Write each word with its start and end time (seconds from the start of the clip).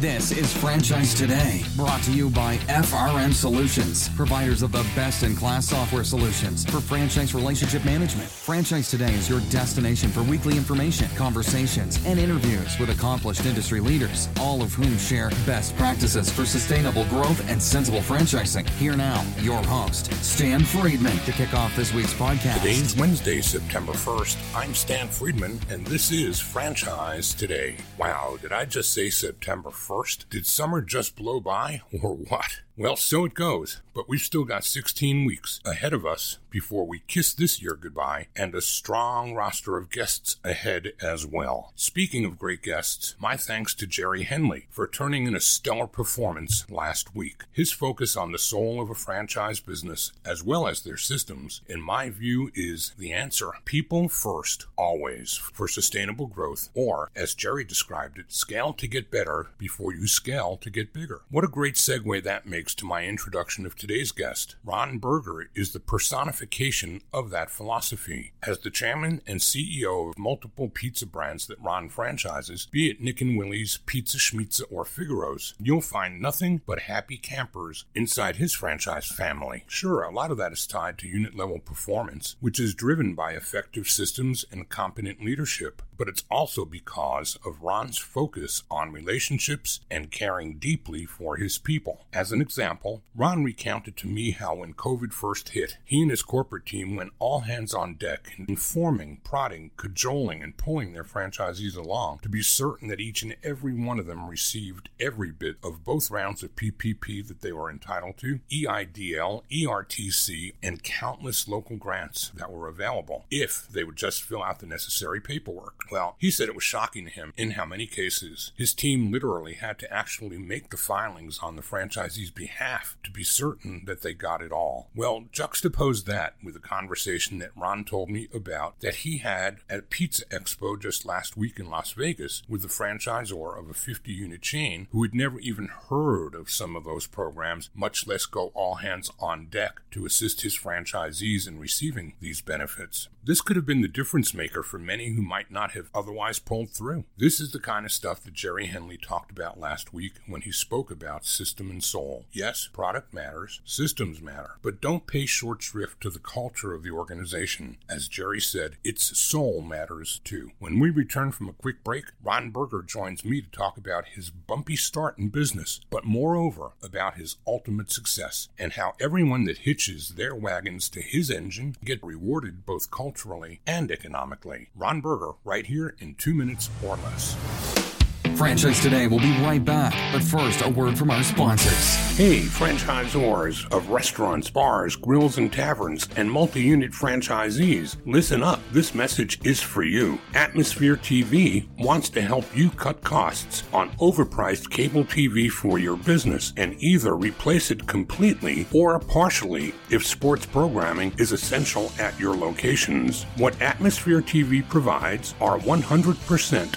This 0.00 0.32
is 0.32 0.52
Franchise 0.52 1.14
Today, 1.14 1.62
brought 1.76 2.02
to 2.02 2.10
you 2.10 2.28
by 2.28 2.56
FRM 2.66 3.32
Solutions, 3.32 4.08
providers 4.08 4.62
of 4.62 4.72
the 4.72 4.82
best 4.96 5.22
in 5.22 5.36
class 5.36 5.68
software 5.68 6.02
solutions 6.02 6.64
for 6.64 6.80
franchise 6.80 7.32
relationship 7.32 7.84
management. 7.84 8.28
Franchise 8.28 8.90
Today 8.90 9.14
is 9.14 9.30
your 9.30 9.38
destination 9.50 10.10
for 10.10 10.24
weekly 10.24 10.56
information, 10.56 11.08
conversations, 11.14 12.04
and 12.06 12.18
interviews 12.18 12.76
with 12.80 12.90
accomplished 12.90 13.46
industry 13.46 13.78
leaders, 13.78 14.28
all 14.40 14.62
of 14.62 14.74
whom 14.74 14.98
share 14.98 15.30
best 15.46 15.76
practices 15.76 16.28
for 16.28 16.44
sustainable 16.44 17.04
growth 17.04 17.48
and 17.48 17.62
sensible 17.62 18.00
franchising. 18.00 18.68
Here 18.70 18.96
now, 18.96 19.24
your 19.38 19.62
host, 19.62 20.12
Stan 20.24 20.64
Friedman, 20.64 21.18
to 21.18 21.30
kick 21.30 21.54
off 21.54 21.74
this 21.76 21.94
week's 21.94 22.14
podcast. 22.14 22.58
Today's 22.58 22.96
Wednesday, 22.96 23.40
September 23.40 23.92
1st. 23.92 24.56
I'm 24.56 24.74
Stan 24.74 25.06
Friedman, 25.06 25.60
and 25.70 25.86
this 25.86 26.10
is 26.10 26.40
Franchise 26.40 27.32
Today. 27.32 27.76
Wow, 27.96 28.38
did 28.42 28.52
I 28.52 28.64
just 28.64 28.92
say 28.92 29.08
September 29.08 29.70
1st? 29.70 29.83
Did 30.30 30.46
summer 30.46 30.80
just 30.80 31.14
blow 31.14 31.40
by, 31.40 31.82
or 32.02 32.14
what? 32.14 32.60
Well, 32.76 32.96
so 32.96 33.24
it 33.24 33.34
goes, 33.34 33.82
but 33.94 34.08
we've 34.08 34.20
still 34.20 34.42
got 34.42 34.64
16 34.64 35.24
weeks 35.24 35.60
ahead 35.64 35.92
of 35.92 36.04
us 36.04 36.38
before 36.50 36.84
we 36.84 37.02
kiss 37.06 37.32
this 37.32 37.62
year 37.62 37.76
goodbye, 37.80 38.26
and 38.34 38.52
a 38.52 38.60
strong 38.60 39.34
roster 39.34 39.76
of 39.76 39.90
guests 39.90 40.36
ahead 40.42 40.92
as 41.00 41.24
well. 41.24 41.72
Speaking 41.76 42.24
of 42.24 42.38
great 42.38 42.62
guests, 42.62 43.14
my 43.20 43.36
thanks 43.36 43.74
to 43.74 43.86
Jerry 43.86 44.24
Henley 44.24 44.66
for 44.70 44.88
turning 44.88 45.26
in 45.26 45.36
a 45.36 45.40
stellar 45.40 45.86
performance 45.86 46.68
last 46.68 47.14
week. 47.14 47.44
His 47.52 47.70
focus 47.70 48.16
on 48.16 48.32
the 48.32 48.38
soul 48.38 48.80
of 48.80 48.90
a 48.90 48.94
franchise 48.94 49.60
business, 49.60 50.10
as 50.24 50.42
well 50.42 50.66
as 50.66 50.82
their 50.82 50.96
systems, 50.96 51.60
in 51.68 51.80
my 51.80 52.10
view, 52.10 52.50
is 52.54 52.92
the 52.98 53.12
answer 53.12 53.52
people 53.64 54.08
first, 54.08 54.66
always, 54.76 55.34
for 55.34 55.68
sustainable 55.68 56.26
growth, 56.26 56.70
or, 56.74 57.10
as 57.14 57.34
Jerry 57.34 57.64
described 57.64 58.18
it, 58.18 58.32
scale 58.32 58.72
to 58.72 58.88
get 58.88 59.12
better 59.12 59.48
before 59.58 59.92
you 59.92 60.08
scale 60.08 60.56
to 60.56 60.70
get 60.70 60.92
bigger. 60.92 61.22
What 61.30 61.44
a 61.44 61.48
great 61.48 61.74
segue 61.74 62.22
that 62.24 62.46
makes 62.46 62.63
to 62.66 62.86
my 62.86 63.04
introduction 63.04 63.66
of 63.66 63.74
today's 63.74 64.12
guest. 64.12 64.56
Ron 64.64 64.98
Berger 64.98 65.50
is 65.54 65.72
the 65.72 65.80
personification 65.80 67.02
of 67.12 67.30
that 67.30 67.50
philosophy. 67.50 68.32
As 68.42 68.60
the 68.60 68.70
chairman 68.70 69.20
and 69.26 69.40
CEO 69.40 70.10
of 70.10 70.18
multiple 70.18 70.68
pizza 70.68 71.04
brands 71.06 71.46
that 71.48 71.60
Ron 71.60 71.88
franchises, 71.88 72.68
be 72.70 72.88
it 72.90 73.00
Nick 73.00 73.20
and 73.20 73.36
Willie's, 73.36 73.78
Pizza 73.86 74.18
Schmitza, 74.18 74.62
or 74.70 74.84
Figaro's, 74.84 75.54
you'll 75.58 75.80
find 75.80 76.20
nothing 76.20 76.62
but 76.66 76.80
happy 76.80 77.16
campers 77.16 77.84
inside 77.94 78.36
his 78.36 78.52
franchise 78.52 79.06
family. 79.06 79.64
Sure, 79.66 80.02
a 80.02 80.14
lot 80.14 80.30
of 80.30 80.38
that 80.38 80.52
is 80.52 80.66
tied 80.66 80.98
to 80.98 81.08
unit 81.08 81.34
level 81.36 81.58
performance, 81.58 82.36
which 82.40 82.60
is 82.60 82.74
driven 82.74 83.14
by 83.14 83.32
effective 83.32 83.88
systems 83.88 84.44
and 84.50 84.68
competent 84.68 85.22
leadership 85.22 85.82
but 85.96 86.08
it's 86.08 86.24
also 86.30 86.64
because 86.64 87.38
of 87.44 87.62
Ron's 87.62 87.98
focus 87.98 88.62
on 88.70 88.92
relationships 88.92 89.80
and 89.90 90.10
caring 90.10 90.58
deeply 90.58 91.04
for 91.04 91.36
his 91.36 91.58
people. 91.58 92.04
As 92.12 92.32
an 92.32 92.40
example, 92.40 93.02
Ron 93.14 93.44
recounted 93.44 93.96
to 93.98 94.06
me 94.06 94.32
how 94.32 94.56
when 94.56 94.74
COVID 94.74 95.12
first 95.12 95.50
hit, 95.50 95.78
he 95.84 96.02
and 96.02 96.10
his 96.10 96.22
corporate 96.22 96.66
team 96.66 96.96
went 96.96 97.12
all 97.18 97.40
hands 97.40 97.74
on 97.74 97.94
deck, 97.94 98.32
informing, 98.48 99.20
prodding, 99.24 99.70
cajoling, 99.76 100.42
and 100.42 100.56
pulling 100.56 100.92
their 100.92 101.04
franchisees 101.04 101.76
along 101.76 102.20
to 102.20 102.28
be 102.28 102.42
certain 102.42 102.88
that 102.88 103.00
each 103.00 103.22
and 103.22 103.36
every 103.42 103.74
one 103.74 103.98
of 103.98 104.06
them 104.06 104.28
received 104.28 104.88
every 104.98 105.30
bit 105.30 105.56
of 105.62 105.84
both 105.84 106.10
rounds 106.10 106.42
of 106.42 106.56
PPP 106.56 107.26
that 107.28 107.40
they 107.40 107.52
were 107.52 107.70
entitled 107.70 108.16
to, 108.18 108.40
EIDL, 108.50 109.42
ERTC, 109.50 110.54
and 110.62 110.82
countless 110.82 111.48
local 111.48 111.76
grants 111.76 112.30
that 112.34 112.50
were 112.50 112.68
available 112.68 113.24
if 113.30 113.68
they 113.68 113.84
would 113.84 113.96
just 113.96 114.22
fill 114.22 114.42
out 114.42 114.60
the 114.60 114.66
necessary 114.66 115.20
paperwork. 115.20 115.74
Well, 115.90 116.16
he 116.18 116.30
said 116.30 116.48
it 116.48 116.54
was 116.54 116.64
shocking 116.64 117.04
to 117.04 117.10
him 117.10 117.32
in 117.36 117.52
how 117.52 117.64
many 117.64 117.86
cases 117.86 118.52
his 118.56 118.74
team 118.74 119.12
literally 119.12 119.54
had 119.54 119.78
to 119.80 119.92
actually 119.92 120.38
make 120.38 120.70
the 120.70 120.76
filings 120.76 121.38
on 121.38 121.56
the 121.56 121.62
franchisee's 121.62 122.30
behalf 122.30 122.96
to 123.04 123.10
be 123.10 123.24
certain 123.24 123.82
that 123.86 124.02
they 124.02 124.14
got 124.14 124.42
it 124.42 124.52
all. 124.52 124.88
Well, 124.94 125.24
juxtapose 125.32 126.04
that 126.04 126.34
with 126.42 126.56
a 126.56 126.60
conversation 126.60 127.38
that 127.38 127.56
Ron 127.56 127.84
told 127.84 128.10
me 128.10 128.28
about 128.32 128.80
that 128.80 128.96
he 128.96 129.18
had 129.18 129.58
at 129.68 129.90
Pizza 129.90 130.24
Expo 130.26 130.80
just 130.80 131.04
last 131.04 131.36
week 131.36 131.58
in 131.58 131.70
Las 131.70 131.92
Vegas 131.92 132.42
with 132.48 132.62
the 132.62 132.68
franchisor 132.68 133.58
of 133.58 133.70
a 133.70 133.74
50 133.74 134.12
unit 134.12 134.42
chain 134.42 134.88
who 134.90 135.02
had 135.02 135.14
never 135.14 135.38
even 135.40 135.68
heard 135.88 136.34
of 136.34 136.50
some 136.50 136.76
of 136.76 136.84
those 136.84 137.06
programs, 137.06 137.70
much 137.74 138.06
less 138.06 138.26
go 138.26 138.50
all 138.54 138.76
hands 138.76 139.10
on 139.20 139.46
deck 139.46 139.80
to 139.90 140.06
assist 140.06 140.40
his 140.42 140.58
franchisees 140.58 141.46
in 141.46 141.58
receiving 141.58 142.14
these 142.20 142.40
benefits. 142.40 143.08
This 143.26 143.40
could 143.40 143.56
have 143.56 143.64
been 143.64 143.80
the 143.80 143.88
difference 143.88 144.34
maker 144.34 144.62
for 144.62 144.78
many 144.78 145.08
who 145.08 145.22
might 145.22 145.50
not 145.50 145.70
have 145.70 145.88
otherwise 145.94 146.38
pulled 146.38 146.68
through. 146.68 147.04
This 147.16 147.40
is 147.40 147.52
the 147.52 147.58
kind 147.58 147.86
of 147.86 147.92
stuff 147.92 148.22
that 148.22 148.34
Jerry 148.34 148.66
Henley 148.66 148.98
talked 148.98 149.30
about 149.30 149.58
last 149.58 149.94
week 149.94 150.16
when 150.26 150.42
he 150.42 150.52
spoke 150.52 150.90
about 150.90 151.24
system 151.24 151.70
and 151.70 151.82
soul. 151.82 152.26
Yes, 152.32 152.68
product 152.70 153.14
matters, 153.14 153.62
systems 153.64 154.20
matter, 154.20 154.58
but 154.60 154.82
don't 154.82 155.06
pay 155.06 155.24
short 155.24 155.62
shrift 155.62 156.02
to 156.02 156.10
the 156.10 156.18
culture 156.18 156.74
of 156.74 156.82
the 156.82 156.90
organization. 156.90 157.78
As 157.88 158.08
Jerry 158.08 158.42
said, 158.42 158.76
its 158.84 159.18
soul 159.18 159.62
matters 159.62 160.20
too. 160.22 160.50
When 160.58 160.78
we 160.78 160.90
return 160.90 161.32
from 161.32 161.48
a 161.48 161.54
quick 161.54 161.82
break, 161.82 162.04
Ron 162.22 162.50
Berger 162.50 162.82
joins 162.82 163.24
me 163.24 163.40
to 163.40 163.48
talk 163.48 163.78
about 163.78 164.08
his 164.08 164.28
bumpy 164.28 164.76
start 164.76 165.16
in 165.16 165.30
business, 165.30 165.80
but 165.88 166.04
moreover 166.04 166.72
about 166.82 167.16
his 167.16 167.38
ultimate 167.46 167.90
success 167.90 168.50
and 168.58 168.74
how 168.74 168.92
everyone 169.00 169.44
that 169.44 169.58
hitches 169.58 170.10
their 170.10 170.34
wagons 170.34 170.90
to 170.90 171.00
his 171.00 171.30
engine 171.30 171.74
get 171.82 172.04
rewarded 172.04 172.66
both 172.66 172.90
culturally 172.90 173.13
culturally 173.14 173.60
and 173.66 173.90
economically. 173.92 174.68
Ron 174.74 175.00
Berger, 175.00 175.32
right 175.44 175.66
here 175.66 175.94
in 176.00 176.16
two 176.16 176.34
minutes 176.34 176.68
or 176.82 176.96
less. 176.96 178.03
Franchise 178.36 178.80
Today 178.80 179.06
will 179.06 179.20
be 179.20 179.30
right 179.42 179.64
back, 179.64 179.94
but 180.12 180.22
first, 180.22 180.64
a 180.64 180.68
word 180.68 180.98
from 180.98 181.10
our 181.12 181.22
sponsors. 181.22 181.94
Hey, 182.16 182.40
franchisors 182.40 183.72
of 183.72 183.90
restaurants, 183.90 184.50
bars, 184.50 184.96
grills, 184.96 185.38
and 185.38 185.52
taverns, 185.52 186.08
and 186.16 186.30
multi 186.30 186.60
unit 186.60 186.90
franchisees, 186.90 187.96
listen 188.06 188.42
up. 188.42 188.60
This 188.72 188.92
message 188.92 189.44
is 189.46 189.60
for 189.60 189.84
you. 189.84 190.18
Atmosphere 190.34 190.96
TV 190.96 191.68
wants 191.78 192.08
to 192.10 192.20
help 192.20 192.44
you 192.56 192.70
cut 192.70 193.02
costs 193.02 193.62
on 193.72 193.90
overpriced 193.98 194.68
cable 194.68 195.04
TV 195.04 195.48
for 195.48 195.78
your 195.78 195.96
business 195.96 196.52
and 196.56 196.74
either 196.80 197.14
replace 197.14 197.70
it 197.70 197.86
completely 197.86 198.66
or 198.72 198.98
partially 198.98 199.72
if 199.90 200.04
sports 200.04 200.44
programming 200.44 201.12
is 201.18 201.30
essential 201.30 201.92
at 202.00 202.18
your 202.18 202.34
locations. 202.34 203.24
What 203.36 203.60
Atmosphere 203.62 204.22
TV 204.22 204.68
provides 204.68 205.34
are 205.40 205.58
100% 205.58 206.76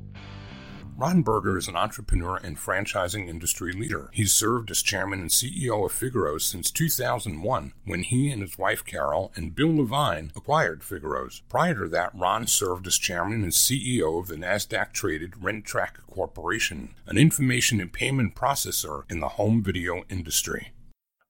Ron 1.01 1.23
Berger 1.23 1.57
is 1.57 1.67
an 1.67 1.75
entrepreneur 1.75 2.35
and 2.35 2.59
franchising 2.59 3.27
industry 3.27 3.73
leader. 3.73 4.11
He's 4.13 4.31
served 4.31 4.69
as 4.69 4.83
chairman 4.83 5.19
and 5.19 5.31
CEO 5.31 5.83
of 5.83 5.91
Figaro's 5.91 6.45
since 6.45 6.69
2001, 6.69 7.73
when 7.85 8.03
he 8.03 8.29
and 8.29 8.43
his 8.43 8.59
wife 8.59 8.85
Carol 8.85 9.31
and 9.35 9.55
Bill 9.55 9.75
Levine 9.77 10.31
acquired 10.35 10.83
Figaro's. 10.83 11.41
Prior 11.49 11.73
to 11.73 11.87
that, 11.87 12.13
Ron 12.13 12.45
served 12.45 12.85
as 12.85 12.99
chairman 12.99 13.41
and 13.41 13.51
CEO 13.51 14.19
of 14.19 14.27
the 14.27 14.35
NASDAQ 14.35 14.93
traded 14.93 15.31
Rentrak 15.41 16.05
Corporation, 16.05 16.93
an 17.07 17.17
information 17.17 17.81
and 17.81 17.91
payment 17.91 18.35
processor 18.35 19.09
in 19.09 19.21
the 19.21 19.29
home 19.29 19.63
video 19.63 20.03
industry. 20.07 20.71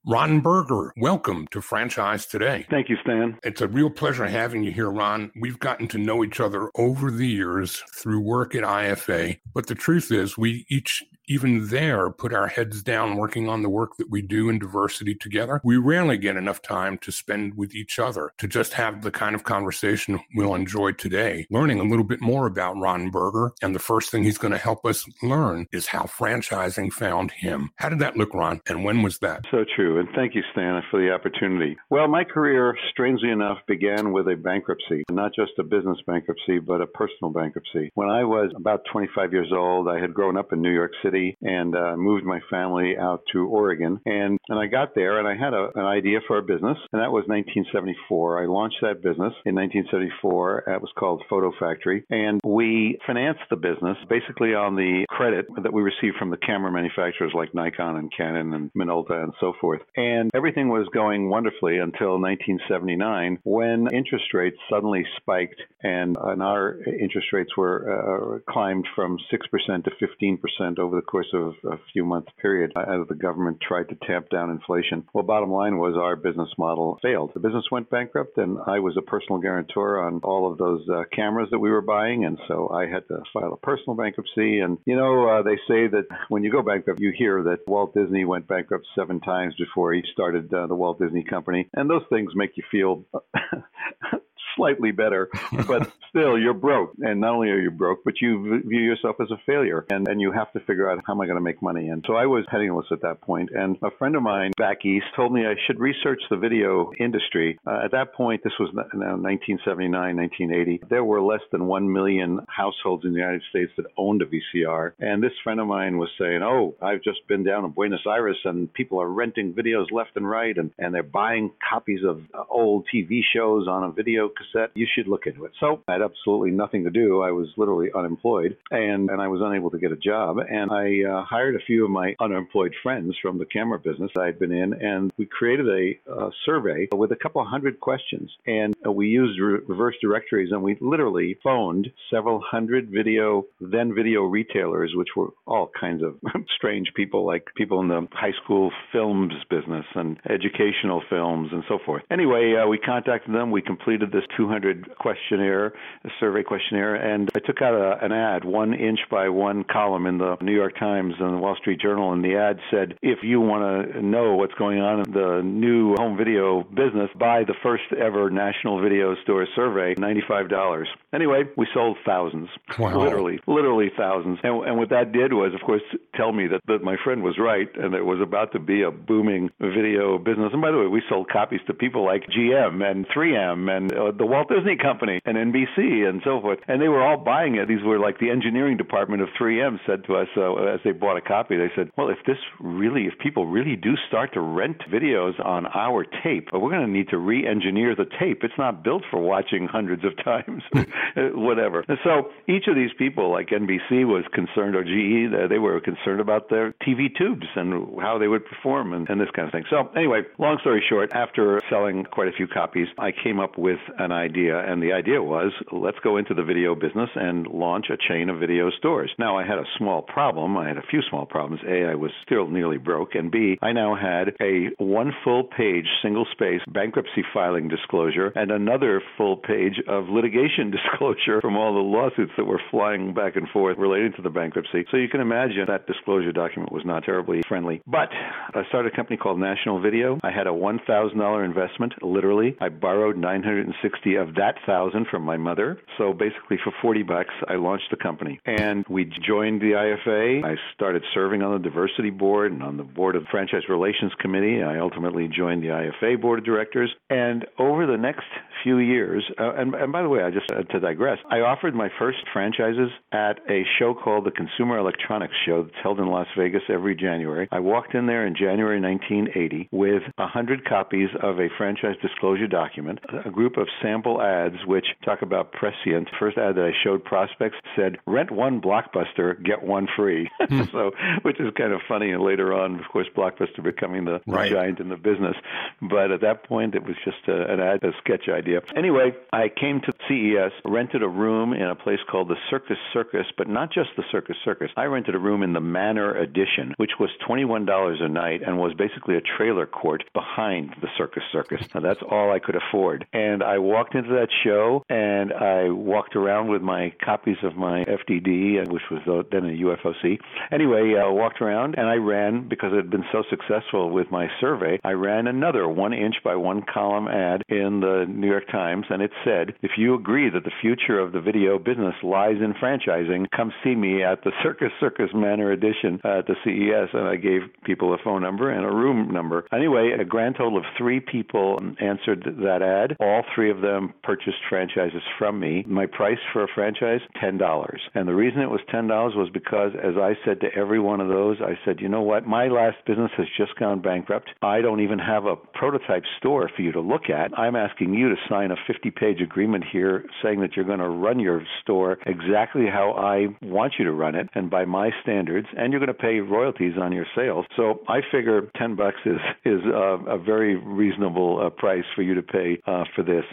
Ron 0.04 0.40
Berger, 0.40 0.92
welcome 0.98 1.46
to 1.52 1.62
Franchise 1.62 2.26
Today. 2.26 2.66
Thank 2.72 2.90
you, 2.90 2.98
Stan. 3.04 3.38
It's 3.44 3.62
a 3.62 3.68
real 3.68 3.92
pleasure 3.92 4.26
having 4.26 4.64
you 4.64 4.72
here, 4.72 4.90
Ron. 4.90 5.32
We've 5.40 5.60
gotten 5.60 5.88
to 5.90 6.00
know 6.00 6.24
each 6.24 6.40
other 6.40 6.72
over 6.76 7.12
the 7.12 7.28
years 7.28 7.84
through 7.94 8.22
work 8.22 8.56
at 8.56 8.64
IFA, 8.64 9.40
but 9.54 9.68
the 9.68 9.76
truth 9.76 10.12
is, 10.12 10.36
we 10.36 10.66
each 10.72 11.04
even 11.32 11.70
there 11.70 12.10
put 12.10 12.34
our 12.34 12.48
heads 12.48 12.84
down 12.84 13.16
working 13.16 13.48
on 13.48 13.62
the 13.62 13.70
work 13.70 13.96
that 13.96 14.12
we 14.12 14.22
do 14.22 14.50
in 14.50 14.60
diversity 14.60 15.16
together. 15.16 15.62
We 15.64 15.78
rarely 15.78 16.18
get 16.18 16.36
enough 16.36 16.62
time 16.62 16.98
to 17.00 17.12
spend 17.12 17.56
with 17.56 17.74
each 17.74 18.00
other 18.00 18.34
to 18.38 18.48
just 18.50 18.74
have 18.74 19.02
the 19.02 19.12
kind 19.12 19.34
of 19.34 19.46
conversation 19.46 20.20
we'll 20.36 20.56
enjoy 20.56 20.92
today, 20.92 21.48
learning 21.50 21.80
a 21.80 21.84
little 21.84 22.04
bit 22.04 22.20
more 22.20 22.48
about 22.48 22.78
Ron 22.78 23.12
Berger. 23.12 23.54
And 23.62 23.74
the 23.74 23.80
first 23.80 24.12
thing 24.12 24.24
he's 24.24 24.38
going 24.38 24.52
to 24.52 24.58
help 24.58 24.86
us 24.86 25.06
learn 25.24 25.68
is 25.72 25.88
how 25.88 26.04
franchising 26.04 26.92
found 26.92 27.32
him. 27.32 27.72
How 27.78 27.88
did 27.88 28.00
that 28.00 28.18
look, 28.18 28.34
Ron? 28.34 28.60
And 28.68 28.84
when 28.84 29.02
was 29.02 29.20
that? 29.20 29.46
So 29.52 29.64
true. 29.74 30.00
And 30.00 30.10
thank 30.14 30.36
you, 30.36 30.44
Stan, 30.52 30.82
for 30.92 31.00
the 31.00 31.14
opportunity. 31.14 31.78
Well, 31.90 32.10
my 32.10 32.26
career, 32.26 32.76
strangely 32.92 33.30
enough, 33.30 33.60
began 33.68 34.12
with 34.12 34.28
a 34.28 34.36
bankruptcy, 34.36 35.06
not 35.10 35.34
just 35.34 35.52
a 35.60 35.64
business 35.64 36.00
bankruptcy, 36.06 36.60
but 36.60 36.82
a 36.82 36.88
personal 36.88 37.32
bankruptcy. 37.32 37.90
When 37.94 38.10
I 38.10 38.26
was 38.26 38.52
about 38.54 38.82
25 38.92 39.32
years 39.32 39.52
old, 39.54 39.88
I 39.88 39.98
had 39.98 40.14
grown 40.14 40.36
up 40.36 40.52
in 40.52 40.62
New 40.62 40.74
York 40.74 40.92
City 41.02 41.21
and 41.42 41.76
uh, 41.76 41.96
moved 41.98 42.26
my 42.26 42.40
family 42.50 42.96
out 42.98 43.22
to 43.34 43.48
Oregon. 43.48 44.00
And, 44.06 44.38
and 44.50 44.60
I 44.60 44.68
got 44.68 44.96
there 44.96 45.20
and 45.20 45.28
I 45.28 45.36
had 45.36 45.54
a, 45.54 45.70
an 45.76 45.86
idea 45.86 46.20
for 46.28 46.38
a 46.38 46.44
business, 46.44 46.78
and 46.92 47.02
that 47.02 47.12
was 47.12 47.26
1974. 47.28 48.44
I 48.44 48.48
launched 48.48 48.78
that 48.82 49.02
business 49.02 49.34
in 49.46 49.56
1974. 49.56 50.64
It 50.68 50.82
was 50.82 50.92
called 50.98 51.24
Photo 51.30 51.52
Factory. 51.60 52.04
And 52.10 52.40
we 52.44 52.98
financed 53.06 53.48
the 53.50 53.56
business 53.56 53.98
basically 54.10 54.54
on 54.54 54.76
the 54.76 55.06
credit 55.10 55.46
that 55.64 55.74
we 55.74 55.82
received 55.82 56.18
from 56.18 56.30
the 56.30 56.38
camera 56.38 56.72
manufacturers 56.72 57.32
like 57.34 57.54
Nikon 57.54 57.98
and 57.98 58.12
Canon 58.16 58.54
and 58.54 58.72
Minolta 58.74 59.24
and 59.24 59.34
so 59.40 59.54
forth. 59.60 59.82
And 59.96 60.32
everything 60.34 60.70
was 60.70 60.88
going 60.94 61.30
wonderfully 61.30 61.78
until 61.78 62.20
1979 62.20 63.40
when 63.44 63.88
interest 63.94 64.34
rates 64.34 64.58
suddenly 64.70 65.06
spiked 65.18 65.62
and, 65.84 66.18
and 66.20 66.42
our 66.42 66.78
interest 66.86 67.28
rates 67.34 67.56
were 67.58 68.42
uh, 68.46 68.52
climbed 68.52 68.88
from 68.96 69.18
6% 69.32 69.84
to 69.84 69.92
15% 69.92 70.80
over 70.80 70.96
the 70.96 71.02
course 71.12 71.34
of 71.34 71.54
a 71.70 71.78
few 71.92 72.06
month 72.06 72.28
period 72.42 72.72
as 72.78 73.08
the 73.10 73.16
government 73.16 73.58
tried 73.62 73.90
to 73.90 73.96
tamp 74.08 74.30
down 74.30 74.50
inflation. 74.50 75.04
Well, 75.14 75.26
bottom 75.26 75.52
line 75.52 75.78
was 75.78 75.96
our 75.98 76.16
business 76.16 76.50
model 76.58 76.98
failed. 77.02 77.32
The 77.34 77.42
business 77.42 77.66
went 77.70 77.90
bankrupt, 77.90 78.38
and 78.38 78.58
I 78.66 78.80
was 78.80 78.96
a 78.98 79.02
personal 79.02 79.42
guarantor 79.42 80.02
on 80.04 80.22
all 80.24 80.50
of 80.50 80.58
those 80.58 80.88
uh, 80.90 81.04
cameras 81.14 81.50
that 81.52 81.60
we 81.60 81.70
were 81.70 81.82
buying, 81.82 82.24
and 82.24 82.40
so 82.48 82.70
I 82.70 82.88
had 82.88 83.06
to 83.10 83.24
file 83.34 83.54
a 83.54 83.58
personal 83.58 83.96
bankruptcy. 83.96 84.60
And 84.60 84.78
you 84.86 84.96
know, 84.96 85.28
uh, 85.28 85.42
they 85.44 85.58
say 85.68 85.88
that 85.88 86.08
when 86.30 86.44
you 86.44 86.52
go 86.52 86.62
bankrupt, 86.62 87.02
you 87.02 87.12
hear 87.16 87.44
that 87.44 87.68
Walt 87.68 87.94
Disney 87.94 88.24
went 88.24 88.48
bankrupt 88.48 88.88
seven 88.96 89.20
times 89.20 89.54
before 89.60 89.94
he 89.94 90.04
started 90.14 90.54
uh, 90.54 90.68
the 90.68 90.76
Walt 90.76 91.00
Disney 91.00 91.24
Company, 91.24 91.68
and 91.74 91.90
those 91.90 92.04
things 92.10 92.32
make 92.36 92.52
you 92.56 92.64
feel 92.72 93.06
slightly 94.56 94.92
better, 94.92 95.30
but 95.68 95.92
still 96.10 96.38
you're 96.38 96.54
broke. 96.54 96.94
And 97.00 97.22
not 97.22 97.36
only 97.36 97.50
are 97.50 97.60
you 97.60 97.72
broke, 97.72 98.04
but 98.04 98.16
you 98.22 98.62
view 98.66 98.82
yourself 98.82 99.18
as 99.22 99.32
a 99.32 99.38
failure 99.46 99.86
and, 99.90 100.08
and 100.08 100.22
you 100.22 100.32
have 100.32 100.52
to 100.54 100.60
figure 100.62 100.90
out 100.92 101.00
how 101.06 101.14
am 101.14 101.22
I 101.22 101.26
going 101.26 101.38
to 101.38 101.44
make 101.44 101.62
money. 101.62 101.90
And 101.90 102.04
so 102.08 102.16
I 102.16 102.26
was 102.26 102.46
penniless 102.50 102.88
at 102.92 103.02
that 103.02 103.22
point. 103.22 103.50
And 103.54 103.78
a 103.82 103.92
friend 103.98 104.16
of 104.16 104.24
mine 104.24 104.52
back 104.58 104.86
east 104.86 105.06
told 105.16 105.34
me 105.34 105.46
I 105.46 105.56
should 105.66 105.80
research 105.80 106.22
the 106.30 106.38
video 106.38 106.92
industry. 107.00 107.60
Uh, 107.66 107.82
at 107.86 107.92
that 107.92 108.14
point, 108.14 108.42
this 108.44 108.54
was 108.60 108.70
1979, 108.74 109.92
1980. 109.92 110.82
There 110.90 111.04
were 111.04 111.22
less 111.22 111.42
than 111.52 111.66
1 111.66 111.92
million 111.92 112.40
households 112.48 113.06
in 113.06 113.14
the 113.14 113.20
United 113.20 113.44
States 113.50 113.72
that 113.78 113.86
owned 113.98 114.22
a 114.22 114.26
VCR. 114.26 114.92
And 115.00 115.24
this 115.24 115.32
friend 115.44 115.60
of 115.60 115.68
mine 115.68 115.98
was 115.98 116.10
saying, 116.20 116.42
Oh, 116.44 116.76
I've 116.82 117.04
just 117.04 117.28
been 117.28 117.44
down 117.44 117.66
in 117.66 117.72
Buenos 117.72 118.06
Aires 118.08 118.38
and 118.46 118.72
people 118.74 119.02
are 119.02 119.08
renting 119.08 119.54
videos 119.54 119.92
left 119.92 120.12
and 120.16 120.30
right 120.30 120.58
and, 120.58 120.72
and 120.78 120.94
they're 120.94 121.04
buying 121.04 121.52
copies 121.68 122.02
of 122.06 122.22
uh, 122.34 122.44
old 122.50 122.88
TV 122.94 123.22
shows 123.34 123.68
on 123.68 123.84
a 123.84 123.92
video 123.92 124.30
cassette. 124.42 124.72
You 124.76 124.88
should 124.94 125.08
look 125.08 125.28
into 125.28 125.46
it. 125.46 125.52
So 125.60 125.82
I 125.88 125.94
had 125.94 126.02
absolutely 126.02 126.52
nothing 126.52 126.84
to 126.84 126.90
do. 126.90 127.22
I 127.22 127.32
was 127.32 127.48
literally 127.58 127.90
unemployed 127.96 128.58
and, 128.72 129.10
and 129.10 129.22
I 129.22 129.28
was 129.28 129.42
unable 129.44 129.70
to 129.72 129.80
get 129.80 129.92
a 129.92 129.98
job. 129.98 130.38
And 130.38 130.72
I 130.72 131.10
uh, 131.10 131.24
hired 131.24 131.56
a 131.56 131.66
few 131.66 131.86
of 131.86 131.92
my 131.92 132.16
unemployed 132.20 132.74
friends 132.82 133.16
from 133.22 133.38
the 133.38 133.46
camera 133.46 133.80
business 133.80 134.12
I 134.18 134.26
had 134.26 134.40
been 134.40 134.52
in, 134.52 134.74
and 134.74 135.12
we 135.18 135.26
created 135.26 135.68
a, 135.68 136.12
a 136.12 136.30
survey 136.46 136.88
with 136.94 137.12
a 137.12 137.16
couple 137.16 137.44
hundred 137.46 137.80
questions. 137.80 138.32
And 138.46 138.76
uh, 138.86 138.92
we 138.92 139.08
used 139.08 139.40
re- 139.40 139.60
reverse 139.68 139.96
directories 140.02 140.52
and 140.52 140.64
we 140.64 140.78
literally 140.82 141.38
phoned 141.44 141.92
several 142.10 142.42
hundred 142.42 142.90
video, 142.90 143.46
then 143.60 143.94
video 143.96 144.24
retailers, 144.24 144.94
which 144.96 145.10
were 145.16 145.30
all 145.46 145.72
kinds 145.80 146.04
of 146.04 146.16
strange 146.56 146.92
people, 146.96 147.26
like 147.26 147.48
people 147.56 147.82
in 147.82 147.88
the 147.88 148.08
high 148.12 148.34
school 148.44 148.72
films 148.92 149.34
business 149.50 149.86
and 149.96 150.20
educational 150.30 151.02
films 151.10 151.50
and 151.52 151.64
so 151.68 151.80
forth. 151.86 152.04
Anyway, 152.12 152.56
uh, 152.56 152.68
we 152.68 152.78
contacted 152.78 153.34
them. 153.34 153.52
We 153.52 153.62
completed 153.62 154.12
this 154.12 154.24
200 154.38 154.98
questionnaire, 154.98 155.74
survey 156.20 156.44
questionnaire, 156.44 156.96
and 156.96 157.30
I 157.36 157.40
took 157.40 157.62
out 157.62 157.74
a, 157.74 158.04
an 158.04 158.12
ad, 158.12 158.46
one 158.46 158.74
inch 158.74 159.00
by 159.10 159.30
one 159.30 159.64
column 159.64 160.06
in 160.08 160.18
the 160.18 160.38
New 160.42 160.54
York 160.54 160.78
Times 160.78 161.14
and 161.20 161.34
the 161.34 161.38
Wall 161.38 161.56
Street 161.60 161.80
Journal, 161.80 162.14
and 162.14 162.24
the 162.24 162.36
ad 162.36 162.60
said, 162.70 162.98
if 163.02 163.20
you 163.24 163.40
want 163.40 163.94
to 163.94 164.02
know 164.02 164.36
what's 164.36 164.54
going 164.56 164.80
on 164.80 165.00
in 165.00 165.12
the 165.12 165.42
new 165.44 165.96
home 165.96 166.18
video 166.18 166.64
business, 166.64 167.10
buy 167.18 167.44
the 167.44 167.56
first 167.64 167.84
ever 168.00 168.30
National 168.30 168.82
Video 168.82 169.16
Store 169.24 169.48
survey, 169.56 169.96
$95. 169.96 170.86
Anyway, 171.14 171.44
we 171.58 171.68
sold 171.74 171.98
thousands, 172.06 172.50
wow. 172.80 172.98
literally, 172.98 173.40
literally 173.48 173.92
thousands. 173.98 174.40
And, 174.44 174.66
and 174.66 174.78
what 174.78 174.90
that 174.90 175.12
did 175.12 175.34
was, 175.34 175.54
of 175.54 175.62
course, 175.62 175.82
tell 176.16 176.32
me 176.32 176.48
that, 176.48 176.62
that 176.68 176.84
my 176.84 176.96
friend 177.04 177.24
was 177.24 177.38
right, 177.38 177.70
and 177.76 177.94
it 177.94 178.06
was 178.06 178.20
about 178.22 178.54
to 178.54 178.60
be 178.60 178.84
a 178.84 178.92
booming 178.92 179.50
video 179.60 180.18
business. 180.18 180.50
And 180.54 180.62
by 180.62 180.72
the 180.72 180.78
way, 180.78 180.88
we 180.88 181.02
sold 181.10 181.30
copies 181.30 181.60
to 181.68 181.74
people 181.74 182.06
like 182.06 182.24
GM 182.28 182.84
and 182.84 183.08
3M 183.08 183.70
and 183.70 183.94
uh, 183.94 184.12
the 184.22 184.28
Walt 184.28 184.50
Disney 184.50 184.78
Company 184.78 185.20
and 185.26 185.36
NBC 185.36 186.08
and 186.08 186.22
so 186.24 186.40
forth. 186.40 186.60
And 186.68 186.80
they 186.80 186.88
were 186.88 187.02
all 187.02 187.18
buying 187.18 187.56
it. 187.56 187.68
These 187.68 187.82
were 187.84 187.98
like 187.98 188.20
the 188.20 188.30
engineering 188.30 188.78
department 188.78 189.24
of 189.24 189.30
3M 189.30 189.80
said 189.88 190.04
to 190.06 190.16
us 190.16 190.28
uh, 190.38 190.54
as 190.66 190.80
they 190.84 190.92
bought 190.92 191.18
a 191.18 191.22
copy, 191.22 191.58
they 191.58 191.72
said, 191.76 191.90
well, 191.98 192.08
if 192.10 192.20
this 192.28 192.38
really, 192.60 193.08
if 193.08 193.18
people 193.18 193.48
really 193.48 193.76
do 193.76 193.96
start 194.08 194.32
to 194.36 194.40
rent 194.40 194.78
videos 194.94 195.44
on 195.44 195.66
our 195.74 196.06
tape, 196.24 196.50
we're 196.54 196.70
going 196.70 196.86
to 196.86 196.92
need 196.92 197.10
to 197.10 197.18
re 197.18 197.48
engineer 197.48 197.96
the 197.96 198.06
tape. 198.20 198.44
It's 198.44 198.54
not 198.60 198.84
built 198.84 199.02
for 199.10 199.20
watching 199.20 199.68
hundreds 199.68 200.04
of 200.06 200.16
times, 200.24 200.62
whatever. 201.18 201.84
And 201.88 201.98
so 202.04 202.30
each 202.48 202.68
of 202.68 202.76
these 202.76 202.92
people, 203.00 203.32
like 203.32 203.50
NBC 203.50 204.06
was 204.06 204.24
concerned, 204.34 204.76
or 204.76 204.84
GE, 204.84 205.50
they 205.50 205.58
were 205.58 205.82
concerned 205.82 206.22
about 206.22 206.48
their 206.52 206.76
TV 206.88 207.08
tubes 207.18 207.48
and 207.56 208.00
how 208.00 208.20
they 208.20 208.28
would 208.28 208.46
perform 208.46 208.94
and, 208.94 209.10
and 209.10 209.20
this 209.20 209.32
kind 209.36 209.48
of 209.48 209.52
thing. 209.52 209.64
So, 209.72 209.90
anyway, 209.96 210.22
long 210.38 210.60
story 210.62 210.84
short, 210.88 211.12
after 211.14 211.60
selling 211.72 212.04
quite 212.04 212.28
a 212.28 212.32
few 212.32 212.48
copies, 212.48 212.88
I 213.00 213.12
came 213.12 213.40
up 213.40 213.58
with 213.58 213.80
an 213.98 214.11
idea. 214.12 214.60
And 214.60 214.82
the 214.82 214.94
idea 214.94 215.22
was 215.22 215.52
let's 215.72 216.00
go 216.04 216.18
into 216.18 216.34
the 216.34 216.44
video 216.44 216.76
business 216.76 217.10
and 217.16 217.48
launch 217.48 217.88
a 217.90 217.98
chain 217.98 218.30
of 218.30 218.40
video 218.40 218.70
stores. 218.72 219.12
Now, 219.18 219.38
I 219.38 219.46
had 219.46 219.58
a 219.58 219.66
small 219.78 220.02
problem. 220.02 220.58
I 220.58 220.68
had 220.68 220.78
a 220.78 220.86
few 220.90 221.02
small 221.10 221.26
problems. 221.26 221.62
A, 221.68 221.86
I 221.86 221.96
was 221.96 222.12
still 222.26 222.48
nearly 222.48 222.78
broke. 222.78 223.16
And 223.16 223.32
B, 223.32 223.58
I 223.62 223.72
now 223.72 223.96
had 223.96 224.36
a 224.42 224.70
one 224.78 225.12
full 225.24 225.44
page, 225.44 225.86
single 226.02 226.26
space 226.32 226.62
bankruptcy 226.68 227.24
filing 227.34 227.68
disclosure 227.68 228.32
and 228.36 228.52
another 228.52 229.02
full 229.18 229.38
page 229.38 229.82
of 229.88 230.10
litigation 230.10 230.72
disclosure 230.92 231.42
from 231.42 231.58
all 231.58 231.74
the 231.74 231.80
lawsuits 231.80 232.32
that 232.38 232.46
were 232.46 232.62
flying 232.70 233.14
back 233.14 233.36
and 233.36 233.48
forth 233.50 233.78
relating 233.78 234.14
to 234.14 234.22
the 234.22 234.30
bankruptcy. 234.30 234.86
So 234.92 234.98
you 234.98 235.10
can 235.10 235.22
imagine 235.22 235.66
that 235.68 235.88
disclosure 235.88 236.32
document 236.32 236.72
was 236.72 236.84
not 236.86 237.04
terribly 237.04 237.42
friendly. 237.48 237.82
But 237.88 238.10
I 238.12 238.64
started 238.70 238.94
a 238.94 238.96
company 238.96 239.18
called 239.18 239.40
National 239.40 239.82
Video. 239.82 240.18
I 240.24 240.32
had 240.32 240.48
a 240.48 240.52
$1,000 240.52 241.46
investment, 241.46 241.94
literally. 242.02 242.58
I 242.60 242.70
borrowed 242.70 243.16
$960 243.16 244.01
60 244.02 244.16
of 244.16 244.36
that 244.36 244.56
thousand 244.66 245.08
from 245.10 245.24
my 245.24 245.38
mother. 245.38 245.80
So 245.98 246.14
basically, 246.14 246.58
for 246.64 246.74
40 246.82 247.04
bucks, 247.04 247.34
I 247.48 247.56
launched 247.56 247.86
the 247.92 247.98
company. 247.98 248.40
And 248.46 248.86
we 248.90 249.06
joined 249.06 249.62
the 249.62 249.72
IFA. 249.72 250.44
I 250.44 250.56
started 250.74 251.04
serving 251.14 251.42
on 251.42 251.54
the 251.54 251.70
diversity 251.70 252.10
board 252.10 252.52
and 252.52 252.64
on 252.64 252.78
the 252.78 252.84
board 252.84 253.16
of 253.16 253.24
franchise 253.30 253.64
relations 253.70 254.12
committee. 254.20 254.62
I 254.62 254.80
ultimately 254.80 255.28
joined 255.28 255.64
the 255.64 255.68
IFA 255.68 256.22
board 256.22 256.40
of 256.40 256.46
directors. 256.46 256.92
And 257.10 257.46
over 257.60 257.86
the 257.86 257.98
next 257.98 258.26
few 258.64 258.78
years, 258.78 259.24
uh, 259.40 259.54
and, 259.56 259.74
and 259.74 259.92
by 259.92 260.02
the 260.02 260.10
way, 260.10 260.24
I 260.24 260.32
just 260.32 260.52
uh, 260.52 260.64
to 260.64 260.80
digress, 260.80 261.18
I 261.30 261.40
offered 261.40 261.76
my 261.76 261.90
first 262.00 262.20
franchises 262.32 262.90
at 263.12 263.40
a 263.50 263.64
show 263.80 263.94
called 263.94 264.26
the 264.26 264.32
Consumer 264.32 264.78
Electronics 264.78 265.34
Show 265.46 265.64
that's 265.64 265.76
held 265.82 266.00
in 266.00 266.08
Las 266.08 266.28
Vegas 266.38 266.62
every 266.70 266.96
January. 266.96 267.48
I 267.52 267.60
walked 267.60 267.96
in 267.96 268.06
there 268.06 268.26
in 268.26 268.36
January 268.36 268.80
1980 268.80 269.70
with 269.72 270.04
100 270.16 270.66
copies 270.66 271.10
of 271.22 271.40
a 271.40 271.48
franchise 271.58 271.96
disclosure 272.02 272.48
document, 272.48 273.00
a 273.26 273.30
group 273.30 273.58
of 273.58 273.68
sample 273.92 274.22
ads 274.22 274.56
which 274.66 274.86
talk 275.04 275.22
about 275.22 275.52
prescient. 275.52 276.10
First 276.20 276.38
ad 276.38 276.56
that 276.56 276.64
I 276.64 276.72
showed 276.84 277.04
prospects 277.04 277.58
said, 277.76 277.98
rent 278.06 278.32
one 278.32 278.62
Blockbuster, 278.62 279.44
get 279.44 279.64
one 279.64 279.88
free. 279.96 280.30
Hmm. 280.52 280.64
so, 280.72 280.92
which 281.22 281.40
is 281.40 281.48
kind 281.56 281.72
of 281.72 281.80
funny. 281.88 282.12
And 282.12 282.22
later 282.22 282.54
on, 282.54 282.80
of 282.80 282.86
course, 282.92 283.08
Blockbuster 283.16 283.64
becoming 283.64 284.04
the, 284.04 284.20
right. 284.28 284.52
giant 284.52 284.80
in 284.80 284.90
the 284.90 284.98
business. 284.98 285.36
But 285.82 286.12
at 286.12 286.22
that 286.22 286.44
point, 286.44 286.76
it 286.76 286.84
was 286.84 286.96
just 287.06 287.26
a, 287.28 287.54
an 287.54 287.60
ad, 287.62 287.84
a 287.84 287.92
sketch 288.00 288.28
idea. 288.28 288.62
Anyway, 288.76 289.14
I 289.32 289.48
came 289.48 289.80
to 289.82 289.94
CES, 290.10 290.52
rented 290.66 291.04
a 291.04 291.08
room 291.08 291.54
in 291.54 291.62
a 291.62 291.76
place 291.76 292.00
called 292.10 292.28
the 292.28 292.36
Circus 292.50 292.78
Circus, 292.92 293.28
but 293.38 293.48
not 293.48 293.72
just 293.72 293.92
the 293.96 294.04
Circus 294.12 294.36
Circus. 294.44 294.72
I 294.76 294.86
rented 294.86 295.16
a 295.16 295.20
room 295.20 295.42
in 295.42 295.54
the 295.54 295.62
Manor 295.62 296.18
Edition, 296.18 296.74
which 296.78 296.92
was 297.00 297.10
$21 297.26 298.02
a 298.02 298.10
night 298.10 298.42
and 298.46 298.58
was 298.58 298.74
basically 298.74 299.16
a 299.16 299.22
trailer 299.22 299.66
court 299.66 300.04
behind 300.14 300.76
the 300.82 300.90
Circus 300.98 301.24
Circus. 301.32 301.62
Now, 301.74 301.80
that's 301.80 302.02
all 302.10 302.32
I 302.32 302.40
could 302.40 302.56
afford. 302.56 303.06
And 303.14 303.42
I 303.42 303.60
walked 303.60 303.81
into 303.94 304.10
that 304.12 304.30
show 304.44 304.84
and 304.90 305.34
I 305.34 305.70
walked 305.70 306.16
around 306.16 306.50
with 306.50 306.62
my 306.62 306.94
copies 307.04 307.38
of 307.44 307.56
my 307.56 307.86
FDD, 307.86 308.72
which 308.72 308.84
was 308.92 309.26
then 309.32 309.46
a 309.46 309.64
UFOC. 309.64 310.18
Anyway, 310.52 310.96
I 310.98 311.08
uh, 311.08 311.12
walked 311.12 311.42
around 311.42 311.76
and 311.78 311.88
I 311.88 311.96
ran, 311.96 312.48
because 312.48 312.72
it 312.74 312.78
had 312.78 312.92
been 312.92 313.06
so 313.12 313.24
successful 313.30 313.90
with 313.90 314.12
my 314.12 314.28
survey, 314.40 314.80
I 314.84 314.92
ran 314.92 315.28
another 315.28 315.68
one 315.68 315.94
inch 315.94 316.16
by 316.24 316.36
one 316.36 316.64
column 316.72 317.08
ad 317.08 317.44
in 317.50 317.80
the 317.82 318.06
New 318.08 318.28
York 318.28 318.48
Times, 318.52 318.86
and 318.90 319.02
it 319.02 319.12
said, 319.24 319.54
if 319.62 319.72
you 319.78 319.96
agree 319.96 320.30
that 320.30 320.44
the 320.44 320.52
future 320.62 321.00
of 321.00 321.12
the 321.12 321.22
video 321.22 321.58
business 321.60 321.96
lies 322.04 322.38
in 322.42 322.54
franchising, 322.54 323.28
come 323.36 323.52
see 323.64 323.76
me 323.76 324.04
at 324.04 324.24
the 324.24 324.32
Circus 324.44 324.72
Circus 324.80 325.10
Manor 325.14 325.52
Edition 325.52 326.00
at 326.04 326.28
the 326.28 326.36
CES. 326.44 326.90
And 326.94 327.08
I 327.08 327.16
gave 327.16 327.42
people 327.64 327.94
a 327.94 327.98
phone 328.04 328.22
number 328.22 328.52
and 328.52 328.66
a 328.66 328.72
room 328.72 329.12
number. 329.12 329.46
Anyway, 329.54 329.92
a 330.00 330.06
grand 330.06 330.36
total 330.38 330.58
of 330.58 330.66
three 330.78 331.00
people 331.00 331.60
answered 331.80 332.24
that 332.44 332.62
ad. 332.62 332.98
All 333.00 333.24
three 333.34 333.52
of 333.52 333.61
them 333.62 333.94
purchased 334.04 334.38
franchises 334.50 335.02
from 335.18 335.40
me. 335.40 335.64
My 335.68 335.86
price 335.86 336.18
for 336.34 336.44
a 336.44 336.48
franchise, 336.54 337.02
$10. 337.22 337.78
And 337.96 338.08
the 338.08 338.14
reason 338.14 338.42
it 338.42 338.50
was 338.50 338.62
$10 338.74 338.88
was 339.16 339.30
because, 339.34 339.72
as 339.76 339.96
I 339.98 340.14
said 340.26 340.40
to 340.42 340.48
every 340.56 340.80
one 340.80 341.02
of 341.02 341.08
those, 341.08 341.38
I 341.42 341.58
said, 341.66 341.80
you 341.80 341.90
know 341.90 342.02
what? 342.02 342.26
My 342.26 342.48
last 342.48 342.78
business 342.86 343.12
has 343.18 343.28
just 343.38 343.58
gone 343.60 343.82
bankrupt. 343.82 344.30
I 344.42 344.62
don't 344.62 344.82
even 344.82 345.00
have 345.00 345.26
a 345.26 345.36
prototype 345.36 346.04
store 346.18 346.50
for 346.56 346.62
you 346.62 346.72
to 346.72 346.82
look 346.82 347.10
at. 347.10 347.38
I'm 347.38 347.56
asking 347.56 347.94
you 347.94 348.10
to 348.10 348.16
sign 348.30 348.52
a 348.52 348.56
50 348.68 348.92
page 348.92 349.22
agreement 349.22 349.64
here 349.72 350.06
saying 350.24 350.42
that 350.42 350.56
you're 350.56 350.66
going 350.66 350.80
to 350.80 350.90
run 350.90 351.20
your 351.20 351.44
store 351.62 351.98
exactly 352.06 352.66
how 352.68 352.92
I 352.92 353.28
want 353.46 353.74
you 353.78 353.86
to 353.86 353.92
run 353.92 354.16
it 354.16 354.30
and 354.36 354.50
by 354.50 354.66
my 354.66 354.92
standards, 355.02 355.48
and 355.58 355.72
you're 355.72 355.80
going 355.80 355.88
to 355.88 355.94
pay 355.94 356.20
royalties 356.20 356.74
on 356.80 356.92
your 356.92 357.06
sales. 357.16 357.46
So 357.56 357.82
I 357.88 358.02
figure 358.12 358.50
10 358.58 358.76
bucks 358.76 358.98
is, 359.06 359.20
is 359.46 359.62
a, 359.66 360.00
a 360.08 360.18
very 360.18 360.56
reasonable 360.56 361.42
uh, 361.46 361.50
price 361.50 361.84
for 361.96 362.02
you 362.02 362.14
to 362.16 362.22
pay 362.22 362.60
uh, 362.66 362.84
for 362.96 363.04
this. 363.04 363.24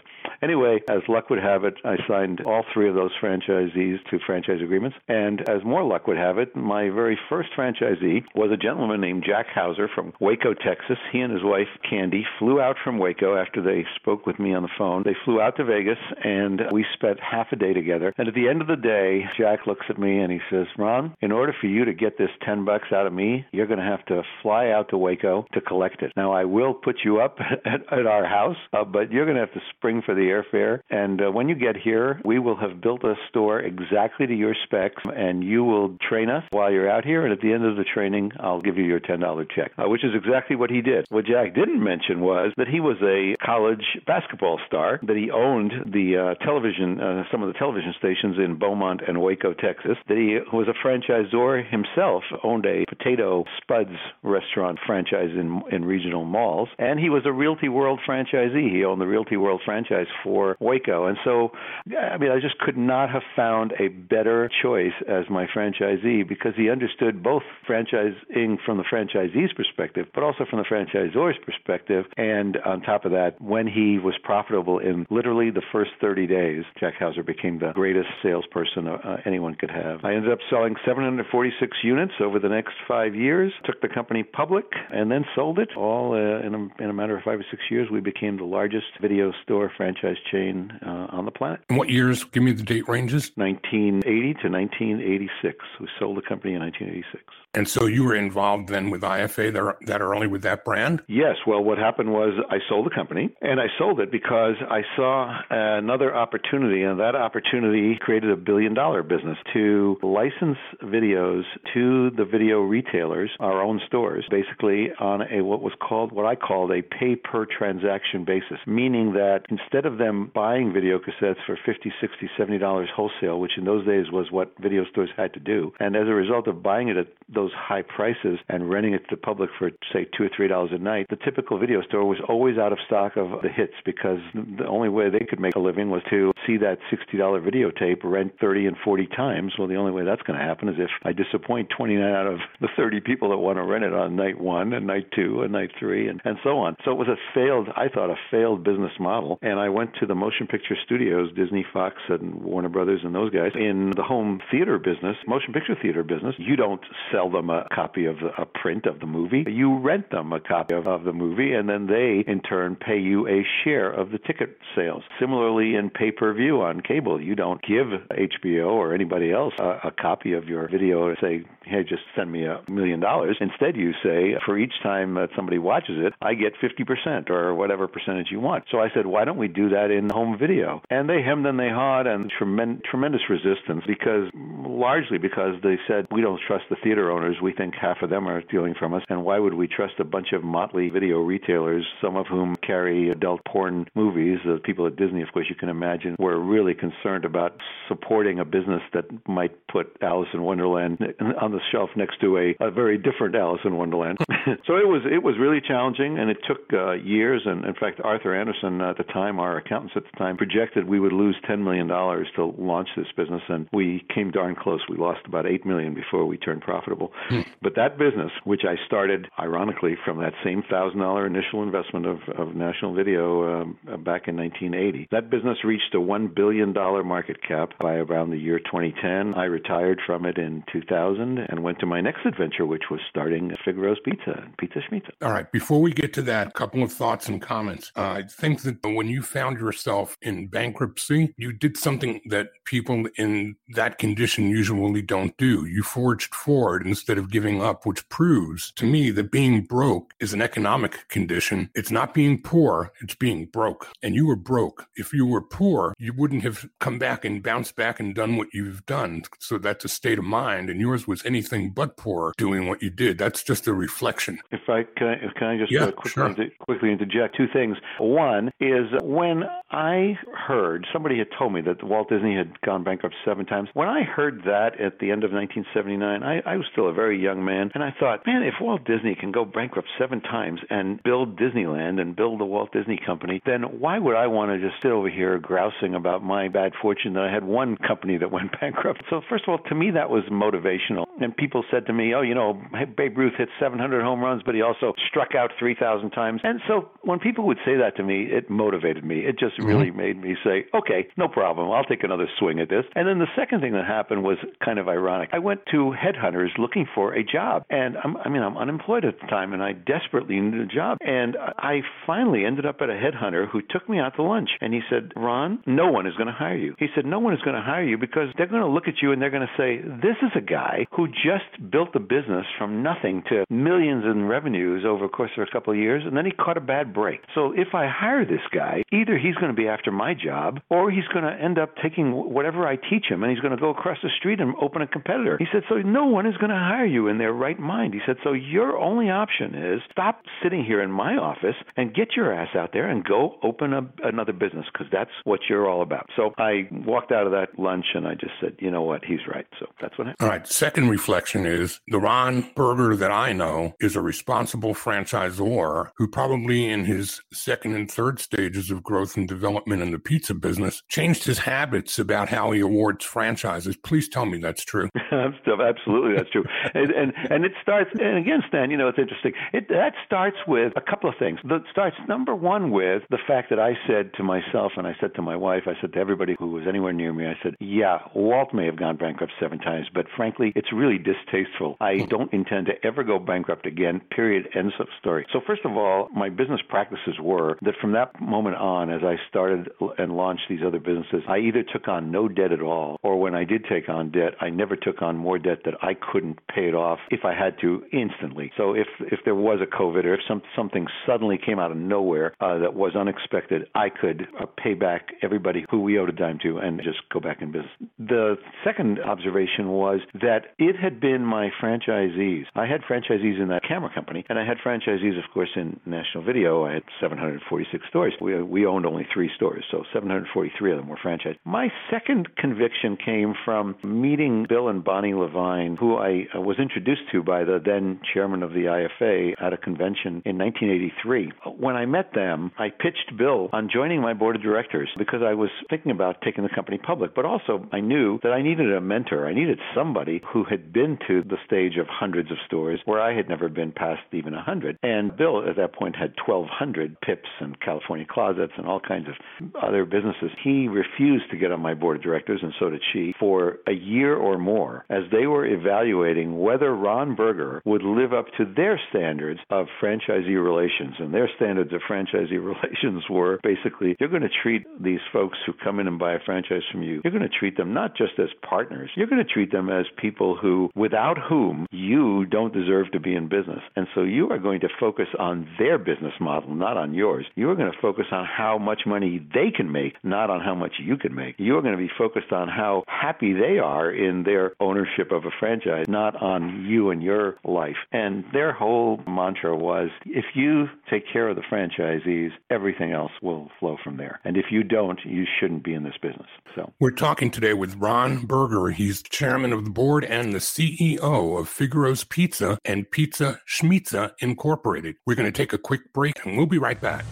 Anyway, 0.43 0.81
as 0.89 1.01
luck 1.09 1.31
would 1.31 1.43
have 1.43 1.65
it, 1.65 1.75
I 1.85 1.97
signed 2.07 2.43
all 2.47 2.65
three 2.73 2.89
of 2.89 2.95
those 2.95 3.11
franchisees 3.21 3.99
to 4.11 4.19
franchise 4.25 4.61
agreements. 4.63 4.97
And 5.09 5.41
as 5.49 5.65
more 5.65 5.83
luck 5.83 6.07
would 6.07 6.17
have 6.17 6.39
it, 6.39 6.55
my 6.55 6.91
very 6.91 7.19
first 7.29 7.51
franchisee 7.57 8.25
was 8.35 8.51
a 8.53 8.57
gentleman 8.57 9.01
named 9.01 9.25
Jack 9.27 9.47
Hauser 9.53 9.89
from 9.95 10.13
Waco, 10.21 10.55
Texas. 10.55 10.99
He 11.13 11.21
and 11.21 11.33
his 11.33 11.43
wife, 11.43 11.69
Candy, 11.89 12.25
flew 12.39 12.61
out 12.61 12.77
from 12.83 12.99
Waco 12.99 13.37
after 13.37 13.63
they 13.63 13.85
spoke 13.97 14.27
with 14.27 14.39
me 14.39 14.55
on 14.55 14.63
the 14.63 14.69
phone. 14.79 15.03
They 15.05 15.17
flew 15.25 15.41
out 15.41 15.57
to 15.57 15.65
Vegas 15.65 15.99
and 16.23 16.63
we 16.73 16.85
spent 16.95 17.19
half 17.21 17.49
a 17.53 17.57
day 17.57 17.73
together. 17.73 18.13
And 18.17 18.29
at 18.29 18.35
the 18.35 18.49
end 18.49 18.61
of 18.61 18.69
the 18.69 18.77
day, 18.77 19.25
Jack 19.37 19.67
looks 19.67 19.87
at 19.89 19.99
me 19.99 20.21
and 20.21 20.33
he 20.33 20.41
says, 20.51 20.67
Ron, 20.77 21.15
in 21.21 21.33
order 21.33 21.55
for 21.61 21.67
you 21.67 21.85
to 21.85 21.93
get 21.93 22.19
this 22.19 22.31
10 22.45 22.65
bucks 22.65 22.93
out 22.93 23.07
of 23.07 23.13
me, 23.13 23.45
you're 23.53 23.67
going 23.67 23.81
to 23.81 23.85
have 23.85 24.05
to 24.07 24.23
fly 24.43 24.71
out 24.71 24.89
to 24.91 24.99
Waco 24.99 25.47
to 25.53 25.61
collect 25.61 26.03
it. 26.03 26.13
Now, 26.17 26.33
I 26.33 26.45
will 26.45 26.75
put 26.75 26.97
you 27.05 27.21
up 27.21 27.39
at, 27.65 27.93
at 27.93 28.07
our 28.07 28.27
house, 28.27 28.57
uh, 28.73 28.85
but 28.85 29.11
you're 29.11 29.25
going 29.25 29.37
to 29.37 29.41
have 29.41 29.53
to 29.55 29.61
spring 29.77 30.03
for 30.09 30.15
the 30.15 30.23
airfare. 30.23 30.81
And 30.89 31.21
uh, 31.21 31.31
when 31.31 31.51
you 31.51 31.55
get 31.55 31.77
here, 31.77 32.19
we 32.25 32.39
will 32.39 32.57
have 32.57 32.81
built 32.81 33.05
a 33.05 33.15
store 33.29 33.61
exactly 33.61 34.27
to 34.27 34.35
your 34.35 34.55
specs, 34.65 35.03
and 35.15 35.45
you 35.45 35.65
will 35.65 35.99
train 36.09 36.31
us 36.31 36.45
while 36.51 36.73
you're 36.73 36.91
out 36.91 37.05
here. 37.05 37.25
And 37.25 37.33
at 37.33 37.43
the 37.43 37.53
end 37.53 37.67
of 37.67 37.77
the 37.77 37.85
training, 37.85 38.33
I'll 38.41 38.63
give 38.63 38.79
you 38.79 38.85
your 38.85 39.01
$10 39.01 39.51
check, 39.55 39.73
uh, 39.77 39.87
which 39.87 40.05
is 40.05 40.13
exactly 40.15 40.57
what 40.57 40.71
he 40.71 40.81
did. 40.81 41.05
What 41.11 41.27
Jack 41.27 41.55
didn't 41.55 41.85
mention 41.85 42.23
was 42.23 42.55
that 42.57 42.69
he 42.69 42.81
was 42.81 42.97
a 43.03 43.37
college 43.45 43.85
basketball 44.07 44.59
star, 44.67 44.99
that 45.03 45.17
he 45.17 45.31
owned 45.31 45.93
the 45.93 46.17
uh, 46.17 46.43
television, 46.43 46.99
uh, 46.99 47.25
some 47.31 47.43
of 47.43 47.53
the 47.53 47.59
television 47.59 47.93
stations 47.99 48.37
in 48.39 48.59
Beaumont 48.59 49.03
and 49.07 49.21
Waco, 49.21 49.53
Texas, 49.53 49.99
that 50.09 50.17
he 50.17 50.39
was 50.57 50.69
a 50.69 50.87
franchisor 50.87 51.69
himself, 51.69 52.23
owned 52.43 52.65
a 52.65 52.87
potato 52.89 53.45
spuds 53.61 53.93
restaurant 54.23 54.79
franchise 54.87 55.33
in, 55.39 55.61
in 55.71 55.85
regional 55.85 56.25
malls, 56.25 56.71
and 56.79 56.99
he 56.99 57.11
was 57.11 57.25
a 57.27 57.33
Realty 57.33 57.69
World 57.69 58.01
franchisee. 58.09 58.73
He 58.73 58.85
owned 58.87 59.03
the 59.03 59.07
Realty 59.07 59.37
World 59.37 59.61
franchise 59.67 59.98
for 60.23 60.57
Waco. 60.61 61.07
And 61.07 61.19
so, 61.25 61.51
I 61.87 62.17
mean, 62.19 62.31
I 62.31 62.41
just 62.41 62.59
could 62.59 62.77
not 62.77 63.11
have 63.11 63.23
found 63.35 63.73
a 63.79 63.89
better 63.89 64.51
choice 64.63 64.93
as 65.09 65.25
my 65.31 65.47
franchisee 65.47 66.27
because 66.29 66.53
he 66.57 66.71
understood 66.71 67.23
both 67.23 67.43
franchising 67.69 68.57
from 68.65 68.79
the 68.79 68.85
franchisee's 68.85 69.53
perspective, 69.55 70.07
but 70.15 70.23
also 70.23 70.45
from 70.49 70.59
the 70.59 70.65
franchisor's 70.65 71.37
perspective. 71.45 72.05
And 72.17 72.57
on 72.59 72.83
top 72.83 73.05
of 73.05 73.13
that, 73.13 73.41
when 73.41 73.67
he 73.67 73.99
was 73.99 74.15
profitable 74.23 74.79
in 74.79 75.07
literally 75.11 75.51
the 75.51 75.63
first 75.73 75.91
30 76.01 76.27
days, 76.27 76.65
Jack 76.79 76.95
Hauser 76.99 77.23
became 77.23 77.59
the 77.59 77.73
greatest 77.73 78.09
salesperson 78.23 78.89
uh, 78.89 79.17
anyone 79.25 79.55
could 79.55 79.71
have. 79.71 80.05
I 80.05 80.15
ended 80.15 80.33
up 80.33 80.39
selling 80.51 80.77
746 80.87 81.77
units 81.83 82.15
over 82.21 82.39
the 82.39 82.49
next 82.49 82.75
five 82.87 83.15
years, 83.15 83.53
took 83.65 83.81
the 83.81 83.89
company 83.89 84.23
public, 84.23 84.67
and 84.91 85.11
then 85.11 85.25
sold 85.35 85.59
it 85.59 85.71
all 85.77 86.13
uh, 86.13 86.47
in, 86.47 86.55
a, 86.55 86.83
in 86.83 86.91
a 86.91 86.93
matter 86.93 87.17
of 87.17 87.23
five 87.25 87.41
or 87.41 87.47
six 87.51 87.63
years. 87.71 87.89
We 87.91 88.01
became 88.01 88.37
the 88.37 88.45
largest 88.45 88.87
video 89.01 89.33
store 89.43 89.71
franchise 89.77 89.88
chain 90.31 90.73
uh, 90.85 91.09
on 91.11 91.25
the 91.25 91.31
planet. 91.31 91.61
And 91.69 91.79
what 91.79 91.89
years? 91.89 92.25
Give 92.25 92.43
me 92.43 92.53
the 92.53 92.63
date 92.63 92.89
ranges. 92.89 93.33
1980 93.37 94.35
to 94.43 94.49
1986. 94.49 95.57
We 95.81 95.89
sold 95.99 96.17
the 96.17 96.23
company 96.23 96.55
in 96.55 96.61
1986. 96.61 97.25
And 97.55 97.67
so 97.67 97.87
you 97.87 98.05
were 98.05 98.15
involved 98.15 98.69
then 98.69 98.91
with 98.91 99.01
IFA 99.03 99.53
that, 99.53 99.61
are, 99.61 99.79
that 99.87 100.01
early 100.01 100.27
with 100.27 100.43
that 100.43 100.65
brand? 100.65 101.03
Yes. 101.09 101.37
Well, 101.47 101.65
what 101.65 101.79
happened 101.79 102.13
was 102.13 102.35
I 102.51 102.59
sold 102.69 102.87
the 102.87 102.95
company, 102.95 103.35
and 103.41 103.59
I 103.59 103.67
sold 103.79 104.01
it 104.01 104.13
because 104.13 104.55
I 104.71 104.83
saw 104.95 105.41
another 105.51 106.15
opportunity, 106.15 106.83
and 106.83 107.01
that 107.01 107.15
opportunity 107.15 107.99
created 108.01 108.31
a 108.31 108.37
billion 108.37 108.75
dollar 108.75 109.03
business 109.03 109.39
to 109.55 109.97
license 110.03 110.59
videos 110.85 111.43
to 111.75 112.11
the 112.11 112.25
video 112.25 112.61
retailers, 112.61 113.31
our 113.41 113.63
own 113.63 113.81
stores, 113.87 114.27
basically 114.31 114.91
on 115.01 115.23
a 115.23 115.43
what 115.43 115.63
was 115.63 115.73
called 115.81 116.13
what 116.13 116.27
I 116.27 116.37
called 116.37 116.71
a 116.71 116.83
pay 116.83 117.17
per 117.17 117.47
transaction 117.47 118.25
basis, 118.25 118.59
meaning 118.67 119.15
that 119.15 119.45
instead 119.49 119.78
of 119.87 119.99
them 119.99 120.31
buying 120.35 120.73
video 120.73 120.99
cassettes 120.99 121.45
for 121.47 121.59
50, 121.65 121.93
60, 122.01 122.31
70 122.37 122.59
dollars 122.59 122.89
wholesale, 122.95 123.41
which 123.41 123.59
in 123.59 123.65
those 123.65 123.87
days 123.87 124.07
was 124.13 124.31
what 124.31 124.53
video 124.61 124.85
stores 124.91 125.11
had 125.17 125.33
to 125.35 125.41
do, 125.41 125.73
and 125.81 125.97
as 125.97 126.09
a 126.09 126.15
result 126.15 126.49
of 126.49 126.63
buying 126.63 126.89
it 126.89 126.97
at 126.97 127.09
those 127.33 127.51
high 127.55 127.83
prices 127.83 128.39
and 128.49 128.71
renting 128.71 128.95
it 128.95 129.01
to 129.09 129.17
the 129.17 129.17
public 129.17 129.51
for 129.59 129.71
say 129.93 130.07
two 130.17 130.25
or 130.25 130.31
three 130.35 130.49
dollars 130.49 130.71
a 130.73 130.79
night, 130.79 131.07
the 131.11 131.17
typical 131.17 131.59
video 131.59 131.83
store 131.83 132.05
was 132.05 132.19
always 132.29 132.59
out 132.59 132.73
of 132.73 132.79
stock 132.87 133.17
of 133.17 133.43
the 133.43 133.49
hits 133.49 133.75
because 133.85 134.19
the 134.35 134.67
only 134.67 134.89
way 134.89 135.11
they 135.11 135.25
could 135.29 135.41
make 135.41 135.55
a 135.55 135.59
living 135.59 135.91
was 135.91 136.03
to 136.11 136.33
see 136.47 136.57
that 136.57 136.79
sixty 136.91 137.19
dollar 137.19 137.41
videotape 137.41 138.03
rent 138.03 138.33
thirty 138.41 138.67
and 138.67 138.77
forty 138.85 139.07
times. 139.07 139.53
Well, 139.59 139.69
the 139.69 139.77
only 139.77 139.93
way 139.93 140.05
that's 140.05 140.23
going 140.23 140.39
to 140.39 140.45
happen 140.45 140.69
is 140.69 140.77
if 140.79 140.91
I 141.05 141.13
disappoint 141.13 141.69
twenty 141.77 141.97
nine 141.97 142.15
out 142.15 142.27
of 142.27 142.39
the 142.61 142.69
thirty 142.77 143.01
people 143.01 143.31
that 143.31 143.39
want 143.39 143.59
to 143.59 143.63
rent 143.63 143.85
it 143.85 143.93
on 143.93 144.17
night 144.17 144.41
one 144.41 144.73
and 144.73 144.87
night 144.87 145.07
two 145.15 145.43
and 145.43 145.53
night 145.53 145.71
three 145.79 146.09
and, 146.09 146.21
and 146.25 146.39
so 146.43 146.59
on. 146.59 146.77
So 146.85 146.93
it 146.93 146.99
was 146.99 147.09
a 147.09 147.17
failed, 147.35 147.69
I 147.77 147.89
thought, 147.89 148.11
a 148.11 148.17
failed 148.31 148.65
business 148.65 148.93
model. 148.99 149.39
And 149.43 149.59
I 149.59 149.68
went 149.69 149.95
to 150.01 150.07
the 150.07 150.15
motion 150.15 150.47
picture 150.47 150.77
studios, 150.85 151.31
Disney, 151.35 151.65
Fox, 151.73 151.97
and 152.09 152.43
Warner 152.43 152.69
Brothers, 152.69 153.01
and 153.05 153.15
those 153.15 153.31
guys 153.31 153.53
in 153.55 153.93
the 153.97 154.03
home 154.03 154.41
theater 154.51 154.79
business, 154.79 155.17
motion 155.27 155.53
picture 155.53 155.77
theater 155.81 156.03
business. 156.03 156.35
You 156.39 156.57
don't 156.57 156.81
sell 157.13 157.31
them 157.31 157.51
a 157.51 157.67
copy 157.75 158.07
of 158.07 158.17
a 158.37 158.47
print 158.47 158.87
of 158.87 159.01
the 159.01 159.07
movie. 159.07 159.45
You 159.49 159.79
rent 159.79 160.11
them 160.11 160.33
a 160.33 160.41
copy 160.41 160.75
of, 160.75 160.87
of 160.87 161.05
the 161.05 161.13
movie, 161.13 161.53
and 161.53 161.69
then 161.69 161.87
they, 161.87 162.25
in 162.31 162.41
turn, 162.41 162.77
pay 162.77 162.99
you 162.99 163.29
a 163.29 163.45
share 163.65 163.91
of 163.91 164.11
the 164.11 164.19
ticket 164.19 164.59
sales. 164.77 165.03
Similarly, 165.21 165.75
in 165.75 165.91
pay 165.91 166.11
per 166.11 166.33
view 166.33 166.61
on 166.63 166.81
cable. 166.81 167.21
You 167.21 167.35
don't 167.35 167.61
give 167.63 167.87
HBO 168.11 168.71
or 168.71 168.95
anybody 168.95 169.33
else 169.33 169.55
a, 169.59 169.89
a 169.89 169.91
copy 169.91 170.33
of 170.33 170.47
your 170.47 170.69
video 170.69 171.09
and 171.09 171.17
say, 171.21 171.45
hey, 171.65 171.83
just 171.83 172.03
send 172.17 172.31
me 172.31 172.45
a 172.45 172.63
million 172.69 173.01
dollars. 173.01 173.37
Instead, 173.41 173.77
you 173.77 173.93
say, 174.03 174.37
for 174.45 174.59
each 174.59 174.73
time 174.83 175.15
that 175.15 175.29
somebody 175.37 175.59
watches 175.59 175.97
it, 175.99 176.15
I 176.21 176.35
get 176.35 176.55
50% 176.63 177.31
or 177.31 177.55
whatever 177.55 177.89
percentage 177.89 178.29
you 178.31 178.41
want. 178.41 178.65
So 178.71 178.79
I 178.79 178.89
said, 178.95 179.07
why 179.07 179.25
don't 179.25 179.37
we 179.37 179.49
do 179.59 179.69
that 179.71 179.91
in 179.91 180.09
home 180.09 180.39
video? 180.39 180.81
And 180.91 181.09
they 181.09 181.23
hemmed 181.23 181.47
and 181.47 181.59
they 181.59 181.71
hawed 181.71 182.07
and 182.07 182.31
tremendous, 182.31 182.83
tremendous 182.89 183.23
resistance 183.29 183.83
because 183.87 184.31
largely 184.35 185.19
because 185.19 185.55
they 185.63 185.77
said, 185.89 186.07
we 186.11 186.21
don't 186.21 186.41
trust 186.47 186.65
the 186.71 186.77
theater 186.83 187.11
owners. 187.11 187.37
We 187.43 187.53
think 187.53 187.75
half 187.75 187.99
of 188.03 188.11
them 188.11 188.29
are 188.29 188.43
stealing 188.49 188.75
from 188.79 188.95
us. 188.95 189.03
And 189.09 189.25
why 189.25 189.39
would 189.39 189.55
we 189.55 189.67
trust 189.67 189.95
a 189.99 190.05
bunch 190.05 190.29
of 190.33 190.45
motley 190.45 190.89
video 190.89 191.19
retailers, 191.21 191.85
some 192.01 192.17
of 192.17 192.27
whom 192.27 192.57
carry 192.57 193.11
adult 193.11 193.41
porn 193.45 193.87
movies? 193.95 194.39
The 194.45 194.61
people 194.65 194.87
at 194.87 194.97
Disney, 194.97 195.23
of 195.23 195.29
course, 195.33 195.47
you 195.49 195.57
can 195.57 195.69
imagine, 195.69 196.17
were 196.19 196.39
really 196.39 196.75
concerned 196.75 197.25
about 197.25 197.59
supporting 197.89 198.39
a 198.39 198.45
business 198.45 198.83
that 198.93 199.05
might 199.27 199.55
put 199.69 199.97
Alice 200.01 200.29
in 200.33 200.43
Wonderland 200.43 200.99
on 201.41 201.53
the 201.53 201.61
shelf 201.73 201.91
next 201.97 202.21
to 202.21 202.39
a, 202.39 202.65
a 202.65 202.71
very 202.71 202.99
different 202.99 203.35
Alice 203.35 203.61
in 203.65 203.77
Wonderland. 203.77 204.19
so 204.67 204.77
it 204.77 204.87
was 204.87 205.03
it 205.11 205.23
was 205.23 205.35
really 205.39 205.61
challenging, 205.61 206.19
and 206.19 206.31
it 206.31 206.39
took 206.47 206.61
uh, 206.73 206.93
years. 206.93 207.43
And 207.45 207.65
in 207.65 207.75
fact, 207.75 208.01
Arthur 208.03 208.35
Andersen 208.35 208.81
at 208.81 208.97
the 208.97 209.05
time, 209.05 209.41
our 209.49 209.59
accountants 209.59 209.95
at 209.97 210.05
the 210.05 210.19
time, 210.19 210.37
projected 210.37 210.89
we 210.89 211.01
would 211.01 211.13
lose 211.13 211.37
ten 211.47 211.65
million 211.65 211.87
dollars 211.87 212.29
to 212.37 212.55
launch 212.59 212.89
this 212.97 213.07
business, 213.17 213.43
and 213.49 213.69
we 213.73 214.05
came 214.15 214.31
darn 214.31 214.55
close. 214.55 214.81
We 214.89 214.97
lost 214.97 215.21
about 215.27 215.47
8 215.47 215.65
million 215.67 215.95
before 215.95 216.27
we 216.27 216.37
turned 216.37 216.63
profitable. 216.63 217.13
Hmm. 217.29 217.41
But 217.63 217.75
that 217.77 217.99
business, 217.99 218.31
which 218.45 218.63
I 218.65 218.77
started 218.87 219.29
ironically 219.39 219.97
from 220.05 220.19
that 220.19 220.33
same 220.45 220.63
thousand 220.71 221.01
dollar 221.01 221.27
initial 221.27 221.63
investment 221.63 222.07
of, 222.07 222.19
of 222.37 222.55
National 222.55 222.95
Video 222.95 223.63
um, 223.63 223.79
back 224.05 224.29
in 224.29 224.37
1980, 224.37 225.09
that 225.11 225.31
business 225.31 225.59
reached 225.65 225.95
a 225.95 226.01
one 226.01 226.29
billion 226.35 226.73
dollar 226.73 227.03
market 227.03 227.37
cap 227.47 227.71
by 227.81 227.95
around 227.95 228.31
the 228.31 228.37
year 228.37 228.59
2010. 228.59 229.35
I 229.35 229.45
retired 229.45 230.01
from 230.07 230.27
it 230.27 230.39
in 230.39 230.65
2000 230.73 231.39
and 231.39 231.63
went 231.63 231.79
to 231.81 231.87
my 231.87 232.01
next 232.01 232.27
adventure, 232.27 232.67
which 232.67 232.85
was 232.91 233.01
starting 233.09 233.53
Figaro's 233.65 233.99
Pizza 234.05 234.43
and 234.45 234.57
Pizza 234.59 234.81
Schmitza. 234.91 235.11
All 235.23 235.33
right. 235.33 235.51
Before 235.53 235.81
we 235.81 235.93
get 235.93 236.13
to 236.15 236.23
that, 236.23 236.49
a 236.49 236.53
couple 236.53 236.83
of 236.83 236.93
thoughts 236.93 237.29
and 237.29 237.41
comments. 237.41 237.93
Uh, 237.97 238.19
I 238.19 238.23
think 238.23 238.63
that 238.63 238.85
when 238.85 239.09
you 239.09 239.23
found 239.29 239.59
yourself 239.59 240.17
in 240.23 240.49
bankruptcy, 240.49 241.35
you 241.37 241.53
did 241.53 241.77
something 241.77 242.21
that 242.27 242.49
people 242.65 243.07
in 243.17 243.57
that 243.75 243.99
condition 243.99 244.49
usually 244.49 245.03
don't 245.03 245.37
do. 245.37 245.67
You 245.67 245.83
forged 245.83 246.35
forward 246.35 246.87
instead 246.87 247.19
of 247.19 247.31
giving 247.31 247.63
up, 247.63 247.87
which 247.87 248.09
proves 248.09 248.73
to 248.73 248.87
me 248.87 249.11
that 249.11 249.31
being 249.31 249.63
broke 249.63 250.15
is 250.21 250.33
an 250.33 250.43
economic 250.43 251.09
condition. 251.09 251.71
It's 251.75 251.91
not 251.91 252.15
being 252.15 252.43
poor, 252.43 252.93
it's 253.01 253.15
being 253.15 253.47
broke. 253.47 253.87
And 254.03 254.15
you 254.15 254.27
were 254.27 254.37
broke. 254.37 254.87
If 254.97 255.13
you 255.13 255.27
were 255.27 255.43
poor, 255.43 255.95
you 255.99 256.13
wouldn't 256.13 256.43
have 256.43 256.67
come 256.81 256.99
back 256.99 257.25
and 257.25 257.43
bounced 257.43 257.77
back 257.77 258.01
and 258.01 258.15
done 258.15 258.37
what 258.37 258.49
you've 258.53 258.85
done. 258.87 259.23
So 259.39 259.59
that's 259.59 259.85
a 259.85 259.89
state 259.89 260.19
of 260.19 260.25
mind. 260.25 260.71
And 260.71 260.81
yours 260.81 261.07
was 261.07 261.25
anything 261.25 261.71
but 261.71 261.97
poor 261.97 262.33
doing 262.37 262.69
what 262.69 262.83
you 262.83 262.91
did. 262.91 263.19
That's 263.19 263.43
just 263.43 263.67
a 263.67 263.73
reflection. 263.73 264.39
If 264.51 264.69
I 264.69 264.85
can, 264.97 265.09
I, 265.09 265.39
can 265.39 265.49
I 265.49 265.59
just 265.59 265.73
yeah, 265.73 265.85
uh, 265.85 265.93
quickly, 265.93 266.11
sure. 266.11 266.49
quickly 266.61 266.93
interject 266.93 267.37
two 267.37 267.47
things. 267.53 267.77
One 267.99 268.51
is 268.61 268.87
when 269.19 269.43
I 269.71 270.17
heard 270.47 270.87
somebody 270.93 271.19
had 271.19 271.27
told 271.37 271.53
me 271.53 271.61
that 271.63 271.83
Walt 271.83 272.09
Disney 272.09 272.37
had 272.37 272.59
gone 272.61 272.85
bankrupt 272.85 273.17
seven 273.25 273.45
times. 273.45 273.69
When 273.75 273.89
I 273.89 274.03
heard 274.03 274.43
that 274.45 274.81
at 274.81 275.01
the 275.01 275.11
end 275.11 275.25
of 275.25 275.33
1979, 275.33 276.23
I, 276.23 276.41
I 276.47 276.57
was 276.57 276.65
still 276.73 276.89
a 276.89 276.93
very 276.93 277.21
young 277.21 277.45
man, 277.45 277.71
and 277.75 277.83
I 277.83 277.93
thought, 277.99 278.27
man, 278.27 278.45
if 278.45 278.55
Walt 278.61 278.85
Disney 278.85 279.15
can 279.15 279.33
go 279.33 279.45
bankrupt 279.45 279.89
seven 279.99 280.21
times 280.21 280.61
and 280.71 281.03
build 281.03 281.37
Disneyland 281.39 282.01
and 282.01 282.15
build 282.15 282.41
the 282.41 282.45
Walt 282.45 282.73
Disney 282.73 282.99
Company, 283.05 283.43
then 283.45 283.81
why 283.81 283.99
would 283.99 284.15
I 284.15 284.29
want 284.29 284.53
to 284.53 284.67
just 284.67 284.81
sit 284.81 284.93
over 284.93 285.11
here 285.11 285.37
grousing 285.39 285.95
about 285.97 286.23
my 286.23 286.49
bad 286.49 286.73
fortune 286.81 287.15
that 287.15 287.25
I 287.25 287.33
had 287.33 287.45
one 287.45 287.77
company 287.77 288.19
that 288.19 288.31
went 288.31 288.53
bankrupt? 288.61 289.03
So 289.11 289.21
first 289.29 289.45
of 289.49 289.51
all, 289.51 289.59
to 289.69 289.75
me 289.75 289.91
that 289.91 290.11
was 290.11 290.23
motivational. 290.31 291.07
And 291.21 291.37
people 291.37 291.65
said 291.71 291.87
to 291.87 291.93
me, 291.93 292.15
oh, 292.15 292.23
you 292.23 292.35
know, 292.35 292.63
Babe 292.97 293.19
Ruth 293.19 293.35
hit 293.37 293.49
700 293.59 294.03
home 294.03 294.21
runs, 294.21 294.43
but 294.47 294.55
he 294.55 294.63
also 294.63 294.95
struck 295.09 295.35
out 295.35 295.51
3,000 295.59 296.11
times. 296.11 296.41
And 296.45 296.61
so 296.69 296.89
when 297.03 297.19
people 297.19 297.45
would 297.49 297.59
say 297.67 297.77
that 297.77 297.97
to 297.97 298.05
me, 298.05 298.29
it 298.31 298.49
motivated 298.49 299.05
me. 299.05 299.08
It 299.17 299.39
just 299.39 299.59
mm-hmm. 299.59 299.67
really 299.67 299.91
made 299.91 300.21
me 300.21 300.37
say, 300.45 300.67
okay, 300.75 301.09
no 301.17 301.29
problem. 301.29 301.71
I'll 301.71 301.85
take 301.85 302.05
another 302.05 302.29
swing 302.39 302.61
at 302.61 302.69
this. 302.69 302.85
And 302.95 303.09
then 303.09 303.19
the 303.19 303.27
second 303.37 303.61
thing 303.61 303.73
that 303.73 303.87
happened 303.87 304.23
was 304.23 304.39
kind 304.65 304.79
of 304.79 304.89
ironic. 304.89 305.31
I 305.33 305.39
went 305.39 305.61
to 305.73 305.95
headhunters 305.97 306.57
looking 306.59 306.87
for 306.95 307.15
a 307.15 307.25
job. 307.25 307.65
And 307.71 307.97
I'm, 308.03 308.17
I 308.17 308.29
mean, 308.29 308.43
I'm 308.43 308.57
unemployed 308.57 309.05
at 309.05 309.21
the 309.21 309.27
time 309.27 309.53
and 309.53 309.63
I 309.63 309.73
desperately 309.73 310.41
needed 310.41 310.61
a 310.61 310.67
job. 310.67 310.99
And 311.01 311.37
I 311.39 311.81
finally 312.07 312.45
ended 312.45 312.67
up 312.67 312.77
at 312.81 312.91
a 312.91 312.95
headhunter 312.95 313.49
who 313.49 313.61
took 313.63 313.89
me 313.89 313.99
out 313.99 314.17
to 314.17 314.23
lunch. 314.23 314.51
And 314.61 314.73
he 314.73 314.81
said, 314.91 315.13
Ron, 315.17 315.63
no 315.67 315.91
one 315.91 316.07
is 316.07 316.15
going 316.15 316.29
to 316.29 316.33
hire 316.33 316.57
you. 316.57 316.75
He 316.79 316.87
said, 316.95 317.05
no 317.07 317.19
one 317.19 317.35
is 317.35 317.41
going 317.43 317.57
to 317.57 317.63
hire 317.63 317.85
you 317.85 317.99
because 317.99 318.29
they're 318.37 318.47
going 318.47 318.63
to 318.63 318.69
look 318.69 318.89
at 318.89 318.95
you 319.03 319.13
and 319.13 319.21
they're 319.21 319.31
going 319.31 319.47
to 319.47 319.57
say, 319.57 319.79
this 320.03 320.17
is 320.23 320.31
a 320.37 320.41
guy 320.41 320.87
who 320.93 321.09
just 321.09 321.71
built 321.71 321.95
a 321.95 322.01
business 322.01 322.47
from 322.57 322.83
nothing 322.83 323.23
to 323.29 323.45
millions 323.51 324.05
in 324.05 324.25
revenues 324.25 324.85
over 324.87 325.07
the 325.07 325.09
course 325.09 325.31
of 325.37 325.47
a 325.49 325.53
couple 325.53 325.73
of 325.73 325.79
years, 325.79 326.03
and 326.07 326.17
then 326.17 326.25
he 326.25 326.33
caught 326.33 326.57
a 326.57 326.61
bad 326.61 326.93
break. 326.93 327.21
So 327.35 327.53
if 327.53 327.75
I 327.75 327.89
hire 327.89 328.25
this 328.25 328.41
guy, 328.53 328.83
either 329.01 329.19
he's 329.19 329.35
going 329.35 329.49
to 329.49 329.57
be 329.57 329.69
after 329.69 329.91
my 329.91 330.15
job, 330.15 330.61
or 330.71 330.91
he's 330.91 331.07
going 331.13 331.25
to 331.25 331.33
end 331.33 331.59
up 331.59 331.75
taking 331.83 332.13
whatever 332.13 332.67
I 332.67 332.77
teach 332.77 333.07
him, 333.09 333.23
and 333.23 333.31
he's 333.31 333.41
going 333.41 333.55
to 333.55 333.61
go 333.61 333.71
across 333.71 333.99
the 334.03 334.11
street 334.19 334.41
and 334.41 334.55
open 334.61 334.83
a 334.83 334.87
competitor. 334.87 335.37
He 335.39 335.47
said, 335.53 335.63
so 335.69 335.77
no 335.77 336.07
one 336.07 336.27
is 336.27 336.37
going 336.37 336.51
to 336.51 336.57
hire 336.57 336.87
you 336.87 337.09
in 337.09 337.19
their 337.19 337.33
right 337.33 337.59
mind. 337.59 337.95
He 337.95 338.01
said, 338.07 338.17
so 338.25 338.33
your 338.33 338.77
only 338.77 339.11
option 339.11 339.55
is 339.55 339.81
stop 339.91 340.23
sitting 340.43 340.65
here 340.65 340.83
in 340.83 340.91
my 340.91 341.17
office 341.17 341.57
and 341.77 341.95
get 341.95 342.17
your 342.17 342.33
ass 342.33 342.55
out 342.57 342.71
there 342.73 342.89
and 342.89 343.05
go 343.05 343.37
open 343.43 343.73
a, 343.73 343.89
another 344.05 344.33
business 344.33 344.67
because 344.73 344.89
that's 344.93 345.11
what 345.25 345.41
you're 345.49 345.69
all 345.69 345.83
about. 345.83 346.09
So 346.17 346.33
I 346.39 346.69
walked 346.71 347.13
out 347.13 347.27
of 347.27 347.33
that 347.33 347.59
lunch 347.59 347.87
and 347.95 348.07
I 348.07 348.15
just 348.15 348.33
said, 348.41 348.57
you 348.59 348.71
know 348.71 348.83
what, 348.83 349.05
he's 349.05 349.27
right. 349.33 349.47
So 349.59 349.67
that's 349.81 349.97
what 349.99 350.09
happened. 350.09 350.27
All 350.27 350.29
right. 350.29 350.47
Second 350.47 350.89
reflection 350.89 351.47
is 351.47 351.81
the 351.89 351.99
Ron 351.99 352.51
Berger 352.55 352.97
that 352.97 353.11
I 353.11 353.33
know 353.33 353.75
is 353.81 353.97
a 353.97 354.01
responsible 354.01 354.75
franchisor 354.75 355.91
who 355.97 356.09
probably 356.09 356.69
in 356.69 356.85
his 356.85 357.21
second 357.33 357.75
and 357.75 357.91
third 357.91 358.21
stages 358.21 358.71
of 358.71 358.83
growth 358.89 359.19
and 359.19 359.29
development 359.29 359.83
in 359.83 359.91
the 359.91 359.99
pizza 359.99 360.33
business 360.33 360.83
changed 360.89 361.25
his 361.25 361.41
habits 361.41 361.99
about 361.99 362.31
how 362.31 362.53
he 362.53 362.61
awards 362.61 363.05
franchises. 363.05 363.77
Please 363.77 364.09
tell 364.09 364.25
me 364.25 364.39
that's 364.39 364.65
true. 364.65 364.89
Absolutely, 365.13 366.17
that's 366.17 366.31
true. 366.31 366.45
and, 366.75 366.91
and, 366.91 367.13
and 367.31 367.45
it 367.45 367.53
starts. 367.61 367.91
And 368.01 368.17
again, 368.17 368.43
Stan, 368.49 368.71
you 368.71 368.79
know 368.79 368.89
it's 368.89 368.99
interesting. 368.99 369.35
It 369.53 369.69
that 369.69 369.93
starts 370.07 370.39
with 370.47 370.73
a 370.75 370.81
couple 370.81 371.11
of 371.11 371.17
things. 371.19 371.39
That 371.45 371.65
starts 371.71 371.97
number 372.09 372.35
one 372.35 372.71
with 372.71 373.03
the 373.11 373.19
fact 373.27 373.51
that 373.51 373.59
I 373.59 373.75
said 373.87 374.15
to 374.15 374.23
myself 374.23 374.73
and 374.79 374.87
I 374.87 374.95
said 375.01 375.15
to 375.17 375.23
my 375.23 375.37
wife, 375.37 375.65
I 375.67 375.79
said 375.83 375.93
to 375.93 375.99
everybody 375.99 376.35
who 376.39 376.49
was 376.49 376.65
anywhere 376.67 376.95
near 376.95 377.13
me, 377.13 377.27
I 377.27 377.37
said, 377.43 377.57
yeah, 377.61 377.99
Walt 378.15 378.55
may 378.55 378.65
have 378.65 378.79
gone 378.79 378.97
bankrupt 378.97 379.33
seven 379.39 379.59
times, 379.59 379.87
but 379.93 380.07
frankly, 380.17 380.55
it's 380.57 380.73
really 380.73 380.97
distasteful. 380.97 381.77
I 381.81 381.97
hmm. 381.99 382.07
don't 382.07 382.33
intend 382.33 382.67
to 382.67 382.87
ever 382.87 383.05
go 383.05 383.19
bankrupt 383.19 383.67
again. 383.67 384.01
Period. 384.17 384.49
Ends 384.55 384.73
of 384.81 384.87
story. 384.99 385.27
So 385.31 385.41
first 385.47 385.67
of 385.67 385.77
all, 385.77 386.09
my 386.15 386.31
business 386.31 386.61
practices 386.67 387.17
were 387.21 387.59
that 387.63 387.75
from 387.81 387.93
that 387.93 388.19
moment 388.21 388.57
on, 388.57 388.78
as 388.85 389.03
I 389.03 389.17
started 389.29 389.71
and 389.99 390.17
launched 390.17 390.45
these 390.49 390.61
other 390.67 390.79
businesses, 390.79 391.23
I 391.29 391.39
either 391.39 391.63
took 391.63 391.89
on 391.89 392.11
no 392.11 392.29
debt 392.29 392.53
at 392.53 392.63
all, 392.63 392.99
or 393.03 393.21
when 393.21 393.35
I 393.35 393.45
did 393.45 393.65
take 393.69 393.89
on 393.89 394.11
debt, 394.11 394.35
I 394.41 394.51
never 394.51 394.77
took 394.77 395.03
on 395.03 395.17
more 395.17 395.39
debt 395.39 395.59
that 395.65 395.75
I 395.83 395.95
couldn't 395.95 396.39
pay 396.55 396.69
it 396.69 396.75
off 396.75 396.99
if 397.11 397.25
I 397.25 397.35
had 397.35 397.59
to 397.61 397.83
instantly. 397.93 398.53
So 398.57 398.75
if 398.75 398.87
if 399.01 399.21
there 399.25 399.35
was 399.35 399.61
a 399.61 399.67
COVID 399.67 400.05
or 400.05 400.15
if 400.15 400.21
some 400.29 400.43
something 400.55 400.87
suddenly 401.07 401.39
came 401.39 401.59
out 401.59 401.71
of 401.71 401.77
nowhere 401.77 402.35
uh, 402.41 402.59
that 402.59 402.75
was 402.75 402.95
unexpected, 402.95 403.69
I 403.75 403.89
could 403.91 404.27
uh, 404.41 404.47
pay 404.63 404.75
back 404.75 405.09
everybody 405.23 405.65
who 405.71 405.81
we 405.81 405.99
owed 405.99 406.09
a 406.09 406.13
dime 406.13 406.39
to 406.43 406.59
and 406.59 406.81
just 406.83 406.99
go 407.13 407.21
back 407.21 407.43
in 407.43 407.53
business. 407.53 407.71
The 407.99 408.37
second 408.65 409.01
observation 409.01 409.69
was 409.69 410.01
that 410.15 410.55
it 410.59 410.77
had 410.77 411.01
been 411.01 411.25
my 411.25 411.51
franchisees. 411.61 412.45
I 412.55 412.67
had 412.67 412.83
franchisees 412.83 413.41
in 413.41 413.49
that 413.49 413.63
camera 413.67 413.91
company, 413.95 414.25
and 414.29 414.39
I 414.39 414.47
had 414.47 414.59
franchisees, 414.59 415.19
of 415.19 415.31
course, 415.33 415.51
in 415.57 415.81
National 415.87 416.25
Video. 416.25 416.65
I 416.65 416.75
had 416.75 416.83
746 417.01 417.85
stores. 417.89 418.15
We, 418.21 418.43
we 418.43 418.67
owned 418.69 418.87
only 418.87 419.07
three 419.13 419.31
stores, 419.37 419.65
so 419.71 419.83
743 419.93 420.73
of 420.73 420.79
them 420.79 420.89
were 420.89 420.97
franchised. 420.97 421.39
My 421.45 421.69
second 421.91 422.37
conviction 422.37 422.97
came 422.97 423.35
from 423.45 423.77
meeting 423.83 424.47
Bill 424.49 424.69
and 424.69 424.85
Bonnie 424.85 425.15
Levine, 425.15 425.77
who 425.77 425.97
I 425.97 426.27
uh, 426.35 426.41
was 426.41 426.59
introduced 426.59 427.03
to 427.13 427.23
by 427.23 427.45
the 427.45 427.61
then 427.65 428.01
chairman 428.13 428.43
of 428.43 428.53
the 428.53 428.65
IFA 428.65 429.35
at 429.41 429.53
a 429.53 429.57
convention 429.57 430.23
in 430.25 430.39
1983. 430.39 431.33
When 431.59 431.77
I 431.77 431.87
met 431.87 432.13
them, 432.15 432.53
I 432.59 432.69
pitched 432.71 433.17
Bill 433.17 433.49
on 433.53 433.71
joining 433.73 434.01
my 434.01 434.15
board 434.15 434.37
of 434.37 434.43
directors 434.43 434.91
because 434.99 435.21
I 435.25 435.35
was 435.35 435.51
thinking 435.71 435.91
about 435.91 436.21
taking 436.23 436.45
the 436.45 436.55
company 436.55 436.79
public, 436.79 437.15
but 437.15 437.25
also 437.25 437.67
I 437.73 437.81
knew 437.81 438.19
that 438.23 438.33
I 438.33 438.43
needed 438.43 438.73
a 438.73 438.81
mentor. 438.81 439.27
I 439.27 439.35
needed 439.35 439.59
somebody 439.75 440.23
who 440.33 440.45
had 440.45 440.73
been 440.73 440.99
to 441.09 441.23
the 441.23 441.39
stage 441.47 441.77
of 441.79 441.87
hundreds 441.89 442.31
of 442.31 442.37
stores 442.47 442.81
where 442.85 443.01
I 443.01 443.15
had 443.15 443.29
never 443.29 443.49
been 443.49 443.73
past 443.73 444.03
even 444.13 444.35
100. 444.35 444.79
And 444.83 445.17
Bill 445.17 445.49
at 445.49 445.57
that 445.57 445.75
point 445.75 445.97
had 445.97 446.15
1,200 446.27 447.01
PIPs 447.01 447.29
and 447.41 447.59
California 447.61 448.07
closets 448.09 448.53
and 448.59 448.67
all 448.67 448.81
kinds 448.81 449.07
of 449.09 449.15
other 449.63 449.85
businesses. 449.85 450.31
He 450.43 450.69
refused 450.69 451.31
to 451.31 451.37
get 451.37 451.53
on 451.53 451.61
my 451.61 451.75
board 451.75 451.97
of 451.97 452.03
directors, 452.03 452.41
and 452.43 452.53
so 452.59 452.71
did 452.71 452.83
she, 452.93 453.15
for 453.19 453.59
a 453.67 453.73
year 453.73 454.15
or 454.17 454.39
more 454.39 454.85
as 454.91 455.05
they 455.11 455.27
were 455.27 455.47
evaluating 455.47 456.41
whether 456.41 456.75
Ron 456.75 457.15
Berger 457.15 457.63
would 457.65 457.83
live 457.83 458.13
up 458.13 458.27
to 458.37 458.45
their 458.45 458.81
standards 458.91 459.41
of 459.51 459.67
franchisee 459.83 460.43
relations. 460.43 460.95
And 460.99 461.13
their 461.13 461.31
standards 461.37 461.73
of 461.73 461.81
franchisee 461.89 462.33
relations 462.33 463.05
were 463.09 463.39
basically 463.43 463.97
you're 463.99 464.09
going 464.09 464.23
to 464.23 464.29
treat 464.43 464.67
these 464.83 465.01
folks 465.13 465.39
who 465.47 465.53
come 465.65 465.81
in 465.81 465.87
and 465.87 465.99
buy 465.99 466.15
a 466.15 466.19
franchise 466.25 466.63
from 466.71 466.83
you, 466.83 467.01
you're 467.05 467.13
going 467.13 467.29
to 467.29 467.39
treat 467.39 467.57
them 467.57 467.75
not 467.75 467.97
just 467.97 468.13
as 468.19 468.29
partners, 468.49 468.91
you're 468.97 469.07
going 469.07 469.25
to 469.25 469.33
treat 469.33 469.53
them 469.53 469.71
as 469.71 469.87
people 469.97 470.37
who, 470.37 470.71
without 470.75 471.17
whom 471.19 471.67
you 471.71 472.27
don't 472.27 472.53
deserve 472.53 472.91
to 472.93 473.01
be 473.01 473.15
in 473.15 473.29
business. 473.29 473.61
And 473.77 473.87
so 473.95 474.03
you 474.03 474.31
are 474.31 474.39
going 474.39 474.61
to 474.61 474.69
focus 474.81 475.09
on 475.19 475.49
their 475.59 475.79
business 475.79 476.15
model, 476.21 476.55
not 476.55 476.77
on 476.77 476.95
yours. 476.95 477.27
You 477.35 477.51
are 477.51 477.57
going 477.57 477.71
to 477.71 477.79
focus 477.81 478.07
on 478.13 478.27
how 478.39 478.57
much 478.57 478.83
money 478.87 479.19
they 479.35 479.51
can 479.51 479.73
make, 479.73 479.95
not 480.05 480.31
on 480.31 480.41
how 480.41 480.55
much 480.55 480.75
you 480.81 480.97
can 480.97 481.13
make. 481.13 481.35
You 481.39 481.59
are 481.59 481.61
going 481.61 481.77
to 481.77 481.83
be 481.83 481.91
focused 481.99 482.33
on 482.33 482.47
how 482.47 482.85
happy 482.87 483.33
they 483.33 483.59
are 483.59 483.91
in 483.91 484.23
their 484.23 484.53
ownership 484.61 485.11
of 485.11 485.25
a 485.25 485.31
franchise, 485.41 485.87
not 485.89 486.15
on 486.23 486.65
you 486.65 486.91
and 486.91 487.03
your 487.03 487.35
life. 487.45 487.77
And 487.91 488.25
their 488.33 488.53
whole 488.53 489.01
mantra 489.09 489.57
was 489.57 489.89
if 490.07 490.25
you 490.35 490.69
take 490.89 491.03
care 491.13 491.29
of 491.29 491.35
the 491.35 491.43
franchisees, 491.43 492.31
everything 492.49 492.93
else 492.93 493.11
will 493.21 493.51
flow 493.59 493.77
from 493.83 493.97
there. 493.97 494.21
And 494.25 494.37
if 494.37 494.47
you 494.53 494.63
don't, 494.63 495.01
you 495.05 495.25
shouldn't 495.41 495.65
be 495.65 495.75
in 495.75 495.83
this 495.83 495.99
business. 496.01 496.29
So 496.55 496.73
we're 496.79 496.93
talking 496.93 497.33
today 497.33 497.55
with 497.55 497.75
Ron 497.75 498.25
Berger. 498.25 498.71
He's 498.71 499.03
chairman 499.03 499.53
of 499.53 499.65
the 499.65 499.71
board 499.71 500.05
and 500.05 500.33
the 500.33 500.39
CEO 500.39 501.41
of 501.41 501.49
Figaro's 501.49 502.05
Pizza 502.05 502.57
and 502.65 502.89
Pizza 502.89 503.41
Schmitza 503.49 504.13
Incorporated. 504.21 504.95
We're 505.05 505.17
going 505.17 505.31
to 505.31 505.37
take 505.37 505.53
a 505.53 505.59
quick 505.59 505.93
break 505.93 506.25
and 506.25 506.37
we'll 506.37 506.47
be 506.47 506.59
right 506.59 506.81
back. 506.81 507.05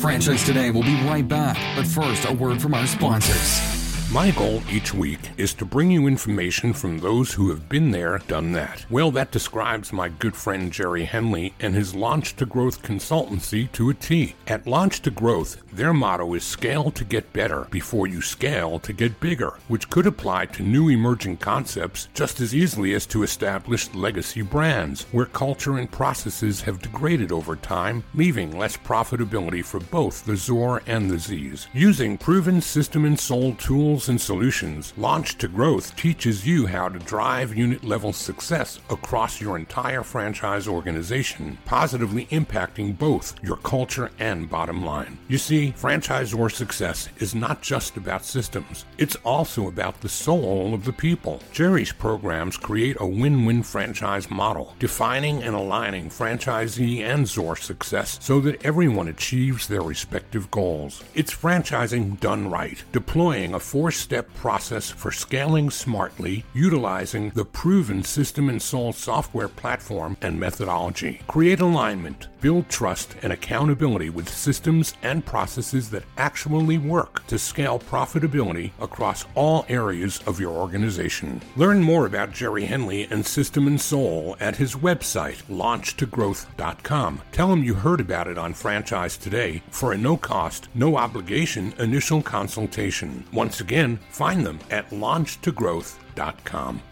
Franchise 0.00 0.44
Today 0.44 0.70
will 0.70 0.82
be 0.82 0.94
right 1.04 1.26
back, 1.26 1.58
but 1.76 1.86
first, 1.86 2.24
a 2.24 2.32
word 2.32 2.62
from 2.62 2.72
our 2.72 2.86
sponsors. 2.86 3.69
My 4.12 4.32
goal 4.32 4.60
each 4.68 4.92
week 4.92 5.20
is 5.36 5.54
to 5.54 5.64
bring 5.64 5.92
you 5.92 6.08
information 6.08 6.72
from 6.72 6.98
those 6.98 7.32
who 7.32 7.48
have 7.50 7.68
been 7.68 7.92
there, 7.92 8.18
done 8.26 8.50
that. 8.52 8.84
Well, 8.90 9.12
that 9.12 9.30
describes 9.30 9.92
my 9.92 10.08
good 10.08 10.34
friend 10.34 10.72
Jerry 10.72 11.04
Henley 11.04 11.54
and 11.60 11.76
his 11.76 11.94
Launch 11.94 12.34
to 12.36 12.44
Growth 12.44 12.82
consultancy 12.82 13.70
to 13.70 13.88
a 13.88 13.94
T. 13.94 14.34
At 14.48 14.66
Launch 14.66 15.00
to 15.02 15.12
Growth, 15.12 15.62
their 15.72 15.94
motto 15.94 16.34
is 16.34 16.42
scale 16.42 16.90
to 16.90 17.04
get 17.04 17.32
better 17.32 17.68
before 17.70 18.08
you 18.08 18.20
scale 18.20 18.80
to 18.80 18.92
get 18.92 19.20
bigger, 19.20 19.60
which 19.68 19.88
could 19.88 20.08
apply 20.08 20.46
to 20.46 20.64
new 20.64 20.88
emerging 20.88 21.36
concepts 21.36 22.08
just 22.12 22.40
as 22.40 22.52
easily 22.52 22.94
as 22.94 23.06
to 23.06 23.22
established 23.22 23.94
legacy 23.94 24.42
brands, 24.42 25.02
where 25.12 25.26
culture 25.26 25.78
and 25.78 25.88
processes 25.88 26.60
have 26.62 26.82
degraded 26.82 27.30
over 27.30 27.54
time, 27.54 28.02
leaving 28.14 28.58
less 28.58 28.76
profitability 28.76 29.64
for 29.64 29.78
both 29.78 30.24
the 30.24 30.36
ZOR 30.36 30.82
and 30.88 31.08
the 31.08 31.18
Z's. 31.20 31.68
Using 31.72 32.18
proven 32.18 32.60
system 32.60 33.04
and 33.04 33.18
soul 33.18 33.54
tools 33.54 33.99
tools 34.00 34.08
and 34.08 34.20
solutions, 34.20 34.94
Launch 34.96 35.36
to 35.36 35.46
Growth 35.46 35.94
teaches 35.94 36.46
you 36.46 36.66
how 36.66 36.88
to 36.88 36.98
drive 37.00 37.54
unit 37.54 37.84
level 37.84 38.14
success 38.14 38.80
across 38.88 39.42
your 39.42 39.58
entire 39.58 40.02
franchise 40.02 40.66
organization, 40.66 41.58
positively 41.66 42.24
impacting 42.26 42.96
both 42.96 43.34
your 43.42 43.58
culture 43.58 44.10
and 44.18 44.48
bottom 44.48 44.82
line. 44.84 45.18
You 45.28 45.36
see, 45.36 45.72
franchisor 45.72 46.50
success 46.50 47.10
is 47.18 47.34
not 47.34 47.60
just 47.60 47.98
about 47.98 48.24
systems, 48.24 48.86
it's 48.96 49.16
also 49.16 49.68
about 49.68 50.00
the 50.00 50.08
soul 50.08 50.72
of 50.72 50.84
the 50.84 50.94
people. 50.94 51.42
Jerry's 51.52 51.92
programs 51.92 52.56
create 52.56 52.96
a 53.00 53.06
win 53.06 53.44
win 53.44 53.62
franchise 53.62 54.30
model, 54.30 54.74
defining 54.78 55.42
and 55.42 55.54
aligning 55.54 56.08
franchisee 56.08 57.00
and 57.00 57.26
ZOR 57.26 57.56
success 57.56 58.18
so 58.22 58.40
that 58.40 58.64
everyone 58.64 59.08
achieves 59.08 59.68
their 59.68 59.82
respective 59.82 60.50
goals. 60.50 61.04
It's 61.14 61.34
franchising 61.34 62.18
done 62.20 62.50
right, 62.50 62.82
deploying 62.92 63.52
a 63.52 63.60
four 63.60 63.89
step 63.90 64.32
process 64.34 64.90
for 64.90 65.10
scaling 65.10 65.70
smartly 65.70 66.44
utilizing 66.54 67.30
the 67.30 67.44
proven 67.44 68.02
System 68.02 68.48
and 68.48 68.60
Soul 68.60 68.92
software 68.92 69.48
platform 69.48 70.16
and 70.22 70.38
methodology. 70.38 71.20
Create 71.26 71.60
alignment, 71.60 72.28
build 72.40 72.68
trust 72.68 73.16
and 73.22 73.32
accountability 73.32 74.10
with 74.10 74.28
systems 74.28 74.94
and 75.02 75.24
processes 75.24 75.90
that 75.90 76.04
actually 76.16 76.78
work 76.78 77.26
to 77.26 77.38
scale 77.38 77.78
profitability 77.78 78.72
across 78.80 79.24
all 79.34 79.66
areas 79.68 80.20
of 80.26 80.40
your 80.40 80.52
organization. 80.52 81.40
Learn 81.56 81.82
more 81.82 82.06
about 82.06 82.32
Jerry 82.32 82.64
Henley 82.64 83.04
and 83.10 83.24
System 83.24 83.66
and 83.66 83.80
Soul 83.80 84.36
at 84.40 84.56
his 84.56 84.74
website, 84.74 85.42
launchtogrowth.com. 85.44 87.20
Tell 87.32 87.52
him 87.52 87.64
you 87.64 87.74
heard 87.74 88.00
about 88.00 88.26
it 88.28 88.38
on 88.38 88.54
Franchise 88.54 89.16
Today 89.16 89.62
for 89.70 89.92
a 89.92 89.98
no 89.98 90.16
cost, 90.16 90.68
no 90.74 90.96
obligation 90.96 91.72
initial 91.78 92.22
consultation. 92.22 93.24
Once 93.32 93.60
again, 93.60 93.98
find 94.10 94.44
them 94.44 94.58
at 94.70 94.90
launchtogrowth.com. 94.90 96.82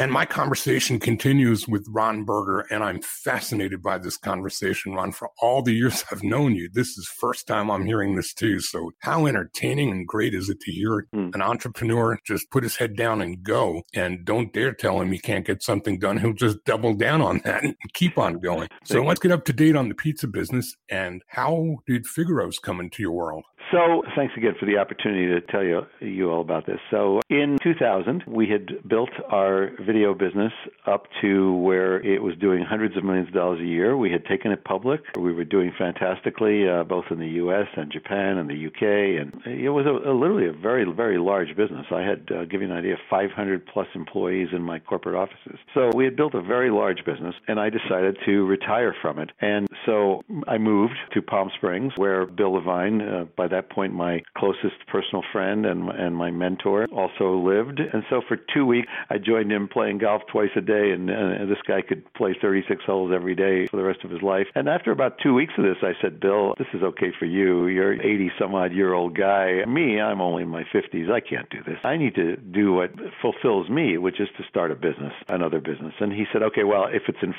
And 0.00 0.10
my 0.10 0.24
conversation 0.24 0.98
continues 0.98 1.68
with 1.68 1.86
Ron 1.86 2.24
Berger, 2.24 2.60
and 2.70 2.82
I'm 2.82 3.02
fascinated 3.02 3.82
by 3.82 3.98
this 3.98 4.16
conversation, 4.16 4.94
Ron. 4.94 5.12
For 5.12 5.28
all 5.42 5.60
the 5.60 5.74
years 5.74 6.02
I've 6.10 6.22
known 6.22 6.54
you, 6.54 6.70
this 6.72 6.96
is 6.96 7.06
first 7.06 7.46
time 7.46 7.70
I'm 7.70 7.84
hearing 7.84 8.16
this 8.16 8.32
too. 8.32 8.60
So 8.60 8.92
how 9.00 9.26
entertaining 9.26 9.90
and 9.90 10.08
great 10.08 10.32
is 10.32 10.48
it 10.48 10.58
to 10.60 10.72
hear 10.72 11.06
mm. 11.14 11.34
an 11.34 11.42
entrepreneur 11.42 12.18
just 12.24 12.50
put 12.50 12.62
his 12.62 12.76
head 12.76 12.96
down 12.96 13.20
and 13.20 13.42
go 13.42 13.82
and 13.92 14.24
don't 14.24 14.54
dare 14.54 14.72
tell 14.72 15.02
him 15.02 15.12
he 15.12 15.18
can't 15.18 15.44
get 15.44 15.62
something 15.62 15.98
done. 15.98 16.16
He'll 16.16 16.32
just 16.32 16.64
double 16.64 16.94
down 16.94 17.20
on 17.20 17.42
that 17.44 17.62
and 17.62 17.76
keep 17.92 18.16
on 18.16 18.40
going. 18.40 18.70
So 18.84 19.04
let's 19.04 19.20
get 19.20 19.32
up 19.32 19.44
to 19.44 19.52
date 19.52 19.76
on 19.76 19.90
the 19.90 19.94
pizza 19.94 20.28
business 20.28 20.74
and 20.88 21.20
how 21.28 21.76
did 21.86 22.06
Figaro's 22.06 22.58
come 22.58 22.80
into 22.80 23.02
your 23.02 23.12
world? 23.12 23.44
So, 23.72 24.02
thanks 24.16 24.34
again 24.36 24.54
for 24.58 24.66
the 24.66 24.78
opportunity 24.78 25.28
to 25.28 25.40
tell 25.40 25.62
you 25.62 25.82
you 26.00 26.28
all 26.28 26.40
about 26.40 26.66
this. 26.66 26.80
So, 26.90 27.20
in 27.28 27.56
2000, 27.62 28.24
we 28.26 28.48
had 28.48 28.88
built 28.88 29.10
our 29.30 29.70
video 29.80 30.12
business 30.12 30.52
up 30.86 31.06
to 31.20 31.54
where 31.54 32.00
it 32.00 32.20
was 32.20 32.34
doing 32.40 32.64
hundreds 32.64 32.96
of 32.96 33.04
millions 33.04 33.28
of 33.28 33.34
dollars 33.34 33.60
a 33.60 33.64
year. 33.64 33.96
We 33.96 34.10
had 34.10 34.24
taken 34.24 34.50
it 34.50 34.64
public. 34.64 35.02
We 35.16 35.32
were 35.32 35.44
doing 35.44 35.72
fantastically, 35.78 36.68
uh, 36.68 36.82
both 36.82 37.04
in 37.12 37.20
the 37.20 37.28
U.S. 37.44 37.68
and 37.76 37.92
Japan 37.92 38.38
and 38.38 38.50
the 38.50 38.56
U.K. 38.56 39.18
And 39.18 39.40
it 39.46 39.70
was 39.70 39.86
a, 39.86 40.10
a 40.10 40.12
literally 40.12 40.48
a 40.48 40.52
very, 40.52 40.84
very 40.92 41.18
large 41.18 41.56
business. 41.56 41.86
I 41.92 42.02
had, 42.02 42.28
uh, 42.34 42.46
give 42.46 42.62
you 42.62 42.70
an 42.70 42.76
idea, 42.76 42.96
500 43.08 43.66
plus 43.66 43.86
employees 43.94 44.48
in 44.52 44.62
my 44.62 44.80
corporate 44.80 45.14
offices. 45.14 45.60
So, 45.74 45.90
we 45.94 46.04
had 46.04 46.16
built 46.16 46.34
a 46.34 46.42
very 46.42 46.70
large 46.70 47.04
business, 47.04 47.36
and 47.46 47.60
I 47.60 47.70
decided 47.70 48.18
to 48.26 48.44
retire 48.46 48.96
from 49.00 49.20
it. 49.20 49.30
And 49.40 49.68
so, 49.86 50.22
I 50.48 50.58
moved 50.58 50.98
to 51.14 51.22
Palm 51.22 51.52
Springs, 51.54 51.92
where 51.96 52.26
Bill 52.26 52.54
Levine, 52.54 53.00
uh, 53.00 53.24
by 53.36 53.46
that 53.46 53.59
that 53.60 53.70
point, 53.70 53.92
my 53.92 54.22
closest 54.36 54.86
personal 54.88 55.22
friend 55.32 55.66
and 55.66 55.88
and 55.90 56.16
my 56.16 56.30
mentor 56.30 56.86
also 56.92 57.36
lived. 57.38 57.80
And 57.80 58.02
so 58.08 58.22
for 58.26 58.36
two 58.36 58.66
weeks, 58.66 58.88
I 59.08 59.18
joined 59.18 59.50
him 59.52 59.68
playing 59.68 59.98
golf 59.98 60.22
twice 60.30 60.50
a 60.56 60.60
day, 60.60 60.90
and, 60.92 61.10
and 61.10 61.50
this 61.50 61.58
guy 61.66 61.82
could 61.82 62.12
play 62.14 62.36
36 62.40 62.82
holes 62.84 63.12
every 63.14 63.34
day 63.34 63.66
for 63.66 63.76
the 63.76 63.82
rest 63.82 64.04
of 64.04 64.10
his 64.10 64.22
life. 64.22 64.46
And 64.54 64.68
after 64.68 64.90
about 64.92 65.18
two 65.22 65.34
weeks 65.34 65.52
of 65.58 65.64
this, 65.64 65.76
I 65.82 65.92
said, 66.00 66.20
Bill, 66.20 66.54
this 66.58 66.68
is 66.72 66.82
okay 66.82 67.12
for 67.18 67.26
you. 67.26 67.66
You're 67.66 67.94
80 67.94 68.32
some 68.38 68.54
odd 68.54 68.72
year 68.72 68.92
old 68.92 69.16
guy. 69.16 69.64
Me, 69.66 70.00
I'm 70.00 70.20
only 70.20 70.42
in 70.42 70.48
my 70.48 70.64
50s. 70.64 71.10
I 71.10 71.20
can't 71.20 71.48
do 71.50 71.62
this. 71.64 71.78
I 71.84 71.96
need 71.96 72.14
to 72.14 72.36
do 72.36 72.72
what 72.72 72.92
fulfills 73.20 73.68
me, 73.68 73.98
which 73.98 74.20
is 74.20 74.28
to 74.38 74.44
start 74.48 74.70
a 74.70 74.74
business, 74.74 75.12
another 75.28 75.60
business. 75.60 75.94
And 76.00 76.12
he 76.12 76.24
said, 76.32 76.42
okay, 76.42 76.64
well, 76.64 76.86
if 76.86 77.02
it's 77.08 77.22
in, 77.22 77.34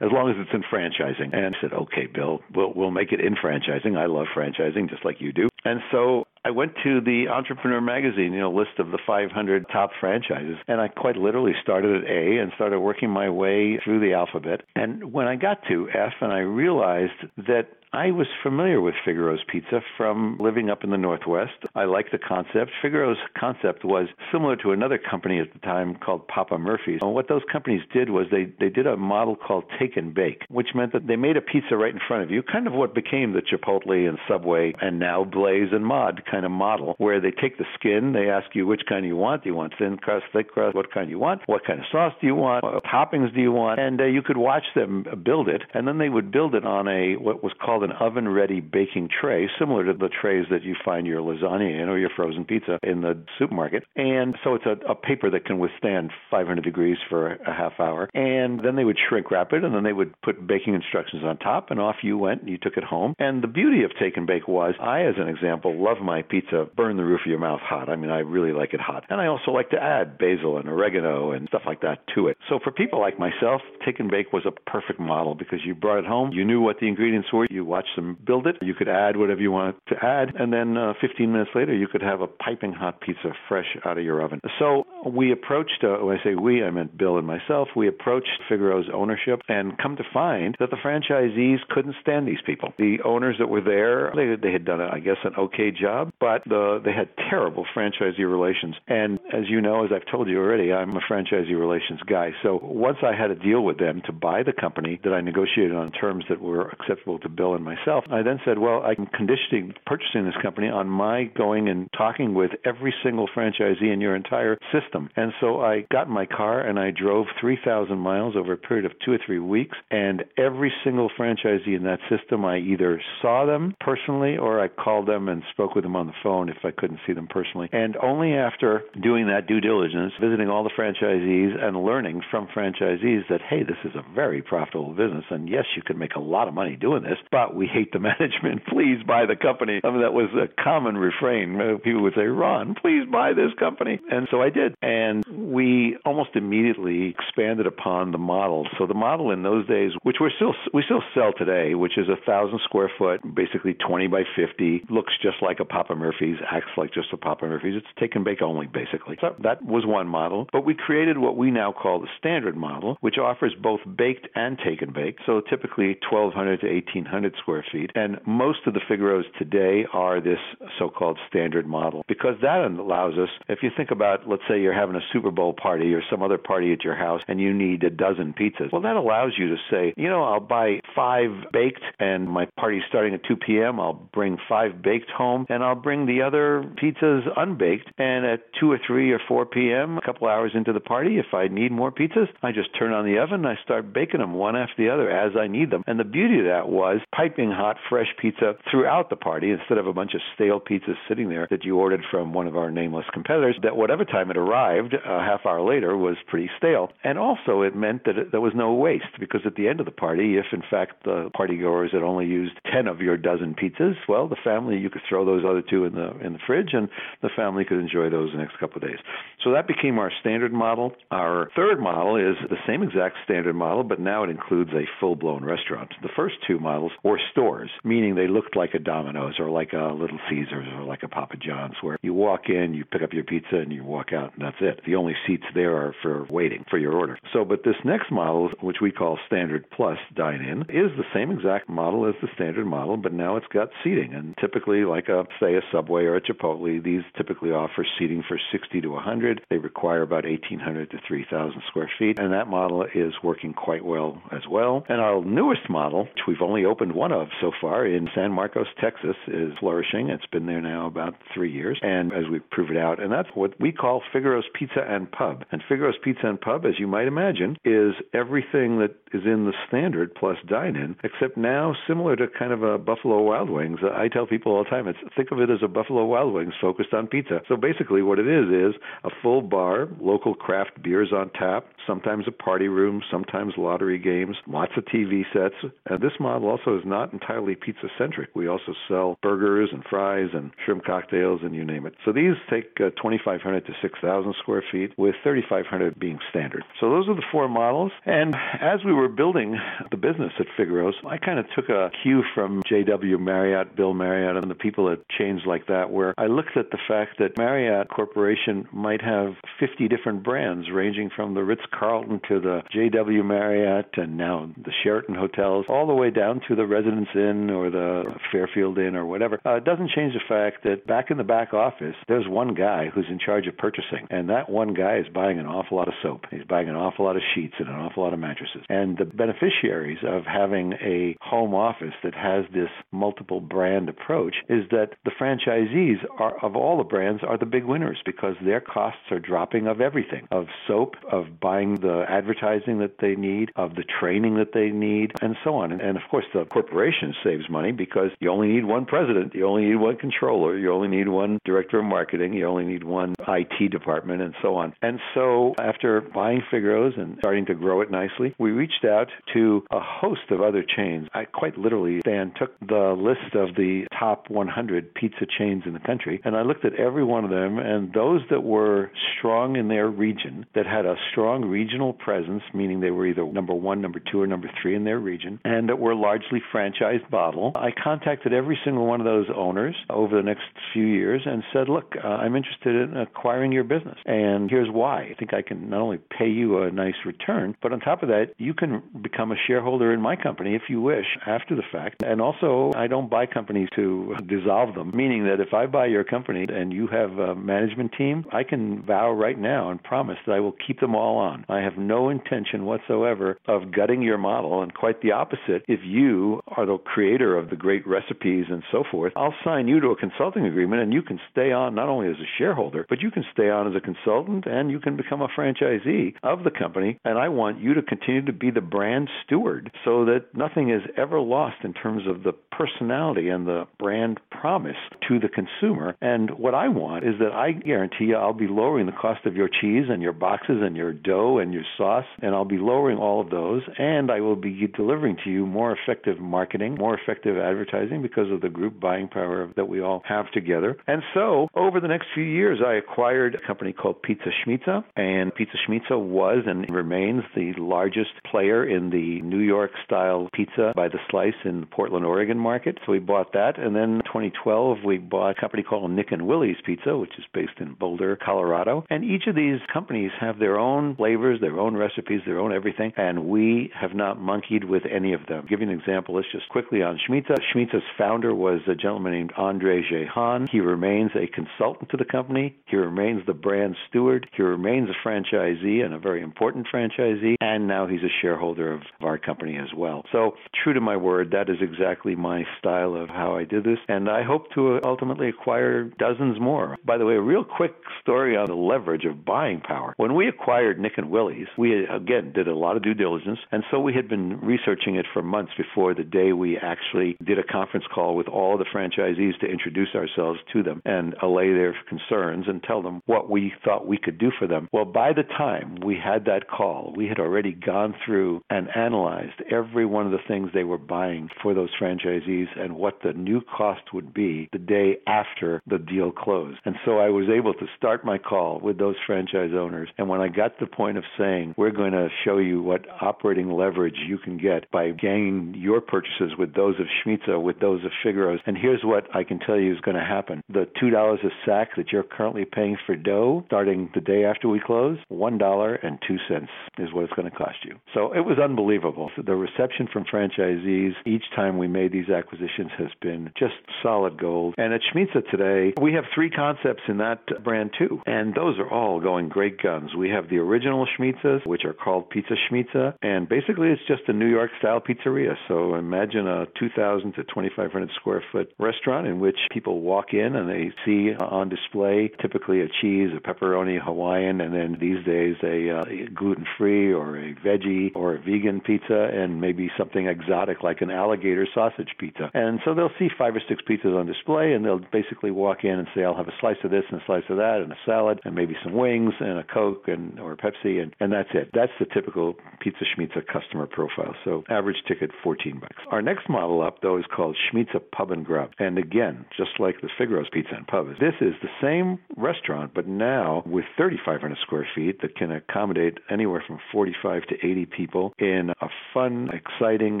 as 0.00 0.12
long 0.12 0.30
as 0.30 0.36
it's 0.38 0.54
in 0.54 0.62
franchising. 0.62 1.34
And 1.34 1.54
I 1.54 1.60
said, 1.60 1.72
okay, 1.72 2.06
Bill, 2.06 2.40
we'll 2.54 2.72
we'll 2.74 2.90
make 2.90 3.12
it 3.12 3.20
in 3.20 3.34
franchising. 3.34 3.96
I 3.96 4.06
love 4.06 4.26
franchising 4.34 4.88
just 4.90 5.04
like 5.04 5.20
you 5.20 5.32
do. 5.32 5.48
And 5.66 5.80
so 5.90 6.28
I 6.46 6.50
went 6.50 6.74
to 6.84 7.00
the 7.00 7.26
Entrepreneur 7.26 7.80
Magazine, 7.80 8.32
you 8.32 8.38
know, 8.38 8.52
list 8.52 8.78
of 8.78 8.92
the 8.92 9.00
500 9.04 9.66
top 9.72 9.90
franchises, 9.98 10.58
and 10.68 10.80
I 10.80 10.86
quite 10.86 11.16
literally 11.16 11.54
started 11.60 12.04
at 12.04 12.08
A 12.08 12.38
and 12.38 12.52
started 12.54 12.78
working 12.78 13.10
my 13.10 13.28
way 13.28 13.80
through 13.82 13.98
the 13.98 14.12
alphabet. 14.12 14.60
And 14.76 15.12
when 15.12 15.26
I 15.26 15.34
got 15.34 15.58
to 15.66 15.88
F, 15.92 16.12
and 16.20 16.32
I 16.32 16.38
realized 16.38 17.18
that 17.36 17.66
I 17.96 18.10
was 18.10 18.26
familiar 18.42 18.82
with 18.82 18.94
Figaro's 19.06 19.40
Pizza 19.50 19.80
from 19.96 20.36
living 20.38 20.68
up 20.68 20.84
in 20.84 20.90
the 20.90 20.98
Northwest. 20.98 21.54
I 21.74 21.84
liked 21.84 22.12
the 22.12 22.18
concept. 22.18 22.70
Figaro's 22.82 23.16
concept 23.38 23.86
was 23.86 24.08
similar 24.30 24.54
to 24.56 24.72
another 24.72 24.98
company 24.98 25.40
at 25.40 25.50
the 25.54 25.60
time 25.60 25.94
called 25.94 26.28
Papa 26.28 26.58
Murphy's. 26.58 26.98
And 27.00 27.14
what 27.14 27.28
those 27.28 27.40
companies 27.50 27.80
did 27.94 28.10
was 28.10 28.26
they, 28.30 28.52
they 28.60 28.68
did 28.68 28.86
a 28.86 28.98
model 28.98 29.34
called 29.34 29.64
take 29.78 29.96
and 29.96 30.12
bake, 30.12 30.42
which 30.50 30.74
meant 30.74 30.92
that 30.92 31.06
they 31.06 31.16
made 31.16 31.38
a 31.38 31.40
pizza 31.40 31.74
right 31.74 31.94
in 31.94 32.00
front 32.06 32.22
of 32.22 32.30
you, 32.30 32.42
kind 32.42 32.66
of 32.66 32.74
what 32.74 32.94
became 32.94 33.32
the 33.32 33.40
Chipotle 33.40 34.06
and 34.06 34.18
Subway 34.28 34.74
and 34.82 34.98
now 34.98 35.24
Blaze 35.24 35.68
and 35.72 35.86
Mod 35.86 36.22
kind 36.30 36.35
of 36.44 36.50
model, 36.50 36.94
where 36.98 37.20
they 37.20 37.30
take 37.30 37.58
the 37.58 37.64
skin, 37.74 38.12
they 38.12 38.28
ask 38.28 38.54
you 38.54 38.66
which 38.66 38.82
kind 38.88 39.04
you 39.06 39.16
want. 39.16 39.44
Do 39.44 39.50
you 39.50 39.54
want 39.54 39.74
thin 39.78 39.96
crust, 39.96 40.26
thick 40.32 40.50
crust? 40.50 40.76
What 40.76 40.92
kind 40.92 41.10
you 41.10 41.18
want? 41.18 41.42
What 41.46 41.64
kind 41.64 41.78
of 41.78 41.86
sauce 41.90 42.12
do 42.20 42.26
you 42.26 42.34
want? 42.34 42.64
What 42.64 42.84
toppings 42.84 43.34
do 43.34 43.40
you 43.40 43.52
want? 43.52 43.80
And 43.80 44.00
uh, 44.00 44.04
you 44.04 44.22
could 44.22 44.36
watch 44.36 44.64
them 44.74 45.06
build 45.24 45.48
it, 45.48 45.62
and 45.74 45.86
then 45.86 45.98
they 45.98 46.08
would 46.08 46.30
build 46.30 46.54
it 46.54 46.64
on 46.64 46.88
a 46.88 47.16
what 47.16 47.42
was 47.42 47.52
called 47.64 47.82
an 47.82 47.92
oven 47.92 48.28
ready 48.28 48.60
baking 48.60 49.08
tray, 49.20 49.48
similar 49.58 49.84
to 49.86 49.92
the 49.92 50.08
trays 50.08 50.46
that 50.50 50.62
you 50.62 50.74
find 50.84 51.06
your 51.06 51.20
lasagna 51.20 51.82
in 51.82 51.88
or 51.88 51.98
your 51.98 52.10
frozen 52.14 52.44
pizza 52.44 52.78
in 52.82 53.00
the 53.00 53.22
supermarket. 53.38 53.84
And 53.96 54.36
so 54.44 54.54
it's 54.54 54.66
a, 54.66 54.76
a 54.90 54.94
paper 54.94 55.30
that 55.30 55.44
can 55.44 55.58
withstand 55.58 56.10
500 56.30 56.62
degrees 56.62 56.98
for 57.08 57.34
a 57.34 57.54
half 57.54 57.72
hour. 57.78 58.08
And 58.14 58.60
then 58.64 58.76
they 58.76 58.84
would 58.84 58.98
shrink 59.08 59.30
wrap 59.30 59.52
it, 59.52 59.64
and 59.64 59.74
then 59.74 59.84
they 59.84 59.92
would 59.92 60.20
put 60.22 60.46
baking 60.46 60.74
instructions 60.74 61.22
on 61.24 61.38
top, 61.38 61.70
and 61.70 61.80
off 61.80 61.96
you 62.02 62.18
went, 62.18 62.42
and 62.42 62.50
you 62.50 62.58
took 62.58 62.76
it 62.76 62.84
home. 62.84 63.14
And 63.18 63.42
the 63.42 63.48
beauty 63.48 63.84
of 63.84 63.90
Take 63.98 64.16
and 64.16 64.26
Bake 64.26 64.48
was, 64.48 64.74
I, 64.80 65.02
as 65.02 65.14
an 65.18 65.28
example, 65.28 65.82
love 65.82 65.98
my 66.02 66.15
my 66.16 66.22
pizza 66.22 66.66
burn 66.74 66.96
the 66.96 67.04
roof 67.04 67.20
of 67.26 67.30
your 67.30 67.38
mouth 67.38 67.60
hot. 67.60 67.90
I 67.90 67.96
mean, 67.96 68.10
I 68.10 68.20
really 68.20 68.52
like 68.52 68.72
it 68.72 68.80
hot. 68.80 69.04
And 69.10 69.20
I 69.20 69.26
also 69.26 69.50
like 69.50 69.68
to 69.70 69.76
add 69.76 70.16
basil 70.16 70.56
and 70.56 70.66
oregano 70.66 71.32
and 71.32 71.46
stuff 71.48 71.62
like 71.66 71.82
that 71.82 71.98
to 72.14 72.28
it. 72.28 72.38
So 72.48 72.58
for 72.64 72.72
people 72.72 73.00
like 73.00 73.18
myself, 73.18 73.60
Take 73.84 74.00
and 74.00 74.10
Bake 74.10 74.32
was 74.32 74.44
a 74.46 74.70
perfect 74.70 74.98
model 74.98 75.34
because 75.34 75.58
you 75.66 75.74
brought 75.74 75.98
it 75.98 76.06
home, 76.06 76.32
you 76.32 76.42
knew 76.42 76.62
what 76.62 76.80
the 76.80 76.88
ingredients 76.88 77.28
were, 77.34 77.46
you 77.50 77.66
watched 77.66 77.96
them 77.96 78.16
build 78.26 78.46
it, 78.46 78.56
you 78.62 78.72
could 78.72 78.88
add 78.88 79.18
whatever 79.18 79.42
you 79.42 79.52
wanted 79.52 79.74
to 79.88 79.96
add, 80.02 80.34
and 80.36 80.54
then 80.54 80.78
uh, 80.78 80.94
15 81.02 81.30
minutes 81.30 81.50
later, 81.54 81.74
you 81.74 81.86
could 81.86 82.02
have 82.02 82.22
a 82.22 82.26
piping 82.26 82.72
hot 82.72 83.02
pizza 83.02 83.32
fresh 83.46 83.76
out 83.84 83.98
of 83.98 84.04
your 84.04 84.22
oven. 84.22 84.40
So 84.58 84.84
we 85.04 85.32
approached, 85.32 85.84
uh, 85.84 85.98
when 86.02 86.16
I 86.18 86.24
say 86.24 86.34
we, 86.34 86.64
I 86.64 86.70
meant 86.70 86.96
Bill 86.96 87.18
and 87.18 87.26
myself, 87.26 87.68
we 87.76 87.88
approached 87.88 88.40
Figaro's 88.48 88.88
ownership 88.92 89.42
and 89.48 89.76
come 89.76 89.96
to 89.96 90.04
find 90.14 90.56
that 90.60 90.70
the 90.70 90.76
franchisees 90.76 91.58
couldn't 91.68 91.96
stand 92.00 92.26
these 92.26 92.42
people. 92.46 92.72
The 92.78 92.98
owners 93.04 93.36
that 93.38 93.48
were 93.48 93.60
there, 93.60 94.12
they, 94.16 94.36
they 94.40 94.52
had 94.52 94.64
done, 94.64 94.80
I 94.80 95.00
guess, 95.00 95.18
an 95.24 95.34
okay 95.36 95.70
job, 95.70 96.12
but 96.20 96.42
the, 96.46 96.80
they 96.84 96.92
had 96.92 97.08
terrible 97.30 97.66
franchisee 97.74 98.18
relations. 98.18 98.74
And 98.86 99.18
as 99.32 99.48
you 99.48 99.60
know, 99.60 99.84
as 99.84 99.90
I've 99.94 100.10
told 100.10 100.28
you 100.28 100.38
already, 100.38 100.72
I'm 100.72 100.96
a 100.96 101.00
franchisee 101.00 101.58
relations 101.58 102.00
guy. 102.06 102.30
So 102.42 102.60
once 102.62 102.98
I 103.02 103.14
had 103.14 103.30
a 103.30 103.34
deal 103.34 103.62
with 103.62 103.78
them 103.78 104.02
to 104.06 104.12
buy 104.12 104.42
the 104.42 104.52
company 104.52 105.00
that 105.04 105.12
I 105.12 105.20
negotiated 105.20 105.74
on 105.74 105.90
terms 105.92 106.24
that 106.28 106.40
were 106.40 106.68
acceptable 106.68 107.18
to 107.20 107.28
Bill 107.28 107.54
and 107.54 107.64
myself, 107.64 108.04
I 108.10 108.22
then 108.22 108.40
said, 108.44 108.58
well, 108.58 108.82
I'm 108.82 109.06
conditioning 109.06 109.74
purchasing 109.86 110.24
this 110.24 110.34
company 110.42 110.68
on 110.68 110.88
my 110.88 111.24
going 111.36 111.68
and 111.68 111.88
talking 111.96 112.34
with 112.34 112.50
every 112.64 112.94
single 113.02 113.28
franchisee 113.28 113.92
in 113.92 114.00
your 114.00 114.16
entire 114.16 114.58
system. 114.72 115.10
And 115.16 115.32
so 115.40 115.60
I 115.60 115.86
got 115.90 116.06
in 116.06 116.12
my 116.12 116.26
car 116.26 116.60
and 116.60 116.78
I 116.78 116.90
drove 116.90 117.26
3,000 117.40 117.98
miles 117.98 118.34
over 118.36 118.52
a 118.52 118.56
period 118.56 118.86
of 118.86 118.92
two 119.04 119.12
or 119.12 119.18
three 119.24 119.38
weeks. 119.38 119.76
And 119.90 120.24
every 120.36 120.72
single 120.84 121.10
franchisee 121.18 121.76
in 121.76 121.84
that 121.84 122.00
system, 122.08 122.44
I 122.44 122.58
either 122.58 123.00
saw 123.22 123.46
them 123.46 123.74
personally 123.80 124.36
or 124.36 124.60
I 124.60 124.68
called 124.68 125.06
them 125.08 125.28
and 125.28 125.42
spoke 125.52 125.74
with 125.74 125.84
them 125.84 125.96
on 125.96 126.06
the 126.06 126.12
phone 126.22 126.48
if 126.48 126.58
I 126.64 126.70
couldn't 126.70 127.00
see 127.06 127.12
them 127.12 127.26
personally. 127.26 127.68
And 127.72 127.96
only 127.96 128.32
after 128.34 128.82
doing 129.00 129.26
that 129.28 129.46
due 129.46 129.60
diligence, 129.60 130.12
visiting 130.20 130.48
all 130.48 130.64
the 130.64 130.70
franchisees 130.70 131.62
and 131.62 131.84
learning 131.84 132.22
from 132.30 132.48
franchisees 132.48 133.28
that, 133.28 133.40
hey, 133.48 133.62
this 133.62 133.78
is 133.84 133.92
a 133.94 134.04
very 134.14 134.42
profitable 134.42 134.90
business. 134.90 135.24
And 135.30 135.48
yes, 135.48 135.64
you 135.76 135.82
can 135.82 135.98
make 135.98 136.14
a 136.14 136.20
lot 136.20 136.48
of 136.48 136.54
money 136.54 136.76
doing 136.76 137.02
this, 137.02 137.18
but 137.30 137.54
we 137.54 137.66
hate 137.66 137.92
the 137.92 137.98
management. 138.10 138.66
Please 138.66 139.02
buy 139.06 139.26
the 139.26 139.36
company. 139.36 139.80
I 139.82 139.90
mean, 139.90 140.02
that 140.02 140.12
was 140.12 140.30
a 140.34 140.48
common 140.62 140.96
refrain. 140.96 141.60
Uh, 141.60 141.78
people 141.78 142.02
would 142.02 142.14
say, 142.14 142.26
Ron, 142.26 142.74
please 142.80 143.04
buy 143.10 143.32
this 143.32 143.52
company. 143.58 143.98
And 144.10 144.28
so 144.30 144.42
I 144.42 144.50
did. 144.50 144.74
And 144.82 145.24
we 145.26 145.96
almost 146.04 146.30
immediately 146.34 147.08
expanded 147.08 147.66
upon 147.66 148.12
the 148.12 148.18
model. 148.18 148.66
So 148.78 148.86
the 148.86 148.94
model 148.94 149.30
in 149.30 149.42
those 149.42 149.66
days, 149.66 149.92
which 150.02 150.16
we 150.20 150.30
still 150.36 150.54
we 150.72 150.82
still 150.84 151.02
sell 151.14 151.32
today, 151.36 151.74
which 151.74 151.98
is 151.98 152.08
a 152.08 152.16
thousand 152.24 152.60
square 152.64 152.90
foot, 152.98 153.20
basically 153.34 153.74
20 153.74 154.06
by 154.08 154.22
50, 154.36 154.84
looks 154.90 155.12
just 155.22 155.36
like 155.42 155.60
a 155.60 155.64
Papa 155.64 155.95
Murphy's, 155.96 156.36
acts 156.50 156.70
like 156.76 156.92
just 156.92 157.12
a 157.12 157.16
Papa 157.16 157.46
Murphy's. 157.46 157.74
It's 157.76 157.86
take 157.98 158.14
and 158.14 158.24
bake 158.24 158.42
only, 158.42 158.66
basically. 158.66 159.16
So 159.20 159.34
that 159.42 159.62
was 159.64 159.84
one 159.86 160.08
model. 160.08 160.46
But 160.52 160.64
we 160.64 160.74
created 160.74 161.18
what 161.18 161.36
we 161.36 161.50
now 161.50 161.72
call 161.72 162.00
the 162.00 162.08
standard 162.18 162.56
model, 162.56 162.96
which 163.00 163.18
offers 163.18 163.54
both 163.60 163.80
baked 163.96 164.28
and 164.34 164.58
take 164.64 164.82
and 164.82 164.92
bake. 164.92 165.18
So 165.26 165.40
typically 165.40 165.98
1,200 166.10 166.60
to 166.60 166.66
1,800 166.66 167.34
square 167.40 167.64
feet. 167.72 167.90
And 167.94 168.18
most 168.26 168.60
of 168.66 168.74
the 168.74 168.80
Figaros 168.88 169.24
today 169.38 169.86
are 169.92 170.20
this 170.20 170.38
so-called 170.78 171.18
standard 171.28 171.66
model 171.66 172.04
because 172.08 172.34
that 172.42 172.60
allows 172.60 173.14
us, 173.14 173.28
if 173.48 173.60
you 173.62 173.70
think 173.76 173.90
about, 173.90 174.28
let's 174.28 174.42
say 174.48 174.60
you're 174.60 174.74
having 174.74 174.96
a 174.96 175.04
Super 175.12 175.30
Bowl 175.30 175.52
party 175.52 175.92
or 175.94 176.02
some 176.10 176.22
other 176.22 176.38
party 176.38 176.72
at 176.72 176.84
your 176.84 176.94
house 176.94 177.22
and 177.28 177.40
you 177.40 177.52
need 177.52 177.82
a 177.84 177.90
dozen 177.90 178.34
pizzas. 178.34 178.72
Well, 178.72 178.82
that 178.82 178.96
allows 178.96 179.32
you 179.38 179.48
to 179.48 179.56
say, 179.70 179.94
you 179.96 180.08
know, 180.08 180.22
I'll 180.22 180.40
buy 180.40 180.80
five 180.94 181.30
baked 181.52 181.82
and 181.98 182.28
my 182.28 182.46
party's 182.58 182.82
starting 182.88 183.14
at 183.14 183.24
2 183.24 183.36
p.m. 183.36 183.80
I'll 183.80 183.94
bring 183.94 184.38
five 184.48 184.82
baked 184.82 185.10
home 185.10 185.46
and 185.48 185.62
I'll 185.62 185.74
bring 185.86 186.04
the 186.04 186.20
other 186.20 186.64
pizzas 186.82 187.22
unbaked. 187.36 187.88
And 187.96 188.26
at 188.26 188.40
2 188.58 188.72
or 188.72 188.80
3 188.84 189.12
or 189.12 189.20
4 189.28 189.46
p.m., 189.46 189.98
a 189.98 190.00
couple 190.00 190.26
hours 190.26 190.50
into 190.52 190.72
the 190.72 190.80
party, 190.80 191.20
if 191.20 191.32
I 191.32 191.46
need 191.46 191.70
more 191.70 191.92
pizzas, 191.92 192.26
I 192.42 192.50
just 192.50 192.70
turn 192.76 192.92
on 192.92 193.06
the 193.06 193.18
oven 193.18 193.46
and 193.46 193.46
I 193.46 193.54
start 193.62 193.92
baking 193.92 194.18
them 194.18 194.34
one 194.34 194.56
after 194.56 194.74
the 194.76 194.92
other 194.92 195.08
as 195.08 195.36
I 195.38 195.46
need 195.46 195.70
them. 195.70 195.84
And 195.86 196.00
the 196.00 196.04
beauty 196.04 196.40
of 196.40 196.46
that 196.46 196.68
was 196.68 196.98
piping 197.14 197.52
hot, 197.52 197.76
fresh 197.88 198.08
pizza 198.20 198.54
throughout 198.68 199.10
the 199.10 199.16
party 199.16 199.52
instead 199.52 199.78
of 199.78 199.86
a 199.86 199.92
bunch 199.92 200.14
of 200.14 200.20
stale 200.34 200.58
pizzas 200.58 200.96
sitting 201.08 201.28
there 201.28 201.46
that 201.50 201.64
you 201.64 201.76
ordered 201.76 202.02
from 202.10 202.32
one 202.32 202.48
of 202.48 202.56
our 202.56 202.72
nameless 202.72 203.06
competitors 203.12 203.56
that 203.62 203.76
whatever 203.76 204.04
time 204.04 204.28
it 204.32 204.36
arrived, 204.36 204.92
a 204.92 205.20
half 205.20 205.46
hour 205.46 205.62
later, 205.62 205.96
was 205.96 206.16
pretty 206.26 206.50
stale. 206.58 206.90
And 207.04 207.16
also, 207.16 207.62
it 207.62 207.76
meant 207.76 208.06
that 208.06 208.18
it, 208.18 208.32
there 208.32 208.40
was 208.40 208.54
no 208.56 208.74
waste 208.74 209.20
because 209.20 209.42
at 209.46 209.54
the 209.54 209.68
end 209.68 209.78
of 209.78 209.86
the 209.86 209.92
party, 209.92 210.36
if 210.36 210.46
in 210.50 210.64
fact 210.68 211.04
the 211.04 211.30
partygoers 211.38 211.92
had 211.92 212.02
only 212.02 212.26
used 212.26 212.54
10 212.72 212.88
of 212.88 213.00
your 213.00 213.16
dozen 213.16 213.54
pizzas, 213.54 213.94
well, 214.08 214.26
the 214.26 214.36
family, 214.42 214.78
you 214.78 214.90
could 214.90 215.02
throw 215.08 215.24
those 215.24 215.44
other 215.48 215.62
two 215.62 215.75
in 215.84 215.94
the, 215.94 216.18
in 216.24 216.32
the 216.32 216.38
fridge 216.46 216.70
and 216.72 216.88
the 217.22 217.30
family 217.36 217.64
could 217.64 217.78
enjoy 217.78 218.08
those 218.10 218.32
the 218.32 218.38
next 218.38 218.58
couple 218.58 218.76
of 218.76 218.88
days. 218.88 218.98
So 219.44 219.52
that 219.52 219.68
became 219.68 219.98
our 219.98 220.10
standard 220.20 220.52
model. 220.52 220.92
Our 221.10 221.50
third 221.54 221.80
model 221.80 222.16
is 222.16 222.36
the 222.48 222.56
same 222.66 222.82
exact 222.82 223.16
standard 223.24 223.54
model, 223.54 223.84
but 223.84 224.00
now 224.00 224.24
it 224.24 224.30
includes 224.30 224.70
a 224.72 224.88
full 225.00 225.16
blown 225.16 225.44
restaurant. 225.44 225.92
The 226.02 226.08
first 226.16 226.36
two 226.46 226.58
models 226.58 226.92
were 227.04 227.20
stores, 227.30 227.70
meaning 227.84 228.14
they 228.14 228.28
looked 228.28 228.56
like 228.56 228.74
a 228.74 228.78
Domino's 228.78 229.34
or 229.38 229.50
like 229.50 229.72
a 229.72 229.94
Little 229.94 230.18
Caesars 230.28 230.66
or 230.74 230.84
like 230.84 231.02
a 231.02 231.08
Papa 231.08 231.36
John's, 231.36 231.74
where 231.82 231.98
you 232.02 232.14
walk 232.14 232.48
in, 232.48 232.74
you 232.74 232.84
pick 232.84 233.02
up 233.02 233.12
your 233.12 233.24
pizza, 233.24 233.56
and 233.56 233.72
you 233.72 233.84
walk 233.84 234.12
out, 234.12 234.32
and 234.34 234.44
that's 234.44 234.56
it. 234.60 234.80
The 234.86 234.96
only 234.96 235.14
seats 235.26 235.44
there 235.54 235.76
are 235.76 235.94
for 236.02 236.26
waiting 236.30 236.64
for 236.68 236.78
your 236.78 236.92
order. 236.92 237.18
So, 237.32 237.44
but 237.44 237.64
this 237.64 237.76
next 237.84 238.10
model, 238.10 238.50
which 238.60 238.78
we 238.80 238.90
call 238.90 239.18
Standard 239.26 239.68
Plus 239.70 239.98
Dine 240.14 240.40
In, 240.40 240.62
is 240.62 240.90
the 240.96 241.04
same 241.14 241.30
exact 241.30 241.68
model 241.68 242.06
as 242.06 242.14
the 242.20 242.28
standard 242.34 242.66
model, 242.66 242.96
but 242.96 243.12
now 243.12 243.36
it's 243.36 243.46
got 243.52 243.68
seating. 243.82 244.14
And 244.14 244.34
typically, 244.40 244.84
like 244.84 245.08
a 245.08 245.24
say 245.40 245.54
a 245.54 245.60
Subway 245.72 246.04
or 246.04 246.16
a 246.16 246.20
Chipotle, 246.20 246.82
these 246.82 247.02
typically 247.16 247.50
offer 247.50 247.86
seating 247.98 248.22
for 248.26 248.38
60 248.52 248.80
to 248.80 248.88
100. 248.88 249.42
They 249.50 249.58
require 249.58 250.02
about 250.02 250.24
1,800 250.24 250.90
to 250.90 250.98
3,000 251.06 251.62
square 251.68 251.90
feet, 251.98 252.18
and 252.18 252.32
that 252.32 252.48
model 252.48 252.84
is 252.94 253.12
working 253.22 253.52
quite 253.52 253.84
well 253.84 254.22
as 254.32 254.42
well. 254.50 254.84
And 254.88 255.00
our 255.00 255.24
newest 255.24 255.68
model, 255.68 256.04
which 256.04 256.26
we've 256.26 256.42
only 256.42 256.64
opened 256.64 256.92
one 256.92 257.12
of 257.12 257.28
so 257.40 257.52
far 257.60 257.86
in 257.86 258.08
San 258.14 258.32
Marcos, 258.32 258.66
Texas, 258.80 259.16
is 259.28 259.52
flourishing. 259.60 260.08
It's 260.10 260.26
been 260.26 260.46
there 260.46 260.60
now 260.60 260.86
about 260.86 261.14
three 261.34 261.52
years, 261.52 261.78
and 261.82 262.12
as 262.12 262.24
we 262.30 262.38
prove 262.38 262.70
it 262.70 262.76
out, 262.76 263.02
and 263.02 263.12
that's 263.12 263.28
what 263.34 263.58
we 263.60 263.72
call 263.72 264.02
Figaro's 264.12 264.44
Pizza 264.54 264.84
and 264.88 265.10
Pub. 265.10 265.44
And 265.52 265.62
Figaro's 265.68 265.98
Pizza 266.02 266.26
and 266.26 266.40
Pub, 266.40 266.64
as 266.66 266.78
you 266.78 266.86
might 266.86 267.06
imagine, 267.06 267.56
is 267.64 267.94
everything 268.12 268.78
that 268.78 268.96
is 269.12 269.22
in 269.24 269.44
the 269.44 269.52
standard 269.68 270.14
plus 270.14 270.36
dine-in, 270.46 270.96
except 271.04 271.36
now 271.36 271.74
similar 271.86 272.16
to 272.16 272.26
kind 272.28 272.52
of 272.52 272.62
a 272.62 272.78
Buffalo 272.78 273.22
Wild 273.22 273.50
Wings. 273.50 273.80
I 273.82 274.08
tell 274.08 274.26
people 274.26 274.52
all 274.52 274.64
the 274.64 274.70
time, 274.70 274.88
it's 274.88 274.98
think 275.16 275.30
of 275.30 275.40
it 275.40 275.50
as 275.50 275.55
a 275.62 275.68
Buffalo 275.68 276.04
Wild 276.04 276.32
Wings 276.34 276.54
focused 276.60 276.92
on 276.92 277.06
pizza. 277.06 277.40
So 277.48 277.56
basically, 277.56 278.02
what 278.02 278.18
it 278.18 278.26
is 278.26 278.74
is 278.74 278.80
a 279.04 279.10
full 279.22 279.42
bar, 279.42 279.88
local 280.00 280.34
craft 280.34 280.82
beers 280.82 281.12
on 281.12 281.30
tap, 281.30 281.66
sometimes 281.86 282.24
a 282.26 282.32
party 282.32 282.68
room, 282.68 283.02
sometimes 283.10 283.54
lottery 283.56 283.98
games, 283.98 284.36
lots 284.46 284.72
of 284.76 284.84
TV 284.86 285.22
sets. 285.32 285.54
And 285.86 286.00
this 286.00 286.12
model 286.20 286.48
also 286.48 286.78
is 286.78 286.84
not 286.84 287.12
entirely 287.12 287.54
pizza 287.54 287.88
centric. 287.98 288.30
We 288.34 288.48
also 288.48 288.74
sell 288.88 289.18
burgers 289.22 289.70
and 289.72 289.82
fries 289.88 290.30
and 290.32 290.50
shrimp 290.64 290.84
cocktails 290.84 291.40
and 291.42 291.54
you 291.54 291.64
name 291.64 291.86
it. 291.86 291.94
So 292.04 292.12
these 292.12 292.34
take 292.50 292.72
uh, 292.80 292.90
2,500 293.02 293.66
to 293.66 293.72
6,000 293.80 294.34
square 294.40 294.62
feet, 294.70 294.92
with 294.96 295.14
3,500 295.22 295.98
being 295.98 296.18
standard. 296.30 296.64
So 296.80 296.90
those 296.90 297.08
are 297.08 297.14
the 297.14 297.22
four 297.30 297.48
models. 297.48 297.92
And 298.04 298.34
as 298.60 298.80
we 298.84 298.92
were 298.92 299.08
building 299.08 299.58
the 299.90 299.96
business 299.96 300.32
at 300.38 300.46
Figaro's, 300.56 300.94
I 301.06 301.18
kind 301.18 301.38
of 301.38 301.46
took 301.54 301.68
a 301.68 301.90
cue 302.02 302.22
from 302.34 302.62
J.W. 302.68 303.18
Marriott, 303.18 303.76
Bill 303.76 303.94
Marriott, 303.94 304.36
and 304.36 304.50
the 304.50 304.54
people 304.54 304.90
at 304.90 305.08
chains 305.08 305.42
like 305.46 305.66
that, 305.66 305.90
where 305.90 306.14
I 306.18 306.26
looked 306.26 306.56
at 306.56 306.70
the 306.70 306.78
fact 306.88 307.18
that 307.18 307.38
Marriott 307.38 307.88
Corporation 307.88 308.66
might 308.72 309.02
have 309.02 309.34
50 309.60 309.88
different 309.88 310.22
brands, 310.22 310.70
ranging 310.70 311.10
from 311.14 311.34
the 311.34 311.42
Ritz 311.42 311.62
Carlton 311.78 312.20
to 312.28 312.40
the 312.40 312.62
J.W. 312.72 313.22
Marriott 313.22 313.90
and 313.96 314.16
now 314.16 314.50
the 314.56 314.72
Sheraton 314.82 315.14
hotels, 315.14 315.66
all 315.68 315.86
the 315.86 315.94
way 315.94 316.10
down 316.10 316.40
to 316.48 316.54
the 316.54 316.66
Residence 316.66 317.08
Inn 317.14 317.50
or 317.50 317.70
the 317.70 318.04
Fairfield 318.32 318.78
Inn 318.78 318.96
or 318.96 319.06
whatever. 319.06 319.40
Uh, 319.44 319.56
it 319.56 319.64
doesn't 319.64 319.90
change 319.90 320.14
the 320.14 320.20
fact 320.28 320.64
that 320.64 320.86
back 320.86 321.10
in 321.10 321.16
the 321.16 321.24
back 321.24 321.54
office, 321.54 321.94
there's 322.08 322.26
one 322.28 322.54
guy 322.54 322.88
who's 322.92 323.06
in 323.10 323.18
charge 323.18 323.46
of 323.46 323.56
purchasing, 323.56 324.06
and 324.10 324.28
that 324.28 324.48
one 324.48 324.74
guy 324.74 324.98
is 324.98 325.06
buying 325.12 325.38
an 325.38 325.46
awful 325.46 325.76
lot 325.76 325.88
of 325.88 325.94
soap. 326.02 326.26
He's 326.30 326.44
buying 326.48 326.68
an 326.68 326.76
awful 326.76 327.04
lot 327.04 327.16
of 327.16 327.22
sheets 327.34 327.54
and 327.58 327.68
an 327.68 327.74
awful 327.74 328.02
lot 328.02 328.12
of 328.12 328.18
mattresses. 328.18 328.62
And 328.68 328.96
the 328.98 329.04
beneficiaries 329.04 329.98
of 330.06 330.24
having 330.24 330.74
a 330.74 331.16
home 331.20 331.54
office 331.54 331.94
that 332.02 332.14
has 332.14 332.44
this 332.52 332.70
multiple 332.92 333.40
brand 333.40 333.88
approach 333.88 334.36
is 334.48 334.64
that 334.70 334.90
the 335.04 335.10
franchisees 335.10 335.98
are 336.18 336.36
of 336.44 336.56
all 336.56 336.78
the 336.78 336.84
brands 336.84 337.22
are 337.26 337.38
the 337.38 337.46
big 337.46 337.64
winners 337.64 337.98
because 338.04 338.34
their 338.44 338.60
costs 338.60 339.00
are 339.10 339.18
dropping 339.18 339.66
of 339.66 339.80
everything, 339.80 340.26
of 340.30 340.46
soap, 340.66 340.94
of 341.10 341.40
buying 341.40 341.65
the 341.74 342.04
advertising 342.08 342.78
that 342.78 342.98
they 343.00 343.16
need, 343.16 343.50
of 343.56 343.74
the 343.74 343.84
training 344.00 344.36
that 344.36 344.52
they 344.54 344.70
need, 344.70 345.12
and 345.20 345.36
so 345.44 345.56
on. 345.56 345.72
And, 345.72 345.96
of 345.96 346.02
course, 346.10 346.24
the 346.32 346.44
corporation 346.44 347.14
saves 347.24 347.48
money 347.50 347.72
because 347.72 348.10
you 348.20 348.30
only 348.30 348.48
need 348.48 348.64
one 348.64 348.86
president, 348.86 349.34
you 349.34 349.46
only 349.46 349.66
need 349.66 349.76
one 349.76 349.96
controller, 349.96 350.56
you 350.56 350.72
only 350.72 350.88
need 350.88 351.08
one 351.08 351.38
director 351.44 351.78
of 351.80 351.84
marketing, 351.84 352.32
you 352.32 352.46
only 352.46 352.64
need 352.64 352.84
one 352.84 353.14
IT 353.26 353.70
department, 353.70 354.22
and 354.22 354.34
so 354.40 354.54
on. 354.54 354.74
And 354.82 355.00
so 355.14 355.54
after 355.58 356.00
buying 356.00 356.42
Figaro's 356.50 356.94
and 356.96 357.16
starting 357.18 357.46
to 357.46 357.54
grow 357.54 357.80
it 357.80 357.90
nicely, 357.90 358.34
we 358.38 358.50
reached 358.52 358.84
out 358.84 359.08
to 359.34 359.64
a 359.70 359.80
host 359.80 360.30
of 360.30 360.40
other 360.40 360.64
chains. 360.64 361.08
I 361.12 361.24
quite 361.24 361.58
literally, 361.58 362.00
Dan, 362.02 362.32
took 362.38 362.58
the 362.60 362.94
list 362.96 363.34
of 363.34 363.54
the 363.56 363.86
top 363.98 364.30
100 364.30 364.94
pizza 364.94 365.26
chains 365.38 365.64
in 365.66 365.72
the 365.72 365.80
country, 365.80 366.20
and 366.24 366.36
I 366.36 366.42
looked 366.42 366.64
at 366.64 366.74
every 366.74 367.04
one 367.04 367.24
of 367.24 367.30
them, 367.30 367.58
and 367.58 367.92
those 367.92 368.20
that 368.30 368.42
were 368.42 368.90
strong 369.18 369.56
in 369.56 369.68
their 369.68 369.88
region, 369.88 370.46
that 370.54 370.66
had 370.66 370.86
a 370.86 370.96
strong 371.10 371.44
regional 371.56 371.94
presence, 371.94 372.42
meaning 372.52 372.80
they 372.80 372.90
were 372.90 373.06
either 373.06 373.24
number 373.24 373.54
one, 373.54 373.80
number 373.80 374.00
two, 374.10 374.20
or 374.20 374.26
number 374.26 374.50
three 374.60 374.74
in 374.74 374.84
their 374.84 374.98
region, 374.98 375.40
and 375.44 375.68
that 375.70 375.78
were 375.78 375.94
largely 375.94 376.40
franchised 376.52 377.08
bottle, 377.10 377.52
I 377.56 377.70
contacted 377.70 378.34
every 378.34 378.58
single 378.64 378.86
one 378.86 379.00
of 379.00 379.06
those 379.06 379.28
owners 379.34 379.74
over 379.88 380.16
the 380.16 380.22
next 380.22 380.44
few 380.74 380.84
years 380.84 381.22
and 381.24 381.42
said, 381.52 381.70
look, 381.70 381.94
uh, 381.96 382.06
I'm 382.06 382.36
interested 382.36 382.74
in 382.76 382.96
acquiring 382.96 383.52
your 383.52 383.64
business, 383.64 383.98
and 384.04 384.50
here's 384.50 384.70
why. 384.70 384.98
I 385.10 385.14
think 385.18 385.32
I 385.32 385.40
can 385.40 385.70
not 385.70 385.80
only 385.80 385.98
pay 386.18 386.28
you 386.28 386.62
a 386.62 386.70
nice 386.70 387.00
return, 387.06 387.56
but 387.62 387.72
on 387.72 387.80
top 387.80 388.02
of 388.02 388.10
that, 388.10 388.34
you 388.36 388.52
can 388.52 388.82
become 389.00 389.32
a 389.32 389.36
shareholder 389.46 389.92
in 389.94 390.00
my 390.00 390.16
company 390.16 390.54
if 390.54 390.62
you 390.68 390.80
wish 390.82 391.06
after 391.26 391.56
the 391.56 391.68
fact. 391.72 392.02
And 392.02 392.20
also, 392.20 392.72
I 392.76 392.86
don't 392.86 393.08
buy 393.08 393.24
companies 393.26 393.68
to 393.76 394.14
dissolve 394.26 394.74
them, 394.74 394.92
meaning 394.94 395.24
that 395.24 395.40
if 395.40 395.54
I 395.54 395.66
buy 395.66 395.86
your 395.86 396.04
company 396.04 396.46
and 396.48 396.72
you 396.72 396.86
have 396.88 397.12
a 397.18 397.34
management 397.34 397.92
team, 397.96 398.26
I 398.32 398.42
can 398.44 398.82
vow 398.82 399.10
right 399.10 399.38
now 399.38 399.70
and 399.70 399.82
promise 399.82 400.18
that 400.26 400.32
I 400.32 400.40
will 400.40 400.56
keep 400.66 400.80
them 400.80 400.94
all 400.94 401.16
on. 401.16 401.35
I 401.48 401.60
have 401.60 401.76
no 401.76 402.08
intention 402.08 402.64
whatsoever 402.64 403.38
of 403.46 403.72
gutting 403.72 404.02
your 404.02 404.18
model, 404.18 404.62
and 404.62 404.72
quite 404.72 405.00
the 405.02 405.12
opposite. 405.12 405.64
If 405.68 405.80
you 405.84 406.40
are 406.48 406.66
the 406.66 406.78
creator 406.78 407.36
of 407.36 407.50
the 407.50 407.56
great 407.56 407.86
recipes 407.86 408.46
and 408.50 408.62
so 408.72 408.84
forth, 408.90 409.12
I'll 409.16 409.34
sign 409.44 409.68
you 409.68 409.80
to 409.80 409.88
a 409.88 409.96
consulting 409.96 410.46
agreement 410.46 410.82
and 410.82 410.92
you 410.92 411.02
can 411.02 411.20
stay 411.30 411.52
on 411.52 411.74
not 411.74 411.88
only 411.88 412.08
as 412.08 412.16
a 412.16 412.30
shareholder, 412.38 412.86
but 412.88 413.00
you 413.00 413.10
can 413.10 413.24
stay 413.32 413.50
on 413.50 413.68
as 413.68 413.76
a 413.76 413.80
consultant 413.80 414.46
and 414.46 414.70
you 414.70 414.80
can 414.80 414.96
become 414.96 415.22
a 415.22 415.28
franchisee 415.28 416.14
of 416.22 416.44
the 416.44 416.50
company. 416.50 416.98
And 417.04 417.18
I 417.18 417.28
want 417.28 417.60
you 417.60 417.74
to 417.74 417.82
continue 417.82 418.24
to 418.24 418.32
be 418.32 418.50
the 418.50 418.60
brand 418.60 419.08
steward 419.24 419.70
so 419.84 420.04
that 420.06 420.26
nothing 420.34 420.70
is 420.70 420.82
ever 420.96 421.20
lost 421.20 421.56
in 421.64 421.72
terms 421.74 422.06
of 422.06 422.22
the 422.22 422.32
personality 422.50 423.28
and 423.28 423.46
the 423.46 423.66
brand 423.78 424.20
promise 424.30 424.76
to 425.08 425.18
the 425.18 425.28
consumer. 425.28 425.96
And 426.00 426.30
what 426.38 426.54
I 426.54 426.68
want 426.68 427.04
is 427.04 427.14
that 427.20 427.32
I 427.32 427.52
guarantee 427.52 428.06
you 428.06 428.16
I'll 428.16 428.32
be 428.32 428.48
lowering 428.48 428.86
the 428.86 428.92
cost 428.92 429.26
of 429.26 429.36
your 429.36 429.48
cheese 429.48 429.86
and 429.88 430.02
your 430.02 430.12
boxes 430.12 430.58
and 430.62 430.76
your 430.76 430.92
dough 430.92 431.25
and 431.38 431.52
your 431.52 431.64
sauce, 431.76 432.06
and 432.22 432.34
I'll 432.34 432.44
be 432.44 432.58
lowering 432.58 432.98
all 432.98 433.20
of 433.20 433.30
those, 433.30 433.62
and 433.78 434.10
I 434.10 434.20
will 434.20 434.36
be 434.36 434.66
delivering 434.74 435.16
to 435.24 435.30
you 435.30 435.46
more 435.46 435.76
effective 435.76 436.18
marketing, 436.18 436.76
more 436.78 436.98
effective 436.98 437.36
advertising 437.36 438.02
because 438.02 438.30
of 438.30 438.40
the 438.40 438.48
group 438.48 438.80
buying 438.80 439.08
power 439.08 439.52
that 439.56 439.68
we 439.68 439.80
all 439.80 440.02
have 440.08 440.30
together. 440.32 440.76
And 440.86 441.02
so 441.14 441.48
over 441.54 441.80
the 441.80 441.88
next 441.88 442.06
few 442.14 442.24
years, 442.24 442.60
I 442.64 442.74
acquired 442.74 443.34
a 443.34 443.46
company 443.46 443.72
called 443.72 444.02
Pizza 444.02 444.30
Schmitza, 444.44 444.84
and 444.96 445.34
Pizza 445.34 445.56
Schmitza 445.66 445.98
was 445.98 446.44
and 446.46 446.68
remains 446.70 447.22
the 447.34 447.52
largest 447.58 448.10
player 448.30 448.64
in 448.64 448.90
the 448.90 449.20
New 449.22 449.40
York 449.40 449.72
style 449.84 450.28
pizza 450.32 450.72
by 450.74 450.88
the 450.88 450.98
slice 451.10 451.34
in 451.44 451.60
the 451.60 451.66
Portland, 451.66 452.04
Oregon 452.04 452.38
market. 452.38 452.78
So 452.84 452.92
we 452.92 452.98
bought 452.98 453.32
that. 453.32 453.58
And 453.58 453.74
then 453.74 453.96
in 453.96 454.02
2012, 454.06 454.78
we 454.84 454.98
bought 454.98 455.36
a 455.36 455.40
company 455.40 455.62
called 455.62 455.90
Nick 455.90 456.12
and 456.12 456.26
Willie's 456.26 456.56
Pizza, 456.64 456.96
which 456.96 457.12
is 457.18 457.24
based 457.32 457.58
in 457.60 457.74
Boulder, 457.74 458.16
Colorado. 458.16 458.84
And 458.90 459.04
each 459.04 459.26
of 459.26 459.34
these 459.34 459.60
companies 459.72 460.10
have 460.20 460.38
their 460.38 460.58
own 460.58 460.94
flavors, 461.16 461.40
their 461.40 461.58
own 461.58 461.76
recipes, 461.76 462.20
their 462.26 462.38
own 462.38 462.52
everything. 462.52 462.92
And 462.96 463.26
we 463.26 463.70
have 463.74 463.94
not 463.94 464.20
monkeyed 464.20 464.64
with 464.64 464.82
any 464.90 465.12
of 465.12 465.20
them. 465.26 465.38
I'll 465.38 465.48
give 465.48 465.60
you 465.60 465.68
an 465.68 465.78
example. 465.78 466.14
Let's 466.14 466.30
just 466.30 466.48
quickly 466.48 466.82
on 466.82 466.98
Schmitza. 467.08 467.36
Schmitza's 467.54 467.82
founder 467.96 468.34
was 468.34 468.60
a 468.68 468.74
gentleman 468.74 469.12
named 469.12 469.32
Andre 469.36 469.82
Jehan. 469.88 470.46
He 470.50 470.60
remains 470.60 471.10
a 471.14 471.26
consultant 471.26 471.90
to 471.90 471.96
the 471.96 472.04
company. 472.04 472.54
He 472.66 472.76
remains 472.76 473.24
the 473.26 473.34
brand 473.34 473.76
steward. 473.88 474.28
He 474.36 474.42
remains 474.42 474.88
a 474.90 475.08
franchisee 475.08 475.84
and 475.84 475.94
a 475.94 475.98
very 475.98 476.22
important 476.22 476.66
franchisee. 476.72 477.36
And 477.40 477.66
now 477.66 477.86
he's 477.86 478.02
a 478.02 478.12
shareholder 478.20 478.72
of 478.72 478.82
our 479.00 479.18
company 479.18 479.56
as 479.56 479.72
well. 479.74 480.04
So, 480.12 480.34
true 480.62 480.74
to 480.74 480.80
my 480.80 480.96
word, 480.96 481.30
that 481.32 481.48
is 481.48 481.56
exactly 481.60 482.14
my 482.14 482.44
style 482.58 482.94
of 482.94 483.08
how 483.08 483.36
I 483.36 483.44
did 483.44 483.64
this. 483.64 483.78
And 483.88 484.10
I 484.10 484.22
hope 484.22 484.52
to 484.54 484.76
uh, 484.76 484.80
ultimately 484.84 485.28
acquire 485.28 485.84
dozens 485.84 486.38
more. 486.40 486.76
By 486.84 486.98
the 486.98 487.06
way, 487.06 487.14
a 487.14 487.20
real 487.20 487.44
quick 487.44 487.74
story 488.02 488.36
on 488.36 488.46
the 488.46 488.54
leverage 488.54 489.04
of 489.04 489.24
buying 489.24 489.60
power. 489.60 489.94
When 489.96 490.14
we 490.14 490.28
acquired 490.28 490.78
Nick 490.78 490.98
and 491.06 491.12
Willie's, 491.12 491.46
we 491.56 491.84
again 491.84 492.32
did 492.32 492.48
a 492.48 492.54
lot 492.54 492.76
of 492.76 492.82
due 492.82 492.94
diligence. 492.94 493.38
And 493.52 493.62
so 493.70 493.78
we 493.78 493.94
had 493.94 494.08
been 494.08 494.40
researching 494.40 494.96
it 494.96 495.06
for 495.12 495.22
months 495.22 495.52
before 495.56 495.94
the 495.94 496.02
day 496.02 496.32
we 496.32 496.58
actually 496.58 497.16
did 497.24 497.38
a 497.38 497.44
conference 497.44 497.86
call 497.94 498.16
with 498.16 498.26
all 498.28 498.58
the 498.58 498.64
franchisees 498.64 499.38
to 499.40 499.46
introduce 499.46 499.94
ourselves 499.94 500.40
to 500.52 500.62
them 500.62 500.82
and 500.84 501.14
allay 501.22 501.52
their 501.52 501.76
concerns 501.88 502.46
and 502.48 502.62
tell 502.62 502.82
them 502.82 503.02
what 503.06 503.30
we 503.30 503.52
thought 503.64 503.86
we 503.86 503.98
could 503.98 504.18
do 504.18 504.30
for 504.36 504.48
them. 504.48 504.68
Well, 504.72 504.84
by 504.84 505.12
the 505.12 505.22
time 505.22 505.76
we 505.84 505.96
had 505.96 506.24
that 506.24 506.48
call, 506.50 506.92
we 506.96 507.06
had 507.06 507.20
already 507.20 507.52
gone 507.52 507.94
through 508.04 508.42
and 508.50 508.68
analyzed 508.74 509.42
every 509.50 509.86
one 509.86 510.06
of 510.06 510.12
the 510.12 510.26
things 510.26 510.50
they 510.52 510.64
were 510.64 510.78
buying 510.78 511.28
for 511.42 511.54
those 511.54 511.70
franchisees 511.80 512.48
and 512.58 512.74
what 512.74 512.98
the 513.04 513.12
new 513.12 513.40
cost 513.42 513.92
would 513.92 514.12
be 514.12 514.48
the 514.52 514.58
day 514.58 514.96
after 515.06 515.62
the 515.68 515.78
deal 515.78 516.10
closed. 516.10 516.58
And 516.64 516.76
so 516.84 516.98
I 516.98 517.10
was 517.10 517.28
able 517.28 517.54
to 517.54 517.66
start 517.76 518.04
my 518.04 518.18
call 518.18 518.58
with 518.60 518.78
those 518.78 518.96
franchise 519.06 519.50
owners. 519.56 519.88
And 519.98 520.08
when 520.08 520.20
I 520.20 520.28
got 520.28 520.58
to 520.58 520.64
the 520.64 520.66
point 520.66 520.95
of 520.96 521.04
saying, 521.18 521.54
we're 521.56 521.70
going 521.70 521.92
to 521.92 522.08
show 522.24 522.38
you 522.38 522.62
what 522.62 522.86
operating 523.00 523.50
leverage 523.50 523.96
you 524.06 524.18
can 524.18 524.38
get 524.38 524.70
by 524.70 524.90
gaining 524.90 525.54
your 525.56 525.80
purchases 525.80 526.32
with 526.38 526.54
those 526.54 526.78
of 526.80 526.86
Schmitza, 527.04 527.40
with 527.40 527.60
those 527.60 527.84
of 527.84 527.90
Figaro's, 528.04 528.40
and 528.46 528.56
here's 528.56 528.82
what 528.82 529.06
I 529.14 529.24
can 529.24 529.38
tell 529.38 529.58
you 529.58 529.74
is 529.74 529.80
going 529.80 529.96
to 529.96 530.04
happen. 530.04 530.42
The 530.48 530.68
$2 530.82 531.24
a 531.24 531.28
sack 531.44 531.76
that 531.76 531.92
you're 531.92 532.02
currently 532.02 532.44
paying 532.44 532.76
for 532.86 532.96
dough 532.96 533.44
starting 533.46 533.90
the 533.94 534.00
day 534.00 534.24
after 534.24 534.48
we 534.48 534.60
close, 534.60 534.98
$1.02 535.12 536.48
is 536.78 536.92
what 536.92 537.04
it's 537.04 537.12
going 537.14 537.30
to 537.30 537.36
cost 537.36 537.58
you. 537.64 537.78
So 537.94 538.12
it 538.12 538.24
was 538.24 538.38
unbelievable. 538.38 539.10
The 539.16 539.34
reception 539.34 539.88
from 539.92 540.04
franchisees 540.04 540.92
each 541.04 541.24
time 541.34 541.58
we 541.58 541.68
made 541.68 541.92
these 541.92 542.08
acquisitions 542.08 542.70
has 542.78 542.88
been 543.00 543.32
just 543.38 543.54
solid 543.82 544.18
gold. 544.18 544.54
And 544.58 544.72
at 544.72 544.80
Schmitza 544.92 545.28
today, 545.30 545.74
we 545.80 545.92
have 545.94 546.04
three 546.14 546.30
concepts 546.30 546.82
in 546.88 546.98
that 546.98 547.42
brand 547.42 547.70
too. 547.78 548.00
And 548.06 548.34
those 548.34 548.58
are 548.58 548.68
all 548.68 549.00
going 549.00 549.28
great 549.28 549.62
guns. 549.62 549.94
We 549.94 550.10
have 550.10 550.28
the 550.28 550.38
original 550.38 550.85
Schmitzas, 550.98 551.46
which 551.46 551.64
are 551.64 551.72
called 551.72 552.10
Pizza 552.10 552.34
Schmitza. 552.48 552.94
And 553.02 553.28
basically, 553.28 553.68
it's 553.68 553.82
just 553.86 554.02
a 554.08 554.12
New 554.12 554.28
York 554.28 554.50
style 554.58 554.80
pizzeria. 554.80 555.34
So 555.48 555.74
imagine 555.74 556.26
a 556.26 556.46
2,000 556.58 557.12
to 557.12 557.24
2,500 557.24 557.90
square 557.94 558.22
foot 558.32 558.52
restaurant 558.58 559.06
in 559.06 559.20
which 559.20 559.36
people 559.52 559.80
walk 559.80 560.12
in 560.12 560.36
and 560.36 560.48
they 560.48 560.72
see 560.84 561.14
on 561.14 561.48
display 561.48 562.10
typically 562.20 562.60
a 562.60 562.68
cheese, 562.80 563.10
a 563.16 563.20
pepperoni, 563.20 563.80
Hawaiian, 563.82 564.40
and 564.40 564.54
then 564.54 564.76
these 564.80 565.04
days 565.04 565.36
a 565.42 565.80
uh, 565.80 565.84
gluten 566.14 566.46
free 566.58 566.92
or 566.92 567.16
a 567.16 567.34
veggie 567.34 567.90
or 567.94 568.14
a 568.14 568.18
vegan 568.18 568.60
pizza, 568.60 569.10
and 569.12 569.40
maybe 569.40 569.70
something 569.78 570.06
exotic 570.06 570.62
like 570.62 570.80
an 570.80 570.90
alligator 570.90 571.46
sausage 571.54 571.90
pizza. 571.98 572.30
And 572.34 572.60
so 572.64 572.74
they'll 572.74 572.90
see 572.98 573.08
five 573.16 573.34
or 573.34 573.42
six 573.48 573.62
pizzas 573.68 573.98
on 573.98 574.06
display, 574.06 574.52
and 574.52 574.64
they'll 574.64 574.80
basically 574.92 575.30
walk 575.30 575.64
in 575.64 575.78
and 575.78 575.88
say, 575.94 576.04
"I'll 576.04 576.16
have 576.16 576.28
a 576.28 576.34
slice 576.40 576.56
of 576.64 576.70
this 576.70 576.84
and 576.90 577.00
a 577.00 577.04
slice 577.04 577.24
of 577.28 577.36
that, 577.36 577.60
and 577.60 577.72
a 577.72 577.78
salad, 577.84 578.20
and 578.24 578.34
maybe 578.34 578.56
some 578.62 578.72
wings 578.72 579.14
and 579.20 579.38
a 579.38 579.44
Coke 579.44 579.88
and 579.88 580.18
or 580.20 580.32
a 580.32 580.36
And 580.78 580.94
and 581.00 581.12
that's 581.12 581.30
it. 581.34 581.50
That's 581.54 581.72
the 581.78 581.86
typical 581.86 582.34
Pizza 582.60 582.84
Schmitza 582.96 583.26
customer 583.26 583.66
profile. 583.66 584.14
So 584.24 584.44
average 584.48 584.76
ticket 584.88 585.10
14 585.22 585.60
bucks. 585.60 585.76
Our 585.90 586.02
next 586.02 586.28
model 586.28 586.62
up 586.62 586.80
though 586.82 586.98
is 586.98 587.04
called 587.14 587.36
Schmitza 587.50 587.80
Pub 587.92 588.10
and 588.10 588.24
Grub, 588.24 588.50
and 588.58 588.78
again, 588.78 589.24
just 589.36 589.58
like 589.58 589.80
the 589.80 589.88
Figaro's 589.98 590.28
Pizza 590.32 590.54
and 590.54 590.66
Pub, 590.66 590.86
this 591.00 591.14
is 591.20 591.34
the 591.42 591.48
same 591.60 591.98
restaurant, 592.16 592.72
but 592.74 592.86
now 592.86 593.42
with 593.46 593.64
3,500 593.76 594.36
square 594.42 594.66
feet 594.74 595.00
that 595.02 595.16
can 595.16 595.32
accommodate 595.32 595.98
anywhere 596.10 596.42
from 596.46 596.58
45 596.72 597.22
to 597.26 597.34
80 597.34 597.66
people 597.66 598.12
in 598.18 598.50
a 598.60 598.68
fun, 598.94 599.28
exciting, 599.32 600.00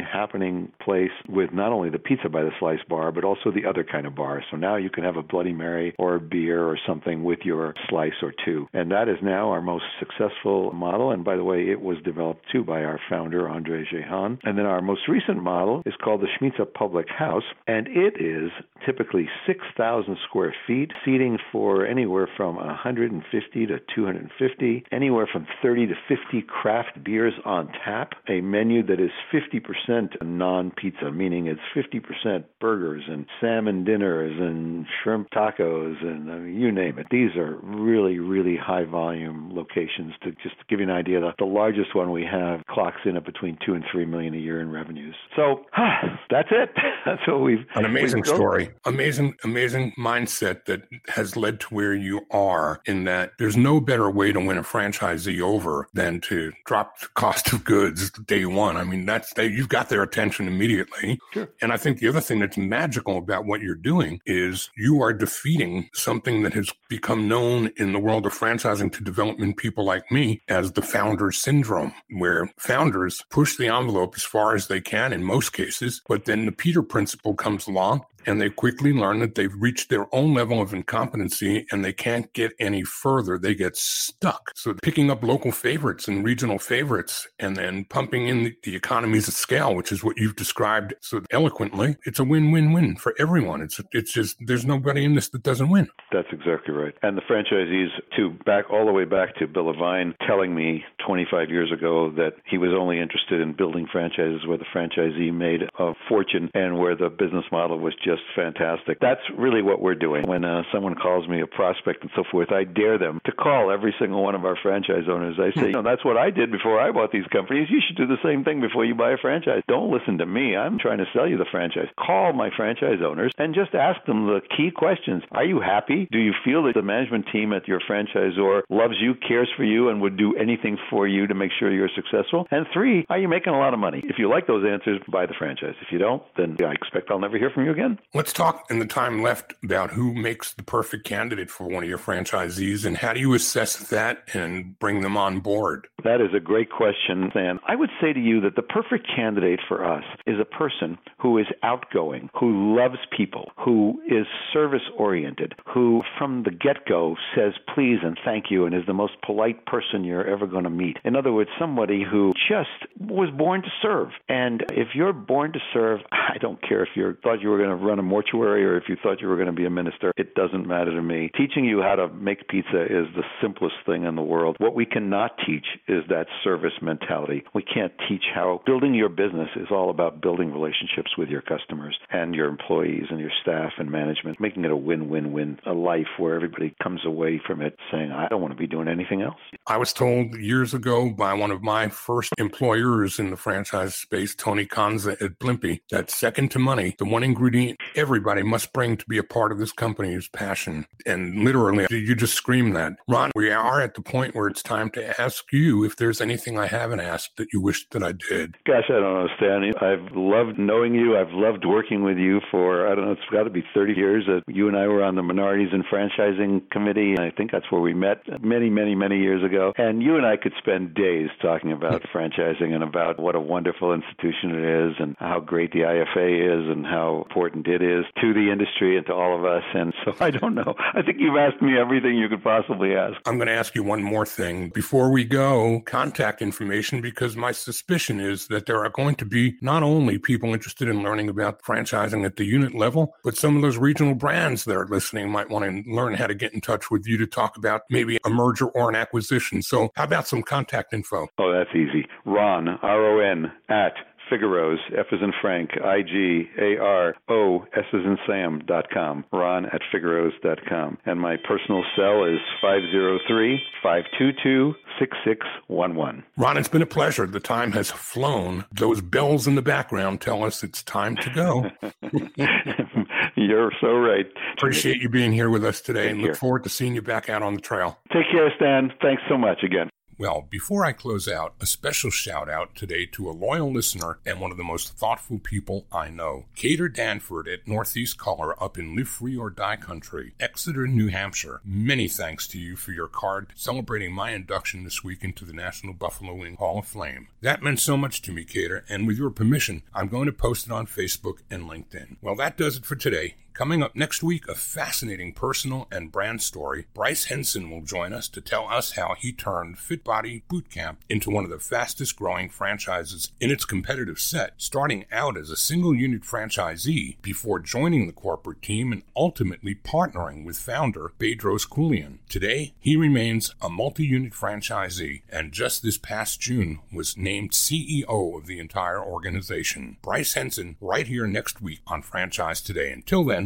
happening 0.00 0.72
place 0.80 1.10
with 1.28 1.52
not 1.52 1.72
only 1.72 1.90
the 1.90 1.98
pizza 1.98 2.28
by 2.28 2.42
the 2.42 2.50
slice 2.58 2.82
bar, 2.88 3.12
but 3.12 3.24
also 3.24 3.50
the 3.50 3.68
other 3.68 3.84
kind 3.84 4.06
of 4.06 4.14
bar. 4.14 4.42
So 4.50 4.56
now 4.56 4.76
you 4.76 4.90
can 4.90 5.04
have 5.04 5.16
a 5.16 5.22
Bloody 5.22 5.52
Mary 5.52 5.94
or 5.98 6.16
a 6.16 6.20
beer 6.20 6.64
or 6.64 6.78
something 6.86 7.24
with 7.24 7.40
your 7.44 7.74
slice 7.88 8.12
or 8.22 8.32
two. 8.44 8.66
And 8.72 8.90
that 8.90 9.08
is 9.08 9.16
now 9.22 9.50
our 9.50 9.62
most 9.62 9.84
successful 9.98 10.65
model. 10.74 11.10
And 11.10 11.24
by 11.24 11.36
the 11.36 11.44
way, 11.44 11.68
it 11.68 11.80
was 11.80 11.98
developed 12.04 12.46
too 12.50 12.64
by 12.64 12.82
our 12.82 13.00
founder, 13.08 13.48
Andre 13.48 13.84
Jehan. 13.90 14.38
And 14.44 14.58
then 14.58 14.66
our 14.66 14.82
most 14.82 15.08
recent 15.08 15.42
model 15.42 15.82
is 15.86 15.94
called 16.02 16.22
the 16.22 16.28
Schmitza 16.38 16.72
Public 16.72 17.06
House, 17.08 17.44
and 17.66 17.86
it 17.88 18.20
is 18.20 18.50
typically 18.84 19.28
6,000 19.46 20.16
square 20.28 20.54
feet, 20.66 20.92
seating 21.04 21.38
for 21.52 21.86
anywhere 21.86 22.28
from 22.36 22.56
150 22.56 23.66
to 23.66 23.78
250, 23.94 24.84
anywhere 24.92 25.28
from 25.30 25.46
30 25.62 25.86
to 25.88 25.94
50 26.08 26.42
craft 26.46 27.02
beers 27.04 27.34
on 27.44 27.68
tap, 27.84 28.12
a 28.28 28.40
menu 28.40 28.84
that 28.86 29.00
is 29.00 29.10
50% 29.32 30.22
non 30.22 30.70
pizza, 30.70 31.10
meaning 31.10 31.46
it's 31.46 31.60
50% 31.74 32.44
burgers 32.60 33.04
and 33.08 33.26
salmon 33.40 33.84
dinners 33.84 34.32
and 34.38 34.86
shrimp 35.02 35.30
tacos 35.30 36.02
and 36.02 36.30
I 36.30 36.38
mean, 36.38 36.60
you 36.60 36.72
name 36.72 36.98
it. 36.98 37.06
These 37.10 37.36
are 37.36 37.56
really, 37.62 38.18
really 38.18 38.56
high 38.56 38.84
volume 38.84 39.54
locations 39.54 40.14
to 40.22 40.32
just 40.42 40.55
To 40.58 40.64
give 40.68 40.80
you 40.80 40.86
an 40.86 40.92
idea, 40.92 41.20
the, 41.20 41.32
the 41.38 41.44
largest 41.44 41.94
one 41.94 42.10
we 42.10 42.24
have 42.24 42.64
clocks 42.68 43.00
in 43.04 43.16
at 43.16 43.24
between 43.24 43.58
two 43.64 43.74
and 43.74 43.84
three 43.90 44.04
million 44.04 44.34
a 44.34 44.38
year 44.38 44.60
in 44.60 44.70
revenues. 44.70 45.14
So 45.34 45.64
that's 46.30 46.48
it. 46.50 46.70
That's 47.04 47.24
what 47.28 47.40
we've 47.40 47.64
an 47.76 47.84
amazing 47.84 48.22
we've 48.22 48.34
story, 48.34 48.70
amazing, 48.84 49.36
amazing 49.44 49.92
mindset 49.96 50.64
that 50.64 50.82
has 51.06 51.36
led 51.36 51.60
to 51.60 51.66
where 51.68 51.94
you 51.94 52.22
are. 52.32 52.80
In 52.86 53.04
that, 53.04 53.32
there's 53.38 53.56
no 53.56 53.80
better 53.80 54.10
way 54.10 54.32
to 54.32 54.40
win 54.40 54.58
a 54.58 54.62
franchisee 54.62 55.40
over 55.40 55.88
than 55.94 56.20
to 56.22 56.52
drop 56.64 56.98
the 56.98 57.06
cost 57.14 57.52
of 57.52 57.64
goods 57.64 58.10
day 58.26 58.44
one. 58.44 58.76
I 58.76 58.82
mean, 58.82 59.06
that's 59.06 59.32
they, 59.34 59.46
you've 59.46 59.68
got 59.68 59.88
their 59.88 60.02
attention 60.02 60.48
immediately. 60.48 61.20
Sure. 61.32 61.48
And 61.62 61.72
I 61.72 61.76
think 61.76 62.00
the 62.00 62.08
other 62.08 62.20
thing 62.20 62.40
that's 62.40 62.56
magical 62.56 63.18
about 63.18 63.46
what 63.46 63.60
you're 63.60 63.76
doing 63.76 64.20
is 64.26 64.70
you 64.76 65.00
are 65.00 65.12
defeating 65.12 65.88
something 65.94 66.42
that 66.42 66.54
has 66.54 66.70
become 66.88 67.28
known 67.28 67.70
in 67.76 67.92
the 67.92 67.98
world 68.00 68.26
of 68.26 68.32
franchising 68.32 68.92
to 68.92 69.04
development 69.04 69.56
people 69.56 69.84
like 69.84 70.10
me 70.10 70.35
as 70.48 70.72
the 70.72 70.82
founder 70.82 71.32
syndrome, 71.32 71.92
where 72.10 72.50
founders 72.58 73.22
push 73.30 73.56
the 73.56 73.68
envelope 73.68 74.14
as 74.16 74.22
far 74.22 74.54
as 74.54 74.68
they 74.68 74.80
can 74.80 75.12
in 75.12 75.24
most 75.24 75.52
cases, 75.52 76.02
but 76.08 76.24
then 76.24 76.46
the 76.46 76.52
Peter 76.52 76.82
principle 76.82 77.34
comes 77.34 77.66
along 77.66 78.04
and 78.26 78.40
they 78.40 78.50
quickly 78.50 78.92
learn 78.92 79.20
that 79.20 79.34
they've 79.34 79.54
reached 79.56 79.88
their 79.88 80.12
own 80.14 80.34
level 80.34 80.60
of 80.60 80.74
incompetency 80.74 81.66
and 81.70 81.84
they 81.84 81.92
can't 81.92 82.32
get 82.32 82.52
any 82.58 82.82
further. 82.82 83.38
They 83.38 83.54
get 83.54 83.76
stuck. 83.76 84.52
So 84.54 84.74
picking 84.82 85.10
up 85.10 85.22
local 85.22 85.52
favorites 85.52 86.08
and 86.08 86.24
regional 86.24 86.58
favorites 86.58 87.28
and 87.38 87.56
then 87.56 87.84
pumping 87.84 88.28
in 88.28 88.44
the, 88.44 88.56
the 88.64 88.76
economies 88.76 89.28
of 89.28 89.34
scale, 89.34 89.74
which 89.74 89.92
is 89.92 90.02
what 90.02 90.16
you've 90.16 90.36
described 90.36 90.94
so 91.00 91.22
eloquently, 91.30 91.96
it's 92.04 92.18
a 92.18 92.24
win-win-win 92.24 92.96
for 92.96 93.14
everyone. 93.18 93.62
It's 93.62 93.80
it's 93.92 94.12
just 94.12 94.36
there's 94.40 94.64
nobody 94.64 95.04
in 95.04 95.14
this 95.14 95.28
that 95.30 95.42
doesn't 95.42 95.68
win. 95.68 95.88
That's 96.12 96.28
exactly 96.32 96.74
right. 96.74 96.94
And 97.02 97.16
the 97.16 97.22
franchisees, 97.22 97.88
to 98.16 98.30
back 98.44 98.70
all 98.70 98.86
the 98.86 98.92
way 98.92 99.04
back 99.04 99.36
to 99.36 99.46
Bill 99.46 99.66
Levine 99.66 100.14
telling 100.26 100.54
me 100.54 100.84
25 101.06 101.50
years 101.50 101.72
ago 101.72 102.10
that 102.12 102.34
he 102.44 102.58
was 102.58 102.70
only 102.76 103.00
interested 103.00 103.40
in 103.40 103.52
building 103.52 103.86
franchises 103.90 104.46
where 104.46 104.58
the 104.58 104.64
franchisee 104.74 105.32
made 105.32 105.62
a 105.78 105.92
fortune 106.08 106.50
and 106.54 106.78
where 106.78 106.96
the 106.96 107.08
business 107.08 107.44
model 107.52 107.78
was 107.78 107.94
just 108.04 108.15
just 108.16 108.28
fantastic. 108.34 108.98
That's 109.00 109.20
really 109.36 109.62
what 109.62 109.80
we're 109.80 109.94
doing. 109.94 110.24
When 110.26 110.44
uh, 110.44 110.62
someone 110.72 110.94
calls 110.94 111.28
me 111.28 111.40
a 111.40 111.46
prospect 111.46 112.02
and 112.02 112.10
so 112.14 112.24
forth, 112.30 112.52
I 112.52 112.64
dare 112.64 112.98
them 112.98 113.20
to 113.24 113.32
call 113.32 113.70
every 113.70 113.94
single 113.98 114.22
one 114.22 114.34
of 114.34 114.44
our 114.44 114.56
franchise 114.62 115.04
owners. 115.08 115.36
I 115.38 115.52
say, 115.58 115.66
you 115.68 115.72
know, 115.72 115.82
that's 115.82 116.04
what 116.04 116.16
I 116.16 116.30
did 116.30 116.50
before 116.50 116.80
I 116.80 116.90
bought 116.92 117.12
these 117.12 117.26
companies. 117.32 117.68
You 117.70 117.80
should 117.86 117.96
do 117.96 118.06
the 118.06 118.22
same 118.24 118.44
thing 118.44 118.60
before 118.60 118.84
you 118.84 118.94
buy 118.94 119.12
a 119.12 119.16
franchise. 119.16 119.62
Don't 119.68 119.92
listen 119.92 120.18
to 120.18 120.26
me. 120.26 120.56
I'm 120.56 120.78
trying 120.78 120.98
to 120.98 121.06
sell 121.12 121.28
you 121.28 121.38
the 121.38 121.46
franchise. 121.50 121.88
Call 121.98 122.32
my 122.32 122.50
franchise 122.56 123.00
owners 123.04 123.32
and 123.38 123.54
just 123.54 123.74
ask 123.74 124.04
them 124.06 124.26
the 124.26 124.40
key 124.56 124.70
questions. 124.74 125.22
Are 125.32 125.44
you 125.44 125.60
happy? 125.60 126.08
Do 126.10 126.18
you 126.18 126.32
feel 126.44 126.64
that 126.64 126.74
the 126.74 126.82
management 126.82 127.26
team 127.32 127.52
at 127.52 127.68
your 127.68 127.80
franchisor 127.88 128.62
loves 128.70 128.94
you, 129.00 129.14
cares 129.14 129.50
for 129.56 129.64
you, 129.64 129.88
and 129.88 130.00
would 130.00 130.16
do 130.16 130.36
anything 130.36 130.78
for 130.90 131.06
you 131.06 131.26
to 131.26 131.34
make 131.34 131.50
sure 131.58 131.72
you're 131.72 131.90
successful? 131.94 132.46
And 132.50 132.66
three, 132.72 133.06
are 133.08 133.18
you 133.18 133.28
making 133.28 133.52
a 133.52 133.58
lot 133.58 133.74
of 133.74 133.80
money? 133.80 134.02
If 134.04 134.18
you 134.18 134.28
like 134.28 134.46
those 134.46 134.64
answers, 134.66 135.00
buy 135.10 135.26
the 135.26 135.34
franchise. 135.38 135.74
If 135.80 135.92
you 135.92 135.98
don't, 135.98 136.22
then 136.36 136.56
I 136.64 136.72
expect 136.72 137.10
I'll 137.10 137.18
never 137.18 137.38
hear 137.38 137.50
from 137.50 137.64
you 137.64 137.72
again. 137.72 137.98
Let's 138.14 138.32
talk 138.32 138.70
in 138.70 138.78
the 138.78 138.86
time 138.86 139.22
left 139.22 139.54
about 139.62 139.90
who 139.90 140.14
makes 140.14 140.54
the 140.54 140.62
perfect 140.62 141.04
candidate 141.04 141.50
for 141.50 141.68
one 141.68 141.82
of 141.82 141.88
your 141.88 141.98
franchisees 141.98 142.86
and 142.86 142.96
how 142.96 143.12
do 143.12 143.20
you 143.20 143.34
assess 143.34 143.76
that 143.88 144.22
and 144.32 144.78
bring 144.78 145.02
them 145.02 145.16
on 145.16 145.40
board? 145.40 145.88
That 146.04 146.20
is 146.20 146.32
a 146.34 146.40
great 146.40 146.70
question, 146.70 147.28
Stan. 147.30 147.58
I 147.66 147.74
would 147.74 147.90
say 148.00 148.12
to 148.12 148.20
you 148.20 148.40
that 148.42 148.54
the 148.54 148.62
perfect 148.62 149.08
candidate 149.14 149.60
for 149.66 149.84
us 149.84 150.04
is 150.24 150.38
a 150.40 150.44
person 150.44 150.98
who 151.20 151.36
is 151.36 151.46
outgoing, 151.62 152.30
who 152.38 152.76
loves 152.76 152.98
people, 153.14 153.50
who 153.58 154.00
is 154.08 154.26
service 154.52 154.88
oriented, 154.96 155.54
who 155.66 156.02
from 156.16 156.44
the 156.44 156.52
get 156.52 156.86
go 156.86 157.16
says 157.34 157.54
please 157.74 157.98
and 158.02 158.16
thank 158.24 158.50
you 158.50 158.66
and 158.66 158.74
is 158.74 158.86
the 158.86 158.94
most 158.94 159.14
polite 159.24 159.66
person 159.66 160.04
you're 160.04 160.26
ever 160.26 160.46
going 160.46 160.64
to 160.64 160.70
meet. 160.70 160.98
In 161.04 161.16
other 161.16 161.32
words, 161.32 161.50
somebody 161.58 162.04
who 162.08 162.32
just 162.48 162.70
was 163.00 163.30
born 163.36 163.62
to 163.62 163.68
serve. 163.82 164.10
And 164.28 164.64
if 164.70 164.88
you're 164.94 165.12
born 165.12 165.52
to 165.52 165.60
serve, 165.72 166.00
I 166.12 166.38
don't 166.38 166.62
care 166.62 166.82
if 166.82 166.90
you 166.94 167.16
thought 167.22 167.40
you 167.40 167.48
were 167.48 167.58
going 167.58 167.76
to 167.76 167.84
run 167.86 167.98
a 167.98 168.02
mortuary 168.02 168.64
or 168.64 168.76
if 168.76 168.84
you 168.88 168.96
thought 169.02 169.20
you 169.20 169.28
were 169.28 169.36
going 169.36 169.46
to 169.46 169.52
be 169.52 169.64
a 169.64 169.70
minister. 169.70 170.12
It 170.16 170.34
doesn't 170.34 170.66
matter 170.66 170.90
to 170.90 171.02
me. 171.02 171.30
Teaching 171.36 171.64
you 171.64 171.82
how 171.82 171.94
to 171.94 172.08
make 172.08 172.48
pizza 172.48 172.82
is 172.82 173.06
the 173.14 173.22
simplest 173.40 173.76
thing 173.86 174.04
in 174.04 174.16
the 174.16 174.22
world. 174.22 174.56
What 174.58 174.74
we 174.74 174.84
cannot 174.84 175.32
teach 175.46 175.66
is 175.86 176.02
that 176.08 176.26
service 176.42 176.72
mentality. 176.82 177.44
We 177.54 177.62
can't 177.62 177.92
teach 178.08 178.24
how 178.34 178.62
building 178.66 178.94
your 178.94 179.08
business 179.08 179.48
is 179.56 179.68
all 179.70 179.90
about 179.90 180.20
building 180.20 180.52
relationships 180.52 181.16
with 181.16 181.28
your 181.28 181.42
customers 181.42 181.96
and 182.10 182.34
your 182.34 182.48
employees 182.48 183.04
and 183.10 183.20
your 183.20 183.30
staff 183.42 183.72
and 183.78 183.90
management, 183.90 184.40
making 184.40 184.64
it 184.64 184.70
a 184.70 184.76
win 184.76 185.08
win 185.08 185.32
win, 185.32 185.58
a 185.66 185.72
life 185.72 186.06
where 186.18 186.34
everybody 186.34 186.74
comes 186.82 187.00
away 187.06 187.40
from 187.46 187.62
it 187.62 187.76
saying, 187.92 188.10
I 188.10 188.28
don't 188.28 188.40
want 188.40 188.52
to 188.52 188.58
be 188.58 188.66
doing 188.66 188.88
anything 188.88 189.22
else. 189.22 189.36
I 189.66 189.76
was 189.76 189.92
told 189.92 190.34
years 190.34 190.74
ago 190.74 191.10
by 191.10 191.34
one 191.34 191.50
of 191.50 191.62
my 191.62 191.88
first 191.88 192.32
employers 192.38 193.18
in 193.18 193.30
the 193.30 193.36
franchise 193.36 193.94
space, 193.94 194.34
Tony 194.34 194.66
Conza 194.66 195.12
at 195.12 195.38
Blimpie, 195.38 195.80
that 195.90 196.10
second 196.10 196.50
to 196.52 196.58
money, 196.58 196.94
the 196.98 197.04
one 197.04 197.22
ingredient 197.22 197.75
everybody 197.94 198.42
must 198.42 198.72
bring 198.72 198.96
to 198.96 199.06
be 199.06 199.18
a 199.18 199.22
part 199.22 199.52
of 199.52 199.58
this 199.58 199.72
company 199.72 200.14
is 200.14 200.28
passion. 200.28 200.86
And 201.04 201.44
literally, 201.44 201.86
you 201.90 202.14
just 202.14 202.34
scream 202.34 202.72
that. 202.72 202.94
Ron, 203.08 203.30
we 203.34 203.50
are 203.50 203.80
at 203.80 203.94
the 203.94 204.02
point 204.02 204.34
where 204.34 204.48
it's 204.48 204.62
time 204.62 204.90
to 204.90 205.20
ask 205.20 205.44
you 205.52 205.84
if 205.84 205.96
there's 205.96 206.20
anything 206.20 206.58
I 206.58 206.66
haven't 206.66 207.00
asked 207.00 207.36
that 207.36 207.52
you 207.52 207.60
wish 207.60 207.88
that 207.90 208.02
I 208.02 208.12
did. 208.12 208.56
Gosh, 208.66 208.84
I 208.88 209.00
don't 209.00 209.16
understand. 209.16 209.74
I've 209.80 210.16
loved 210.16 210.58
knowing 210.58 210.94
you. 210.94 211.16
I've 211.16 211.32
loved 211.32 211.64
working 211.64 212.02
with 212.02 212.18
you 212.18 212.40
for, 212.50 212.90
I 212.90 212.94
don't 212.94 213.06
know, 213.06 213.12
it's 213.12 213.20
got 213.30 213.44
to 213.44 213.50
be 213.50 213.64
30 213.74 213.92
years. 213.94 214.24
That 214.26 214.42
you 214.46 214.68
and 214.68 214.76
I 214.76 214.86
were 214.86 215.02
on 215.02 215.14
the 215.14 215.22
Minorities 215.22 215.70
and 215.72 215.84
Franchising 215.84 216.70
Committee. 216.70 217.16
I 217.18 217.30
think 217.30 217.52
that's 217.52 217.70
where 217.70 217.80
we 217.80 217.94
met 217.94 218.18
many, 218.42 218.70
many, 218.70 218.94
many 218.94 219.18
years 219.18 219.44
ago. 219.44 219.72
And 219.76 220.02
you 220.02 220.16
and 220.16 220.26
I 220.26 220.36
could 220.36 220.52
spend 220.58 220.94
days 220.94 221.28
talking 221.40 221.72
about 221.72 222.02
franchising 222.14 222.74
and 222.74 222.82
about 222.82 223.18
what 223.18 223.34
a 223.34 223.40
wonderful 223.40 223.92
institution 223.92 224.54
it 224.54 224.88
is 224.88 224.96
and 224.98 225.16
how 225.18 225.40
great 225.40 225.72
the 225.72 225.80
IFA 225.80 226.62
is 226.62 226.70
and 226.70 226.86
how 226.86 227.24
important 227.26 227.65
it 227.66 227.82
is 227.82 228.04
to 228.20 228.32
the 228.32 228.50
industry 228.50 228.96
and 228.96 229.06
to 229.06 229.12
all 229.12 229.36
of 229.36 229.44
us. 229.44 229.62
And 229.74 229.92
so 230.04 230.14
I 230.20 230.30
don't 230.30 230.54
know. 230.54 230.74
I 230.94 231.02
think 231.02 231.18
you've 231.20 231.36
asked 231.36 231.62
me 231.62 231.78
everything 231.78 232.16
you 232.16 232.28
could 232.28 232.42
possibly 232.42 232.94
ask. 232.94 233.16
I'm 233.26 233.36
going 233.36 233.48
to 233.48 233.54
ask 233.54 233.74
you 233.74 233.82
one 233.82 234.02
more 234.02 234.26
thing. 234.26 234.70
Before 234.70 235.10
we 235.10 235.24
go, 235.24 235.80
contact 235.86 236.42
information, 236.42 237.00
because 237.00 237.36
my 237.36 237.52
suspicion 237.52 238.20
is 238.20 238.48
that 238.48 238.66
there 238.66 238.84
are 238.84 238.90
going 238.90 239.14
to 239.16 239.24
be 239.24 239.56
not 239.60 239.82
only 239.82 240.18
people 240.18 240.52
interested 240.52 240.88
in 240.88 241.02
learning 241.02 241.28
about 241.28 241.62
franchising 241.62 242.24
at 242.24 242.36
the 242.36 242.44
unit 242.44 242.74
level, 242.74 243.14
but 243.24 243.36
some 243.36 243.56
of 243.56 243.62
those 243.62 243.76
regional 243.76 244.14
brands 244.14 244.64
that 244.64 244.76
are 244.76 244.86
listening 244.86 245.30
might 245.30 245.50
want 245.50 245.64
to 245.64 245.90
learn 245.90 246.14
how 246.14 246.26
to 246.26 246.34
get 246.34 246.52
in 246.52 246.60
touch 246.60 246.90
with 246.90 247.06
you 247.06 247.16
to 247.18 247.26
talk 247.26 247.56
about 247.56 247.82
maybe 247.90 248.18
a 248.24 248.30
merger 248.30 248.66
or 248.66 248.88
an 248.88 248.94
acquisition. 248.94 249.62
So, 249.62 249.90
how 249.96 250.04
about 250.04 250.26
some 250.26 250.42
contact 250.42 250.92
info? 250.92 251.28
Oh, 251.38 251.52
that's 251.52 251.74
easy. 251.74 252.06
Ron, 252.24 252.68
R 252.68 253.06
O 253.06 253.18
N, 253.20 253.52
at 253.68 253.94
Figaro's, 254.30 254.80
F 254.96 255.06
is 255.12 255.20
in 255.22 255.32
Frank, 255.40 255.70
I 255.84 256.02
G 256.02 256.44
A 256.58 256.78
R 256.78 257.14
O 257.28 257.64
S 257.76 257.84
is 257.92 258.04
in 258.04 258.18
Sam 258.26 258.60
dot 258.66 258.86
com. 258.92 259.24
Ron 259.32 259.66
at 259.66 259.80
Figaro's 259.92 260.32
dot 260.42 260.58
com. 260.68 260.98
And 261.06 261.20
my 261.20 261.36
personal 261.36 261.84
cell 261.96 262.24
is 262.24 262.38
503 262.60 263.60
522 263.82 264.74
6611. 264.98 266.24
Ron, 266.36 266.56
it's 266.56 266.68
been 266.68 266.82
a 266.82 266.86
pleasure. 266.86 267.26
The 267.26 267.40
time 267.40 267.72
has 267.72 267.90
flown. 267.90 268.64
Those 268.72 269.00
bells 269.00 269.46
in 269.46 269.54
the 269.54 269.62
background 269.62 270.20
tell 270.20 270.42
us 270.44 270.62
it's 270.64 270.82
time 270.82 271.16
to 271.16 271.30
go. 271.30 271.70
You're 273.36 273.72
so 273.80 273.92
right. 273.98 274.26
Appreciate 274.54 275.00
you 275.02 275.08
being 275.08 275.32
here 275.32 275.50
with 275.50 275.64
us 275.64 275.80
today 275.80 276.04
Take 276.04 276.10
and 276.12 276.20
look 276.22 276.28
care. 276.30 276.34
forward 276.36 276.64
to 276.64 276.70
seeing 276.70 276.94
you 276.94 277.02
back 277.02 277.28
out 277.28 277.42
on 277.42 277.54
the 277.54 277.60
trail. 277.60 277.98
Take 278.12 278.30
care, 278.30 278.50
Stan. 278.56 278.92
Thanks 279.02 279.22
so 279.28 279.36
much 279.36 279.62
again. 279.62 279.90
Well, 280.18 280.46
before 280.48 280.86
I 280.86 280.92
close 280.92 281.28
out, 281.28 281.52
a 281.60 281.66
special 281.66 282.10
shout 282.10 282.48
out 282.48 282.74
today 282.74 283.04
to 283.12 283.28
a 283.28 283.32
loyal 283.32 283.70
listener 283.70 284.18
and 284.24 284.40
one 284.40 284.50
of 284.50 284.56
the 284.56 284.64
most 284.64 284.96
thoughtful 284.96 285.38
people 285.38 285.84
I 285.92 286.08
know, 286.08 286.46
Cater 286.54 286.88
Danford 286.88 287.46
at 287.46 287.68
Northeast 287.68 288.16
Color 288.16 288.62
up 288.62 288.78
in 288.78 288.96
Live 288.96 289.10
Free 289.10 289.36
or 289.36 289.50
Die 289.50 289.76
Country, 289.76 290.32
Exeter, 290.40 290.86
New 290.86 291.08
Hampshire. 291.08 291.60
Many 291.66 292.08
thanks 292.08 292.48
to 292.48 292.58
you 292.58 292.76
for 292.76 292.92
your 292.92 293.08
card 293.08 293.52
celebrating 293.54 294.10
my 294.10 294.30
induction 294.30 294.84
this 294.84 295.04
week 295.04 295.22
into 295.22 295.44
the 295.44 295.52
National 295.52 295.92
Buffalo 295.92 296.34
Wing 296.34 296.56
Hall 296.56 296.78
of 296.78 296.88
Fame. 296.88 297.28
That 297.42 297.62
meant 297.62 297.80
so 297.80 297.98
much 297.98 298.22
to 298.22 298.32
me, 298.32 298.44
Cater, 298.44 298.86
and 298.88 299.06
with 299.06 299.18
your 299.18 299.28
permission, 299.28 299.82
I'm 299.92 300.08
going 300.08 300.26
to 300.26 300.32
post 300.32 300.64
it 300.64 300.72
on 300.72 300.86
Facebook 300.86 301.40
and 301.50 301.64
LinkedIn. 301.64 302.16
Well, 302.22 302.36
that 302.36 302.56
does 302.56 302.78
it 302.78 302.86
for 302.86 302.96
today. 302.96 303.34
Coming 303.56 303.82
up 303.82 303.96
next 303.96 304.22
week, 304.22 304.48
a 304.48 304.54
fascinating 304.54 305.32
personal 305.32 305.88
and 305.90 306.12
brand 306.12 306.42
story. 306.42 306.88
Bryce 306.92 307.24
Henson 307.24 307.70
will 307.70 307.80
join 307.80 308.12
us 308.12 308.28
to 308.28 308.42
tell 308.42 308.68
us 308.68 308.96
how 308.96 309.14
he 309.18 309.32
turned 309.32 309.78
Fit 309.78 310.04
Body 310.04 310.42
Bootcamp 310.50 310.96
into 311.08 311.30
one 311.30 311.42
of 311.42 311.48
the 311.48 311.58
fastest 311.58 312.16
growing 312.16 312.50
franchises 312.50 313.32
in 313.40 313.50
its 313.50 313.64
competitive 313.64 314.20
set, 314.20 314.52
starting 314.58 315.06
out 315.10 315.38
as 315.38 315.48
a 315.48 315.56
single 315.56 315.94
unit 315.94 316.20
franchisee 316.20 317.16
before 317.22 317.58
joining 317.58 318.06
the 318.06 318.12
corporate 318.12 318.60
team 318.60 318.92
and 318.92 319.02
ultimately 319.16 319.74
partnering 319.74 320.44
with 320.44 320.58
founder 320.58 321.12
Bedros 321.18 321.66
Keuilian. 321.66 322.18
Today, 322.28 322.74
he 322.78 322.94
remains 322.94 323.54
a 323.62 323.70
multi 323.70 324.04
unit 324.04 324.34
franchisee 324.34 325.22
and 325.30 325.52
just 325.52 325.82
this 325.82 325.96
past 325.96 326.42
June 326.42 326.80
was 326.92 327.16
named 327.16 327.52
CEO 327.52 328.36
of 328.36 328.44
the 328.44 328.58
entire 328.58 329.02
organization. 329.02 329.96
Bryce 330.02 330.34
Henson, 330.34 330.76
right 330.78 331.06
here 331.06 331.26
next 331.26 331.62
week 331.62 331.80
on 331.86 332.02
Franchise 332.02 332.60
Today. 332.60 332.92
Until 332.92 333.24
then, 333.24 333.45